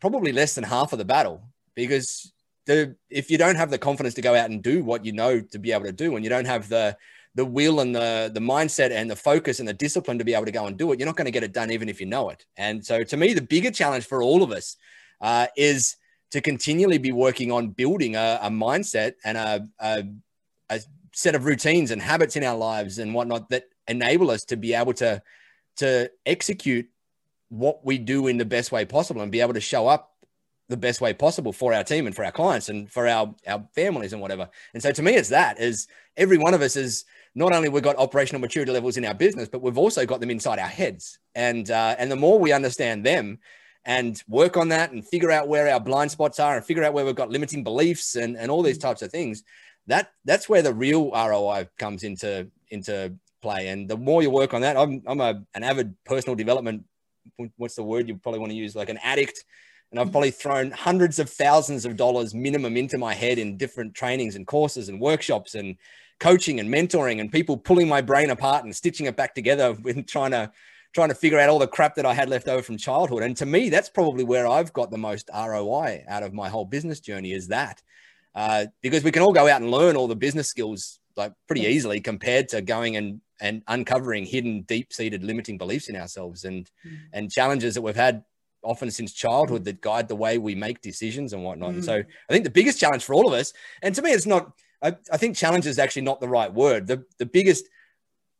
probably 0.00 0.32
less 0.32 0.54
than 0.54 0.64
half 0.64 0.92
of 0.92 0.98
the 0.98 1.04
battle 1.04 1.42
because 1.74 2.32
the 2.66 2.96
if 3.08 3.30
you 3.30 3.38
don't 3.38 3.56
have 3.56 3.70
the 3.70 3.78
confidence 3.78 4.14
to 4.14 4.22
go 4.22 4.34
out 4.34 4.50
and 4.50 4.62
do 4.62 4.82
what 4.82 5.04
you 5.04 5.12
know 5.12 5.40
to 5.40 5.58
be 5.58 5.72
able 5.72 5.84
to 5.84 5.92
do 5.92 6.16
and 6.16 6.24
you 6.24 6.30
don't 6.30 6.46
have 6.46 6.68
the 6.68 6.96
the 7.34 7.44
will 7.44 7.80
and 7.80 7.94
the 7.94 8.30
the 8.34 8.40
mindset 8.40 8.90
and 8.90 9.10
the 9.10 9.16
focus 9.16 9.60
and 9.60 9.68
the 9.68 9.74
discipline 9.74 10.18
to 10.18 10.24
be 10.24 10.34
able 10.34 10.44
to 10.44 10.52
go 10.52 10.66
and 10.66 10.76
do 10.76 10.92
it 10.92 10.98
you're 10.98 11.06
not 11.06 11.16
going 11.16 11.26
to 11.26 11.30
get 11.30 11.44
it 11.44 11.52
done 11.52 11.70
even 11.70 11.88
if 11.88 12.00
you 12.00 12.06
know 12.06 12.28
it 12.30 12.44
and 12.56 12.84
so 12.84 13.02
to 13.02 13.16
me 13.16 13.32
the 13.32 13.42
bigger 13.42 13.70
challenge 13.70 14.04
for 14.04 14.22
all 14.22 14.42
of 14.42 14.50
us 14.50 14.76
uh, 15.20 15.46
is 15.56 15.96
to 16.30 16.40
continually 16.40 16.98
be 16.98 17.12
working 17.12 17.50
on 17.50 17.68
building 17.68 18.16
a, 18.16 18.38
a 18.42 18.50
mindset 18.50 19.14
and 19.24 19.36
a, 19.36 19.68
a, 19.80 20.04
a 20.70 20.80
set 21.12 21.34
of 21.34 21.44
routines 21.44 21.90
and 21.90 22.00
habits 22.00 22.36
in 22.36 22.44
our 22.44 22.56
lives 22.56 22.98
and 22.98 23.14
whatnot 23.14 23.48
that 23.50 23.64
enable 23.88 24.30
us 24.30 24.44
to 24.44 24.56
be 24.56 24.74
able 24.74 24.94
to 24.94 25.22
to 25.76 26.10
execute 26.26 26.88
what 27.48 27.84
we 27.84 27.98
do 27.98 28.26
in 28.26 28.36
the 28.38 28.44
best 28.44 28.70
way 28.70 28.84
possible 28.84 29.22
and 29.22 29.32
be 29.32 29.40
able 29.40 29.54
to 29.54 29.60
show 29.60 29.88
up 29.88 30.10
the 30.68 30.76
best 30.76 31.00
way 31.00 31.12
possible 31.12 31.52
for 31.52 31.74
our 31.74 31.82
team 31.82 32.06
and 32.06 32.14
for 32.14 32.24
our 32.24 32.30
clients 32.30 32.68
and 32.68 32.90
for 32.90 33.08
our 33.08 33.34
our 33.46 33.66
families 33.74 34.12
and 34.12 34.22
whatever. 34.22 34.48
And 34.72 34.82
so 34.82 34.92
to 34.92 35.02
me, 35.02 35.14
it's 35.14 35.30
that 35.30 35.60
is 35.60 35.88
every 36.16 36.38
one 36.38 36.54
of 36.54 36.62
us 36.62 36.76
is 36.76 37.04
not 37.34 37.52
only 37.52 37.68
we've 37.68 37.82
got 37.82 37.96
operational 37.96 38.40
maturity 38.40 38.72
levels 38.72 38.96
in 38.96 39.04
our 39.04 39.14
business, 39.14 39.48
but 39.48 39.62
we've 39.62 39.78
also 39.78 40.04
got 40.04 40.20
them 40.20 40.30
inside 40.30 40.58
our 40.58 40.66
heads. 40.66 41.18
And 41.34 41.70
uh, 41.70 41.96
and 41.98 42.10
the 42.10 42.16
more 42.16 42.38
we 42.38 42.52
understand 42.52 43.04
them 43.04 43.38
and 43.84 44.22
work 44.28 44.56
on 44.56 44.68
that 44.68 44.92
and 44.92 45.06
figure 45.06 45.30
out 45.30 45.48
where 45.48 45.68
our 45.72 45.80
blind 45.80 46.10
spots 46.10 46.38
are 46.38 46.56
and 46.56 46.64
figure 46.64 46.84
out 46.84 46.92
where 46.92 47.04
we've 47.04 47.14
got 47.14 47.30
limiting 47.30 47.64
beliefs 47.64 48.16
and, 48.16 48.36
and 48.36 48.50
all 48.50 48.62
these 48.62 48.78
types 48.78 49.00
of 49.02 49.10
things, 49.10 49.42
that 49.86 50.12
that's 50.24 50.48
where 50.48 50.62
the 50.62 50.74
real 50.74 51.10
ROI 51.12 51.68
comes 51.78 52.02
into 52.02 52.50
into 52.68 53.14
play. 53.42 53.68
And 53.68 53.88
the 53.88 53.96
more 53.96 54.22
you 54.22 54.30
work 54.30 54.52
on 54.52 54.62
that, 54.62 54.76
I'm 54.76 55.02
I'm 55.06 55.20
a, 55.20 55.42
an 55.54 55.62
avid 55.62 55.94
personal 56.04 56.36
development 56.36 56.84
what's 57.56 57.76
the 57.76 57.82
word 57.82 58.08
you 58.08 58.16
probably 58.16 58.40
want 58.40 58.50
to 58.50 58.56
use 58.56 58.74
like 58.74 58.88
an 58.88 58.98
addict 59.02 59.44
and 59.90 59.98
I've 59.98 60.12
probably 60.12 60.30
thrown 60.30 60.70
hundreds 60.70 61.18
of 61.18 61.28
thousands 61.28 61.84
of 61.84 61.96
dollars 61.96 62.34
minimum 62.34 62.76
into 62.76 62.96
my 62.96 63.12
head 63.12 63.38
in 63.38 63.56
different 63.56 63.94
trainings 63.94 64.36
and 64.36 64.46
courses 64.46 64.88
and 64.88 65.00
workshops 65.00 65.54
and 65.54 65.76
coaching 66.20 66.60
and 66.60 66.72
mentoring 66.72 67.20
and 67.20 67.32
people 67.32 67.56
pulling 67.56 67.88
my 67.88 68.00
brain 68.00 68.30
apart 68.30 68.64
and 68.64 68.76
stitching 68.76 69.06
it 69.06 69.16
back 69.16 69.34
together 69.34 69.72
with 69.72 70.06
trying 70.06 70.30
to 70.30 70.52
trying 70.92 71.08
to 71.08 71.14
figure 71.14 71.38
out 71.38 71.48
all 71.48 71.58
the 71.58 71.66
crap 71.66 71.94
that 71.94 72.06
I 72.06 72.14
had 72.14 72.28
left 72.28 72.48
over 72.48 72.62
from 72.62 72.76
childhood. 72.76 73.22
And 73.22 73.36
to 73.36 73.46
me, 73.46 73.68
that's 73.68 73.88
probably 73.88 74.24
where 74.24 74.46
I've 74.46 74.72
got 74.72 74.90
the 74.90 74.98
most 74.98 75.30
ROI 75.32 76.04
out 76.08 76.22
of 76.22 76.32
my 76.32 76.48
whole 76.48 76.64
business 76.64 77.00
journey 77.00 77.32
is 77.32 77.48
that. 77.48 77.80
Uh, 78.34 78.66
because 78.82 79.02
we 79.04 79.10
can 79.10 79.22
all 79.22 79.32
go 79.32 79.48
out 79.48 79.60
and 79.60 79.70
learn 79.70 79.96
all 79.96 80.08
the 80.08 80.16
business 80.16 80.48
skills 80.48 81.00
like 81.16 81.32
pretty 81.46 81.62
easily 81.62 82.00
compared 82.00 82.48
to 82.48 82.62
going 82.62 82.96
and 82.96 83.20
and 83.40 83.62
uncovering 83.68 84.26
hidden, 84.26 84.62
deep-seated 84.62 85.24
limiting 85.24 85.56
beliefs 85.56 85.88
in 85.88 85.96
ourselves 85.96 86.44
and 86.44 86.70
mm. 86.86 86.98
and 87.12 87.30
challenges 87.30 87.74
that 87.74 87.82
we've 87.82 87.96
had 87.96 88.22
often 88.62 88.90
since 88.90 89.12
childhood 89.12 89.64
that 89.64 89.80
guide 89.80 90.08
the 90.08 90.16
way 90.16 90.38
we 90.38 90.54
make 90.54 90.80
decisions 90.82 91.32
and 91.32 91.42
whatnot. 91.42 91.70
Mm. 91.70 91.74
And 91.76 91.84
so. 91.84 91.94
I 91.94 92.32
think 92.32 92.44
the 92.44 92.50
biggest 92.50 92.78
challenge 92.78 93.04
for 93.04 93.14
all 93.14 93.26
of 93.26 93.32
us, 93.32 93.52
and 93.82 93.94
to 93.94 94.02
me, 94.02 94.10
it's 94.10 94.26
not. 94.26 94.52
I, 94.82 94.96
I 95.12 95.16
think 95.16 95.36
challenge 95.36 95.66
is 95.66 95.78
actually 95.78 96.02
not 96.02 96.20
the 96.20 96.28
right 96.28 96.52
word. 96.52 96.86
The 96.86 97.04
the 97.18 97.26
biggest 97.26 97.66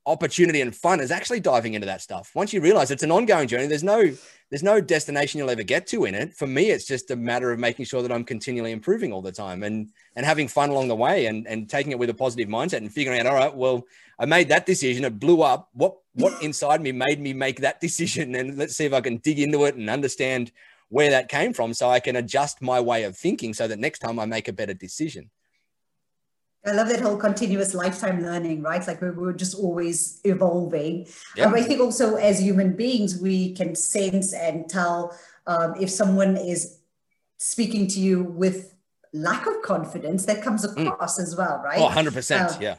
opportunity 0.07 0.61
and 0.61 0.75
fun 0.75 1.01
is 1.01 1.11
actually 1.11 1.41
diving 1.41 1.75
into 1.75 1.87
that 1.87 2.01
stuff. 2.01 2.33
Once 2.35 2.53
you 2.53 2.61
realize 2.61 2.91
it's 2.91 3.03
an 3.03 3.13
ongoing 3.13 3.47
journey, 3.47 3.67
there's 3.67 3.85
no 3.85 4.11
there's 4.49 4.63
no 4.63 4.81
destination 4.81 5.39
you'll 5.39 5.51
ever 5.51 5.63
get 5.63 5.87
to 5.89 6.05
in 6.07 6.15
it. 6.15 6.35
For 6.35 6.47
me, 6.47 6.71
it's 6.71 6.87
just 6.87 7.11
a 7.11 7.17
matter 7.17 7.53
of 7.53 7.61
making 7.61 7.85
sure 7.85 8.03
that 8.03 8.11
I'm 8.11 8.25
continually 8.25 8.73
improving 8.73 9.13
all 9.13 9.23
the 9.23 9.33
time 9.33 9.63
and 9.63 9.91
and 10.17 10.27
having 10.27 10.49
fun 10.49 10.71
along 10.71 10.89
the 10.89 10.97
way 10.97 11.27
and 11.27 11.47
and 11.47 11.69
taking 11.69 11.93
it 11.93 11.99
with 11.99 12.11
a 12.11 12.15
positive 12.15 12.49
mindset 12.49 12.79
and 12.79 12.93
figuring 12.93 13.21
out, 13.21 13.27
all 13.27 13.35
right, 13.35 13.55
well, 13.55 13.85
I 14.19 14.27
made 14.27 14.49
that 14.49 14.67
decision, 14.67 15.05
it 15.05 15.19
blew 15.19 15.43
up. 15.43 15.69
What 15.75 15.97
what 16.15 16.43
inside 16.43 16.81
me 16.81 16.93
made 16.93 17.21
me 17.21 17.33
make 17.33 17.61
that 17.61 17.81
decision? 17.81 18.35
And 18.35 18.57
let's 18.57 18.77
see 18.77 18.87
if 18.87 18.93
I 18.93 19.01
can 19.01 19.19
dig 19.19 19.39
into 19.39 19.65
it 19.65 19.77
and 19.77 19.89
understand 19.89 20.51
where 20.89 21.11
that 21.11 21.29
came 21.29 21.53
from 21.53 21.73
so 21.73 21.89
I 21.89 22.01
can 22.01 22.17
adjust 22.17 22.61
my 22.61 22.81
way 22.81 23.05
of 23.05 23.17
thinking 23.17 23.55
so 23.55 23.69
that 23.69 23.79
next 23.79 24.01
time 24.01 24.19
I 24.19 24.25
make 24.25 24.49
a 24.49 24.53
better 24.53 24.75
decision. 24.75 25.31
I 26.65 26.73
love 26.73 26.89
that 26.89 27.01
whole 27.01 27.17
continuous 27.17 27.73
lifetime 27.73 28.23
learning, 28.23 28.63
right? 28.63 28.87
Like 28.87 29.01
we're, 29.01 29.13
we're 29.13 29.33
just 29.33 29.55
always 29.55 30.21
evolving. 30.25 31.07
Yeah. 31.35 31.47
Um, 31.47 31.55
I 31.55 31.63
think 31.63 31.81
also 31.81 32.17
as 32.17 32.41
human 32.41 32.77
beings, 32.77 33.19
we 33.21 33.55
can 33.55 33.75
sense 33.75 34.35
and 34.35 34.69
tell 34.69 35.17
um, 35.47 35.75
if 35.81 35.89
someone 35.91 36.37
is 36.37 36.79
speaking 37.39 37.87
to 37.89 38.01
you 38.01 38.25
with 38.25 38.75
lack 39.13 39.47
of 39.47 39.63
confidence 39.63 40.27
that 40.27 40.43
comes 40.43 40.67
mm. 40.67 40.87
across 40.87 41.19
mm. 41.19 41.23
as 41.23 41.35
well, 41.35 41.63
right? 41.65 41.79
Oh, 41.79 41.89
100%. 41.89 42.57
Um, 42.57 42.63
yeah. 42.63 42.77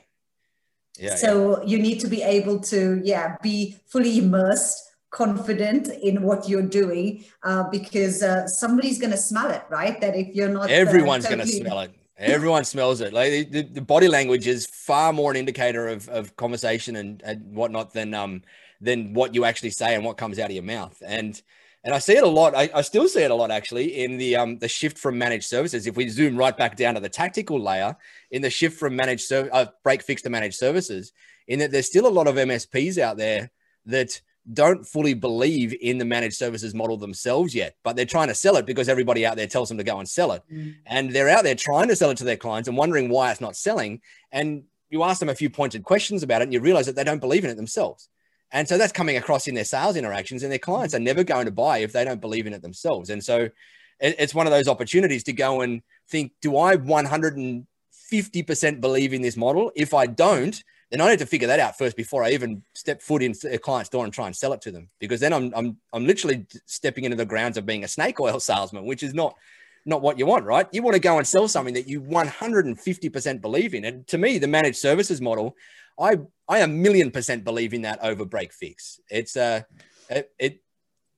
Yeah. 1.00 1.16
So 1.16 1.62
yeah. 1.62 1.66
you 1.66 1.80
need 1.80 2.00
to 2.02 2.08
be 2.08 2.22
able 2.22 2.60
to, 2.60 3.02
yeah, 3.04 3.38
be 3.42 3.78
fully 3.88 4.20
immersed 4.20 4.90
confident 5.10 5.90
in 5.90 6.22
what 6.22 6.48
you're 6.48 6.62
doing 6.62 7.26
uh, 7.44 7.64
because 7.70 8.24
uh, 8.24 8.48
somebody's 8.48 9.00
going 9.00 9.12
to 9.12 9.18
smell 9.18 9.50
it, 9.50 9.64
right? 9.70 10.00
That 10.00 10.16
if 10.16 10.36
you're 10.36 10.50
not, 10.50 10.70
uh, 10.70 10.74
everyone's 10.74 11.26
uh, 11.26 11.30
totally... 11.30 11.52
going 11.52 11.64
to 11.64 11.70
smell 11.70 11.80
it. 11.82 11.92
Everyone 12.22 12.64
smells 12.64 13.02
it. 13.02 13.14
Like 13.14 13.50
the, 13.50 13.64
the, 13.64 13.82
body 13.82 14.08
language 14.08 14.48
is 14.48 14.68
far 14.68 15.12
more 15.12 15.32
an 15.32 15.38
indicator 15.38 15.88
of, 15.88 16.08
of 16.10 16.36
conversation 16.36 16.96
and, 16.96 17.22
and 17.24 17.56
whatnot 17.56 17.94
than 17.94 18.14
um 18.14 18.44
than 18.80 19.14
what 19.14 19.36
you 19.36 19.46
actually 19.46 19.72
say 19.72 19.96
and 19.96 20.04
what 20.04 20.18
comes 20.18 20.40
out 20.40 20.50
of 20.50 20.56
your 20.56 20.64
mouth. 20.64 21.02
And 21.06 21.42
and 21.84 21.96
I 21.96 22.00
see 22.00 22.14
it 22.14 22.24
a 22.24 22.28
lot. 22.28 22.56
I, 22.56 22.70
I 22.76 22.82
still 22.82 23.08
see 23.08 23.24
it 23.24 23.32
a 23.32 23.36
lot 23.36 23.50
actually 23.50 24.04
in 24.04 24.18
the 24.18 24.36
um 24.36 24.60
the 24.60 24.68
shift 24.68 24.98
from 24.98 25.18
managed 25.18 25.46
services. 25.46 25.88
If 25.88 25.96
we 25.96 26.10
zoom 26.10 26.38
right 26.38 26.56
back 26.56 26.76
down 26.76 26.94
to 26.94 27.00
the 27.00 27.10
tactical 27.10 27.60
layer, 27.60 27.96
in 28.30 28.42
the 28.42 28.50
shift 28.50 28.78
from 28.78 28.96
managed 28.96 29.24
service, 29.24 29.52
uh, 29.54 29.66
break 29.84 30.04
fix 30.04 30.22
to 30.24 30.30
managed 30.30 30.58
services, 30.58 31.14
in 31.48 31.60
that 31.60 31.72
there's 31.72 31.88
still 31.88 32.08
a 32.08 32.10
lot 32.10 32.28
of 32.28 32.36
MSPs 32.36 32.98
out 32.98 33.18
there 33.18 33.52
that 33.86 34.22
don't 34.52 34.86
fully 34.86 35.14
believe 35.14 35.76
in 35.82 35.98
the 35.98 36.06
managed 36.06 36.36
services 36.36 36.74
model 36.74 36.98
themselves 36.98 37.54
yet, 37.54 37.76
but 37.84 37.96
they're 37.96 38.06
trying 38.06 38.28
to 38.28 38.36
sell 38.36 38.58
it 38.58 38.66
because 38.66 38.90
everybody 38.90 39.26
out 39.26 39.38
there 39.38 39.48
tells 39.48 39.70
them 39.70 39.78
to 39.78 39.84
go 39.84 40.00
and 40.00 40.10
sell 40.10 40.32
it. 40.32 40.42
Mm. 40.52 40.76
And 40.86 41.12
they're 41.12 41.30
out 41.30 41.44
there 41.44 41.56
trying 41.56 41.88
to 41.90 41.96
sell 41.96 42.10
it 42.10 42.18
to 42.18 42.24
their 42.24 42.38
clients 42.38 42.68
and 42.68 42.78
wondering 42.78 43.10
why 43.10 43.32
it's 43.32 43.42
not 43.42 43.56
selling. 43.56 44.02
And 44.32 44.64
you 44.90 45.04
ask 45.04 45.20
them 45.20 45.30
a 45.30 45.36
few 45.36 45.50
pointed 45.50 45.84
questions 45.84 46.24
about 46.24 46.42
it 46.42 46.46
and 46.46 46.54
you 46.54 46.60
realize 46.60 46.88
that 46.88 46.96
they 46.96 47.04
don't 47.04 47.20
believe 47.20 47.44
in 47.44 47.52
it 47.52 47.56
themselves. 47.56 48.10
And 48.52 48.68
so 48.68 48.78
that's 48.78 48.92
coming 48.92 49.18
across 49.18 49.48
in 49.48 49.56
their 49.56 49.64
sales 49.64 49.96
interactions 49.96 50.44
and 50.44 50.52
their 50.52 50.60
clients 50.60 50.94
are 50.94 51.00
never 51.00 51.24
going 51.24 51.46
to 51.46 51.52
buy 51.52 51.80
if 51.80 51.94
they 51.94 52.04
don't 52.04 52.20
believe 52.20 52.48
in 52.48 52.54
it 52.54 52.62
themselves. 52.62 53.10
And 53.10 53.24
so 53.24 53.50
it's 54.00 54.36
one 54.36 54.48
of 54.48 54.52
those 54.52 54.68
opportunities 54.68 55.24
to 55.26 55.34
go 55.34 55.62
and 55.62 55.84
think, 56.10 56.34
do 56.42 56.58
I 56.58 56.76
150% 56.76 58.82
believe 58.82 59.14
in 59.14 59.22
this 59.22 59.38
model? 59.38 59.72
If 59.76 59.94
I 59.94 60.08
don't, 60.08 60.62
then 60.92 61.02
I 61.02 61.10
need 61.10 61.20
to 61.20 61.26
figure 61.26 61.48
that 61.48 61.60
out 61.60 61.78
first 61.78 61.96
before 61.96 62.24
I 62.24 62.32
even 62.32 62.64
step 62.74 63.02
foot 63.02 63.24
in 63.24 63.34
a 63.50 63.58
client's 63.58 63.90
door 63.90 64.04
and 64.04 64.14
try 64.14 64.26
and 64.28 64.36
sell 64.36 64.52
it 64.52 64.62
to 64.62 64.72
them. 64.72 64.90
Because 65.00 65.22
then 65.22 65.32
I'm 65.34 65.54
I'm 65.56 65.78
I'm 65.94 66.06
literally 66.06 66.46
stepping 66.66 67.06
into 67.06 67.18
the 67.18 67.26
grounds 67.26 67.58
of 67.58 67.66
being 67.66 67.84
a 67.84 67.88
snake 67.88 68.20
oil 68.20 68.40
salesman, 68.40 68.86
which 68.86 69.02
is 69.02 69.14
not 69.14 69.36
not 69.86 70.02
what 70.02 70.20
you 70.20 70.26
want, 70.26 70.46
right? 70.46 70.68
You 70.72 70.84
want 70.84 70.96
to 70.96 71.00
go 71.00 71.18
and 71.18 71.26
sell 71.26 71.48
something 71.48 71.74
that 71.74 71.88
you 71.88 72.02
150% 72.02 73.42
believe 73.42 73.74
in. 73.74 73.86
And 73.86 74.06
to 74.08 74.18
me, 74.18 74.38
the 74.38 74.48
managed 74.48 74.78
services 74.78 75.22
model, 75.22 75.56
I 76.00 76.20
I 76.48 76.60
a 76.60 76.68
million 76.68 77.10
percent 77.10 77.46
believe 77.46 77.74
in 77.74 77.84
that 77.84 78.00
over 78.04 78.26
break 78.26 78.52
fix. 78.54 79.00
It's 79.10 79.38
uh 79.38 79.62
it, 80.10 80.32
it 80.38 80.62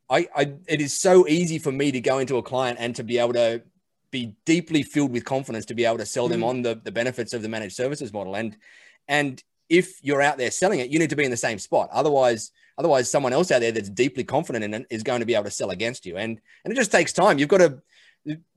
I, 0.08 0.28
I 0.36 0.54
it 0.68 0.82
is 0.82 0.96
so 0.96 1.28
easy 1.28 1.58
for 1.58 1.72
me 1.72 1.92
to 1.92 2.00
go 2.00 2.20
into 2.20 2.38
a 2.38 2.44
client 2.44 2.78
and 2.80 2.96
to 2.96 3.04
be 3.04 3.18
able 3.18 3.34
to 3.34 3.64
be 4.12 4.36
deeply 4.46 4.84
filled 4.84 5.12
with 5.12 5.26
confidence 5.26 5.66
to 5.66 5.74
be 5.74 5.86
able 5.86 5.98
to 5.98 6.06
sell 6.06 6.28
them 6.28 6.42
mm. 6.42 6.48
on 6.48 6.62
the, 6.62 6.80
the 6.84 6.92
benefits 6.92 7.34
of 7.34 7.42
the 7.42 7.50
managed 7.50 7.76
services 7.76 8.14
model. 8.14 8.36
And 8.36 8.56
and 9.08 9.44
if 9.70 10.04
you're 10.04 10.22
out 10.22 10.38
there 10.38 10.52
selling 10.52 10.80
it, 10.80 10.90
you 10.90 11.00
need 11.00 11.10
to 11.10 11.16
be 11.16 11.26
in 11.26 11.32
the 11.32 11.38
same 11.38 11.60
spot. 11.60 11.90
Otherwise, 11.92 12.52
otherwise 12.78 13.10
someone 13.10 13.34
else 13.34 13.52
out 13.52 13.60
there 13.60 13.72
that's 13.72 13.90
deeply 13.90 14.24
confident 14.24 14.64
in 14.64 14.74
it 14.74 14.88
is 14.90 15.04
going 15.04 15.20
to 15.20 15.26
be 15.26 15.34
able 15.34 15.46
to 15.46 15.52
sell 15.52 15.72
against 15.72 16.06
you. 16.06 16.18
And 16.18 16.40
and 16.64 16.72
it 16.72 16.76
just 16.76 16.92
takes 16.92 17.14
time. 17.14 17.40
You've 17.40 17.50
got 17.50 17.60
to 17.60 17.82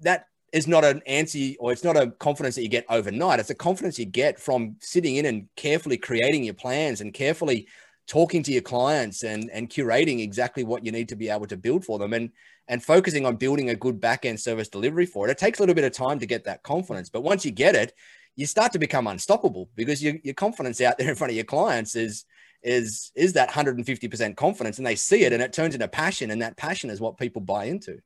that 0.01 0.29
is 0.53 0.67
not 0.67 0.85
an 0.85 1.03
answer 1.07 1.39
or 1.59 1.73
it's 1.73 1.85
not 1.85 1.97
a 1.97 2.11
confidence 2.13 2.55
that 2.55 2.63
you 2.63 2.69
get 2.69 2.87
overnight. 2.89 3.41
It's 3.41 3.51
a 3.51 3.55
confidence 3.55 3.99
you 3.99 4.07
get 4.07 4.39
from 4.39 4.77
sitting 4.81 5.17
in 5.17 5.27
and 5.27 5.49
carefully 5.57 5.97
creating 5.97 6.45
your 6.45 6.55
plans 6.55 7.01
and 7.01 7.13
carefully 7.13 7.67
talking 8.07 8.43
to 8.45 8.53
your 8.53 8.63
clients 8.63 9.25
and 9.25 9.51
and 9.51 9.69
curating 9.69 10.23
exactly 10.23 10.65
what 10.65 10.85
you 10.85 10.93
need 10.93 11.09
to 11.09 11.17
be 11.17 11.29
able 11.29 11.47
to 11.47 11.57
build 11.57 11.85
for 11.85 11.99
them 11.99 12.13
and 12.13 12.31
and 12.69 12.83
focusing 12.83 13.25
on 13.27 13.37
building 13.37 13.71
a 13.71 13.75
good 13.75 14.01
back 14.01 14.25
end 14.25 14.41
service 14.41 14.69
delivery 14.69 15.07
for 15.07 15.29
it. 15.29 15.31
It 15.31 15.39
takes 15.39 15.59
a 15.59 15.63
little 15.63 15.75
bit 15.75 15.85
of 15.85 15.93
time 15.93 16.19
to 16.19 16.27
get 16.27 16.45
that 16.45 16.63
confidence, 16.63 17.09
but 17.09 17.23
once 17.23 17.45
you 17.45 17.51
get 17.51 17.75
it, 17.75 17.95
you 18.37 18.47
start 18.47 18.73
to 18.73 18.79
become 18.79 19.07
unstoppable 19.07 19.69
because 19.75 20.03
your, 20.03 20.15
your 20.23 20.35
confidence 20.35 20.81
out 20.81 20.99
there 20.99 21.09
in 21.09 21.15
front 21.17 21.31
of 21.31 21.37
your 21.37 21.45
clients 21.45 21.97
is 21.97 22.25
is 22.63 23.13
is 23.15 23.33
that 23.35 23.51
150% 23.51 24.37
confidence 24.37 24.79
and 24.79 24.87
they 24.87 24.97
see 24.97 25.25
it 25.25 25.33
and 25.33 25.43
it 25.43 25.53
turns 25.53 25.75
into 25.75 25.89
passion 25.89 26.31
and 26.31 26.43
that 26.43 26.57
passion 26.57 26.91
is 26.91 27.01
what 27.01 27.19
people 27.19 27.41
buy 27.41 27.65
into. 27.65 27.99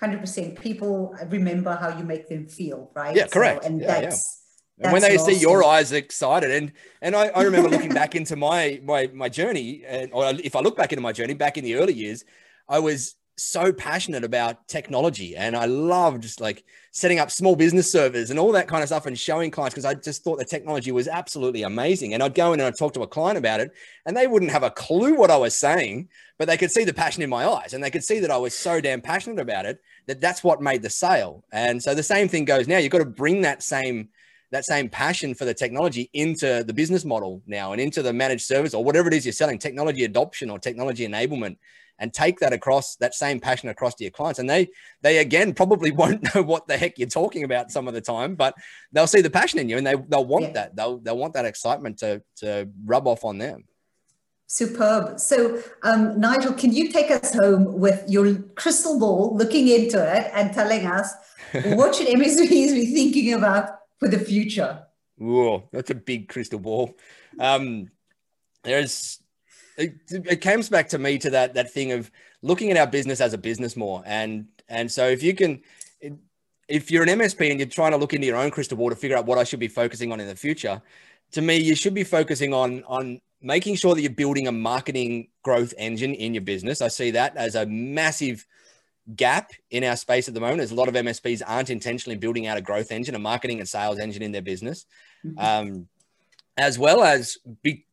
100% 0.00 0.60
people 0.60 1.14
remember 1.28 1.74
how 1.74 1.96
you 1.96 2.04
make 2.04 2.28
them 2.28 2.46
feel 2.46 2.90
right? 2.94 3.16
Yeah 3.16 3.26
correct. 3.26 3.64
so, 3.64 3.70
and 3.70 3.80
yeah, 3.80 4.00
that's 4.00 4.42
yeah. 4.76 4.84
and 4.84 4.92
when 4.92 5.02
they 5.02 5.16
see 5.16 5.34
your 5.34 5.64
eyes 5.64 5.92
excited 5.92 6.50
and 6.50 6.72
and 7.00 7.16
I, 7.16 7.28
I 7.28 7.42
remember 7.42 7.70
looking 7.70 7.92
back 7.92 8.14
into 8.14 8.36
my 8.36 8.80
my 8.84 9.08
my 9.14 9.28
journey 9.28 9.82
and 9.86 10.12
or 10.12 10.26
if 10.26 10.54
i 10.54 10.60
look 10.60 10.76
back 10.76 10.92
into 10.92 11.00
my 11.00 11.12
journey 11.12 11.32
back 11.32 11.56
in 11.56 11.64
the 11.64 11.76
early 11.76 11.94
years 11.94 12.24
i 12.68 12.78
was 12.78 13.16
so 13.38 13.72
passionate 13.72 14.24
about 14.24 14.66
technology 14.66 15.36
and 15.36 15.54
I 15.54 15.66
loved 15.66 16.22
just 16.22 16.40
like 16.40 16.64
setting 16.90 17.18
up 17.18 17.30
small 17.30 17.54
business 17.54 17.92
servers 17.92 18.30
and 18.30 18.38
all 18.38 18.52
that 18.52 18.66
kind 18.66 18.82
of 18.82 18.88
stuff 18.88 19.04
and 19.04 19.18
showing 19.18 19.50
clients 19.50 19.74
because 19.74 19.84
I 19.84 19.92
just 19.92 20.24
thought 20.24 20.38
the 20.38 20.44
technology 20.44 20.90
was 20.90 21.06
absolutely 21.06 21.62
amazing. 21.62 22.14
And 22.14 22.22
I'd 22.22 22.34
go 22.34 22.54
in 22.54 22.60
and 22.60 22.66
I'd 22.66 22.78
talk 22.78 22.94
to 22.94 23.02
a 23.02 23.06
client 23.06 23.36
about 23.36 23.60
it 23.60 23.72
and 24.06 24.16
they 24.16 24.26
wouldn't 24.26 24.50
have 24.52 24.62
a 24.62 24.70
clue 24.70 25.14
what 25.14 25.30
I 25.30 25.36
was 25.36 25.54
saying, 25.54 26.08
but 26.38 26.48
they 26.48 26.56
could 26.56 26.70
see 26.70 26.84
the 26.84 26.94
passion 26.94 27.22
in 27.22 27.28
my 27.28 27.46
eyes 27.46 27.74
and 27.74 27.84
they 27.84 27.90
could 27.90 28.04
see 28.04 28.20
that 28.20 28.30
I 28.30 28.38
was 28.38 28.54
so 28.54 28.80
damn 28.80 29.02
passionate 29.02 29.40
about 29.40 29.66
it 29.66 29.80
that 30.06 30.20
that's 30.20 30.42
what 30.42 30.62
made 30.62 30.80
the 30.80 30.88
sale. 30.88 31.44
And 31.52 31.82
so 31.82 31.94
the 31.94 32.02
same 32.02 32.28
thing 32.28 32.46
goes 32.46 32.66
now. 32.66 32.78
You've 32.78 32.92
got 32.92 32.98
to 32.98 33.04
bring 33.04 33.42
that 33.42 33.62
same 33.62 34.08
that 34.52 34.64
same 34.64 34.88
passion 34.88 35.34
for 35.34 35.44
the 35.44 35.52
technology 35.52 36.08
into 36.12 36.62
the 36.64 36.72
business 36.72 37.04
model 37.04 37.42
now 37.46 37.72
and 37.72 37.80
into 37.80 38.00
the 38.00 38.12
managed 38.12 38.44
service 38.46 38.74
or 38.74 38.84
whatever 38.84 39.08
it 39.08 39.14
is 39.14 39.26
you're 39.26 39.32
selling, 39.32 39.58
technology 39.58 40.04
adoption 40.04 40.50
or 40.50 40.58
technology 40.58 41.06
enablement 41.06 41.56
and 41.98 42.12
take 42.12 42.38
that 42.40 42.52
across 42.52 42.96
that 42.96 43.14
same 43.14 43.40
passion 43.40 43.68
across 43.68 43.94
to 43.96 44.04
your 44.04 44.10
clients. 44.10 44.38
And 44.38 44.48
they 44.48 44.68
they 45.02 45.18
again 45.18 45.54
probably 45.54 45.90
won't 46.00 46.34
know 46.34 46.42
what 46.42 46.66
the 46.66 46.76
heck 46.76 46.98
you're 46.98 47.08
talking 47.08 47.44
about 47.44 47.70
some 47.70 47.88
of 47.88 47.94
the 47.94 48.00
time, 48.00 48.34
but 48.34 48.54
they'll 48.92 49.06
see 49.06 49.20
the 49.20 49.30
passion 49.30 49.58
in 49.58 49.68
you 49.68 49.78
and 49.78 49.86
they 49.86 49.94
they'll 50.08 50.24
want 50.24 50.46
yeah. 50.46 50.52
that. 50.52 50.76
They'll 50.76 50.98
they'll 50.98 51.18
want 51.18 51.34
that 51.34 51.44
excitement 51.44 51.98
to 51.98 52.22
to 52.36 52.68
rub 52.84 53.06
off 53.06 53.24
on 53.24 53.38
them. 53.38 53.64
Superb. 54.48 55.18
So, 55.18 55.60
um, 55.82 56.20
Nigel, 56.20 56.52
can 56.52 56.72
you 56.72 56.92
take 56.92 57.10
us 57.10 57.34
home 57.34 57.80
with 57.80 58.04
your 58.08 58.34
crystal 58.54 58.98
ball, 58.98 59.36
looking 59.36 59.66
into 59.66 59.98
it, 59.98 60.30
and 60.32 60.52
telling 60.52 60.86
us 60.86 61.12
what 61.74 61.96
should 61.96 62.06
MSPs 62.06 62.48
be 62.48 62.94
thinking 62.94 63.34
about 63.34 63.70
for 63.98 64.08
the 64.08 64.18
future? 64.18 64.84
Whoa, 65.18 65.68
that's 65.72 65.90
a 65.90 65.96
big 65.96 66.28
crystal 66.28 66.60
ball. 66.60 66.96
Um, 67.40 67.90
there's 68.62 69.20
it, 69.76 69.94
it 70.10 70.40
comes 70.40 70.68
back 70.68 70.88
to 70.90 70.98
me 70.98 71.18
to 71.18 71.30
that 71.30 71.54
that 71.54 71.72
thing 71.72 71.92
of 71.92 72.10
looking 72.42 72.70
at 72.70 72.76
our 72.76 72.86
business 72.86 73.20
as 73.20 73.32
a 73.32 73.38
business 73.38 73.76
more. 73.76 74.02
And 74.06 74.46
and 74.68 74.90
so 74.90 75.06
if 75.06 75.22
you 75.22 75.34
can 75.34 75.62
if 76.68 76.90
you're 76.90 77.04
an 77.04 77.08
msp 77.20 77.48
and 77.48 77.60
you're 77.60 77.68
trying 77.68 77.92
to 77.92 77.96
look 77.96 78.12
into 78.12 78.26
your 78.26 78.36
own 78.36 78.50
crystal 78.50 78.76
ball 78.76 78.90
to 78.90 78.96
figure 78.96 79.16
out 79.16 79.24
what 79.24 79.38
i 79.38 79.44
should 79.44 79.60
be 79.60 79.68
focusing 79.68 80.10
on 80.10 80.18
in 80.18 80.26
the 80.26 80.34
future 80.34 80.82
to 81.30 81.40
me 81.40 81.56
you 81.56 81.76
should 81.76 81.94
be 81.94 82.02
focusing 82.02 82.52
on 82.52 82.82
on 82.88 83.20
making 83.46 83.76
sure 83.76 83.94
that 83.94 84.00
you're 84.00 84.10
building 84.10 84.48
a 84.48 84.52
marketing 84.52 85.28
growth 85.42 85.72
engine 85.78 86.14
in 86.14 86.34
your 86.34 86.42
business. 86.42 86.82
I 86.82 86.88
see 86.88 87.12
that 87.12 87.36
as 87.36 87.54
a 87.54 87.66
massive 87.66 88.44
gap 89.14 89.52
in 89.70 89.84
our 89.84 89.94
space 89.94 90.26
at 90.26 90.34
the 90.34 90.40
moment 90.40 90.60
as 90.60 90.72
a 90.72 90.74
lot 90.74 90.88
of 90.88 90.94
msps 90.94 91.40
aren't 91.46 91.70
intentionally 91.70 92.16
building 92.16 92.48
out 92.48 92.58
a 92.58 92.60
growth 92.60 92.90
engine 92.90 93.14
a 93.14 93.20
marketing 93.20 93.60
and 93.60 93.68
sales 93.68 94.00
engine 94.00 94.22
in 94.22 94.32
their 94.32 94.42
business. 94.42 94.84
Mm-hmm. 95.24 95.38
um, 95.38 95.88
as 96.58 96.78
well 96.78 97.04
as 97.04 97.38
be, 97.62 97.85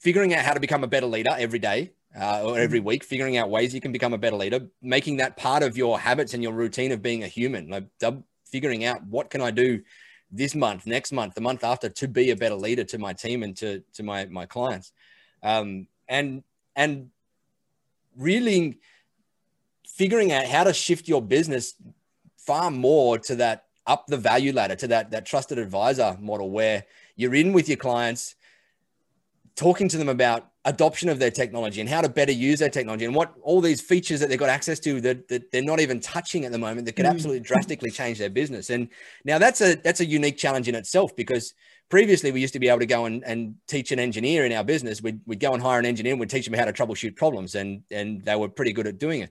figuring 0.00 0.34
out 0.34 0.44
how 0.44 0.54
to 0.54 0.60
become 0.60 0.82
a 0.82 0.88
better 0.88 1.06
leader 1.06 1.34
every 1.38 1.58
day 1.58 1.92
uh, 2.18 2.42
or 2.42 2.58
every 2.58 2.78
mm-hmm. 2.78 2.88
week, 2.88 3.04
figuring 3.04 3.36
out 3.36 3.50
ways 3.50 3.74
you 3.74 3.80
can 3.80 3.92
become 3.92 4.14
a 4.14 4.18
better 4.18 4.36
leader, 4.36 4.66
making 4.82 5.18
that 5.18 5.36
part 5.36 5.62
of 5.62 5.76
your 5.76 6.00
habits 6.00 6.34
and 6.34 6.42
your 6.42 6.52
routine 6.52 6.90
of 6.90 7.02
being 7.02 7.22
a 7.22 7.28
human, 7.28 7.68
like 7.68 7.84
figuring 8.46 8.84
out 8.84 9.04
what 9.04 9.30
can 9.30 9.40
I 9.40 9.50
do 9.50 9.82
this 10.32 10.54
month, 10.54 10.86
next 10.86 11.12
month, 11.12 11.34
the 11.34 11.40
month 11.40 11.62
after 11.62 11.88
to 11.88 12.08
be 12.08 12.30
a 12.30 12.36
better 12.36 12.54
leader 12.54 12.84
to 12.84 12.98
my 12.98 13.12
team 13.12 13.42
and 13.42 13.56
to, 13.58 13.82
to 13.94 14.02
my, 14.02 14.24
my 14.26 14.46
clients. 14.46 14.92
Um, 15.42 15.86
and, 16.08 16.42
and 16.74 17.10
really 18.16 18.78
figuring 19.86 20.32
out 20.32 20.46
how 20.46 20.64
to 20.64 20.72
shift 20.72 21.08
your 21.08 21.20
business 21.20 21.74
far 22.36 22.70
more 22.70 23.18
to 23.18 23.36
that 23.36 23.66
up 23.86 24.06
the 24.06 24.16
value 24.16 24.52
ladder, 24.52 24.76
to 24.76 24.88
that, 24.88 25.10
that 25.10 25.26
trusted 25.26 25.58
advisor 25.58 26.16
model 26.20 26.50
where 26.50 26.84
you're 27.16 27.34
in 27.34 27.52
with 27.52 27.68
your 27.68 27.76
clients, 27.76 28.36
talking 29.56 29.88
to 29.88 29.98
them 29.98 30.08
about 30.08 30.50
adoption 30.66 31.08
of 31.08 31.18
their 31.18 31.30
technology 31.30 31.80
and 31.80 31.88
how 31.88 32.02
to 32.02 32.08
better 32.08 32.32
use 32.32 32.58
their 32.58 32.68
technology 32.68 33.06
and 33.06 33.14
what 33.14 33.34
all 33.42 33.60
these 33.60 33.80
features 33.80 34.20
that 34.20 34.28
they've 34.28 34.38
got 34.38 34.50
access 34.50 34.78
to 34.78 35.00
that, 35.00 35.26
that 35.28 35.50
they're 35.50 35.62
not 35.62 35.80
even 35.80 36.00
touching 36.00 36.44
at 36.44 36.52
the 36.52 36.58
moment 36.58 36.84
that 36.84 36.96
could 36.96 37.06
mm. 37.06 37.10
absolutely 37.10 37.40
drastically 37.40 37.90
change 37.90 38.18
their 38.18 38.28
business. 38.28 38.68
And 38.68 38.88
now 39.24 39.38
that's 39.38 39.60
a 39.62 39.76
that's 39.76 40.00
a 40.00 40.04
unique 40.04 40.36
challenge 40.36 40.68
in 40.68 40.74
itself 40.74 41.16
because 41.16 41.54
previously 41.88 42.30
we 42.30 42.40
used 42.40 42.52
to 42.52 42.60
be 42.60 42.68
able 42.68 42.80
to 42.80 42.86
go 42.86 43.06
and, 43.06 43.24
and 43.24 43.54
teach 43.66 43.90
an 43.90 43.98
engineer 43.98 44.44
in 44.44 44.52
our 44.52 44.62
business. 44.62 45.02
We'd, 45.02 45.20
we'd 45.26 45.40
go 45.40 45.52
and 45.52 45.62
hire 45.62 45.78
an 45.78 45.86
engineer 45.86 46.12
and 46.12 46.20
we'd 46.20 46.30
teach 46.30 46.44
them 46.44 46.54
how 46.54 46.66
to 46.66 46.72
troubleshoot 46.72 47.16
problems 47.16 47.54
and 47.54 47.82
and 47.90 48.22
they 48.22 48.36
were 48.36 48.48
pretty 48.48 48.72
good 48.72 48.86
at 48.86 48.98
doing 48.98 49.22
it. 49.22 49.30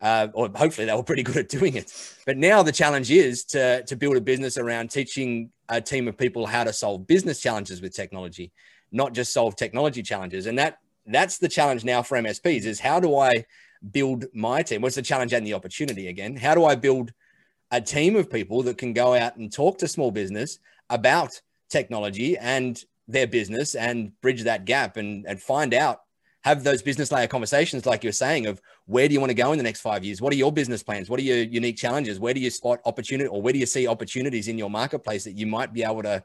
Uh, 0.00 0.28
or 0.34 0.50
hopefully 0.54 0.86
they 0.86 0.94
were 0.94 1.02
pretty 1.02 1.22
good 1.22 1.36
at 1.36 1.48
doing 1.48 1.76
it. 1.76 1.92
But 2.26 2.36
now 2.36 2.62
the 2.62 2.72
challenge 2.72 3.10
is 3.10 3.44
to, 3.46 3.84
to 3.84 3.96
build 3.96 4.16
a 4.16 4.20
business 4.20 4.58
around 4.58 4.90
teaching 4.90 5.50
a 5.68 5.80
team 5.80 6.08
of 6.08 6.18
people 6.18 6.46
how 6.46 6.64
to 6.64 6.72
solve 6.72 7.06
business 7.06 7.40
challenges 7.40 7.80
with 7.80 7.94
technology 7.94 8.52
not 8.94 9.12
just 9.12 9.32
solve 9.32 9.56
technology 9.56 10.02
challenges. 10.02 10.46
And 10.46 10.58
that 10.58 10.78
that's 11.06 11.38
the 11.38 11.48
challenge 11.48 11.84
now 11.84 12.02
for 12.02 12.16
MSPs 12.16 12.64
is 12.64 12.80
how 12.80 13.00
do 13.00 13.18
I 13.18 13.44
build 13.90 14.24
my 14.32 14.62
team? 14.62 14.80
What's 14.80 14.94
the 14.94 15.02
challenge 15.02 15.34
and 15.34 15.46
the 15.46 15.52
opportunity 15.52 16.08
again? 16.08 16.36
How 16.36 16.54
do 16.54 16.64
I 16.64 16.76
build 16.76 17.12
a 17.70 17.80
team 17.80 18.16
of 18.16 18.30
people 18.30 18.62
that 18.62 18.78
can 18.78 18.92
go 18.92 19.14
out 19.14 19.36
and 19.36 19.52
talk 19.52 19.78
to 19.78 19.88
small 19.88 20.10
business 20.10 20.60
about 20.88 21.40
technology 21.68 22.38
and 22.38 22.82
their 23.08 23.26
business 23.26 23.74
and 23.74 24.18
bridge 24.20 24.44
that 24.44 24.64
gap 24.64 24.96
and, 24.96 25.26
and 25.26 25.42
find 25.42 25.74
out 25.74 26.00
have 26.42 26.62
those 26.62 26.82
business 26.82 27.10
layer 27.10 27.26
conversations 27.26 27.86
like 27.86 28.04
you're 28.04 28.12
saying 28.12 28.46
of 28.46 28.60
where 28.86 29.08
do 29.08 29.14
you 29.14 29.20
want 29.20 29.30
to 29.30 29.34
go 29.34 29.52
in 29.52 29.58
the 29.58 29.64
next 29.64 29.80
five 29.80 30.04
years 30.04 30.22
what 30.22 30.32
are 30.32 30.36
your 30.36 30.52
business 30.52 30.82
plans 30.82 31.10
what 31.10 31.18
are 31.18 31.22
your 31.22 31.38
unique 31.38 31.76
challenges 31.76 32.20
where 32.20 32.32
do 32.32 32.40
you 32.40 32.50
spot 32.50 32.80
opportunity 32.84 33.28
or 33.28 33.42
where 33.42 33.52
do 33.52 33.58
you 33.58 33.66
see 33.66 33.86
opportunities 33.86 34.48
in 34.48 34.56
your 34.56 34.70
marketplace 34.70 35.24
that 35.24 35.36
you 35.36 35.46
might 35.46 35.72
be 35.72 35.82
able 35.82 36.02
to 36.02 36.22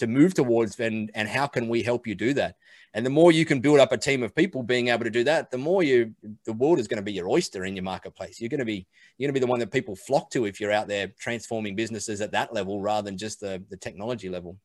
to 0.00 0.06
move 0.06 0.34
towards 0.34 0.78
and 0.80 1.10
and 1.14 1.28
how 1.28 1.46
can 1.46 1.68
we 1.68 1.82
help 1.82 2.06
you 2.06 2.14
do 2.14 2.34
that? 2.34 2.56
And 2.92 3.06
the 3.06 3.10
more 3.10 3.30
you 3.30 3.46
can 3.46 3.60
build 3.60 3.78
up 3.78 3.92
a 3.92 3.96
team 3.96 4.22
of 4.22 4.34
people 4.34 4.62
being 4.62 4.88
able 4.88 5.04
to 5.04 5.10
do 5.10 5.24
that 5.24 5.50
the 5.50 5.58
more 5.58 5.82
you 5.82 6.14
the 6.44 6.52
world 6.52 6.78
is 6.78 6.88
going 6.88 6.98
to 6.98 7.02
be 7.02 7.12
your 7.12 7.28
oyster 7.28 7.64
in 7.64 7.76
your 7.76 7.84
marketplace. 7.84 8.40
You're 8.40 8.50
going 8.50 8.58
to 8.58 8.64
be 8.64 8.86
you're 9.16 9.28
going 9.28 9.34
to 9.34 9.40
be 9.40 9.44
the 9.44 9.50
one 9.50 9.60
that 9.60 9.72
people 9.72 9.96
flock 9.96 10.30
to 10.30 10.46
if 10.46 10.60
you're 10.60 10.72
out 10.72 10.88
there 10.88 11.12
transforming 11.18 11.76
businesses 11.76 12.20
at 12.20 12.32
that 12.32 12.52
level 12.52 12.80
rather 12.80 13.04
than 13.04 13.16
just 13.16 13.40
the 13.40 13.62
the 13.70 13.76
technology 13.76 14.28
level 14.28 14.58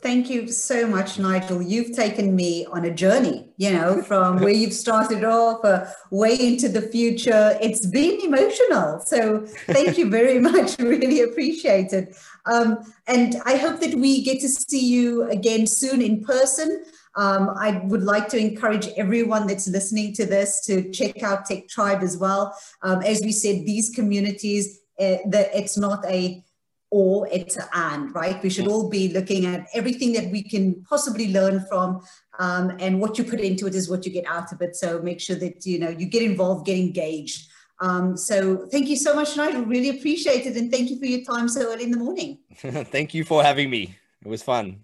Thank 0.00 0.30
you 0.30 0.46
so 0.46 0.86
much, 0.86 1.18
Nigel. 1.18 1.60
You've 1.60 1.90
taken 1.90 2.36
me 2.36 2.64
on 2.66 2.84
a 2.84 2.94
journey, 2.94 3.48
you 3.56 3.72
know, 3.72 4.00
from 4.00 4.38
where 4.38 4.52
you've 4.52 4.72
started 4.72 5.24
off, 5.24 5.64
uh, 5.64 5.86
way 6.12 6.36
into 6.38 6.68
the 6.68 6.82
future. 6.82 7.58
It's 7.60 7.84
been 7.84 8.20
emotional. 8.20 9.00
So 9.00 9.44
thank 9.66 9.98
you 9.98 10.08
very 10.08 10.38
much. 10.50 10.78
Really 10.78 11.22
appreciate 11.22 11.92
it. 11.92 12.16
Um, 12.46 12.78
and 13.08 13.42
I 13.44 13.56
hope 13.56 13.80
that 13.80 13.96
we 13.96 14.22
get 14.22 14.40
to 14.42 14.48
see 14.48 14.86
you 14.86 15.24
again 15.30 15.66
soon 15.66 16.00
in 16.00 16.22
person. 16.24 16.84
Um, 17.16 17.50
I 17.58 17.82
would 17.86 18.04
like 18.04 18.28
to 18.28 18.38
encourage 18.38 18.86
everyone 18.96 19.48
that's 19.48 19.66
listening 19.66 20.14
to 20.14 20.26
this 20.26 20.64
to 20.66 20.92
check 20.92 21.24
out 21.24 21.46
Tech 21.46 21.66
Tribe 21.66 22.04
as 22.04 22.16
well. 22.16 22.56
Um, 22.82 23.02
as 23.02 23.20
we 23.20 23.32
said, 23.32 23.66
these 23.66 23.90
communities, 23.90 24.78
uh, 25.00 25.18
it's 25.32 25.76
not 25.76 26.06
a 26.06 26.44
or 26.90 27.28
it's 27.30 27.56
an 27.56 27.64
and, 27.74 28.14
right? 28.14 28.42
We 28.42 28.50
should 28.50 28.66
all 28.66 28.88
be 28.88 29.12
looking 29.12 29.46
at 29.46 29.66
everything 29.74 30.12
that 30.14 30.30
we 30.30 30.42
can 30.42 30.82
possibly 30.88 31.32
learn 31.32 31.64
from, 31.68 32.00
um, 32.38 32.76
and 32.78 33.00
what 33.00 33.18
you 33.18 33.24
put 33.24 33.40
into 33.40 33.66
it 33.66 33.74
is 33.74 33.90
what 33.90 34.06
you 34.06 34.12
get 34.12 34.26
out 34.26 34.52
of 34.52 34.62
it. 34.62 34.76
So 34.76 35.00
make 35.00 35.20
sure 35.20 35.36
that 35.36 35.66
you 35.66 35.78
know 35.78 35.90
you 35.90 36.06
get 36.06 36.22
involved, 36.22 36.66
get 36.66 36.78
engaged. 36.78 37.48
Um, 37.80 38.16
so 38.16 38.66
thank 38.72 38.88
you 38.88 38.96
so 38.96 39.14
much, 39.14 39.36
Nigel. 39.36 39.64
Really 39.64 39.90
appreciate 39.90 40.46
it, 40.46 40.56
and 40.56 40.70
thank 40.72 40.90
you 40.90 40.98
for 40.98 41.06
your 41.06 41.24
time 41.24 41.48
so 41.48 41.72
early 41.72 41.84
in 41.84 41.90
the 41.90 41.98
morning. 41.98 42.38
thank 42.56 43.14
you 43.14 43.24
for 43.24 43.42
having 43.42 43.70
me. 43.70 43.96
It 44.24 44.28
was 44.28 44.42
fun. 44.42 44.80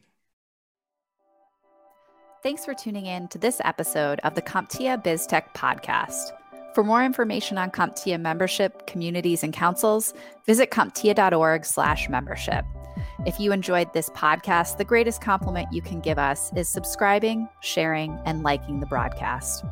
Thanks 2.43 2.65
for 2.65 2.75
tuning 2.75 3.07
in 3.07 3.29
to 3.29 3.39
this 3.39 3.59
episode 3.65 4.21
of 4.23 4.35
the 4.35 4.43
CompTIA 4.43 5.03
BizTech 5.03 5.55
podcast. 5.55 6.33
For 6.75 6.83
more 6.83 7.05
information 7.05 7.57
on 7.57 7.71
CompTIA 7.71 8.21
membership, 8.21 8.89
communities, 8.89 9.45
and 9.45 9.53
councils, 9.53 10.13
visit 10.45 10.73
CompTIA.org 10.73 11.65
slash 11.65 12.09
membership. 12.09 12.65
If 13.27 13.39
you 13.39 13.53
enjoyed 13.53 13.93
this 13.93 14.11
podcast, 14.11 14.79
the 14.79 14.85
greatest 14.85 15.21
compliment 15.21 15.69
you 15.73 15.81
can 15.81 16.01
give 16.01 16.19
us 16.19 16.53
is 16.57 16.69
subscribing, 16.69 17.49
sharing, 17.61 18.19
and 18.25 18.43
liking 18.43 18.81
the 18.81 18.87
broadcast. 18.87 19.65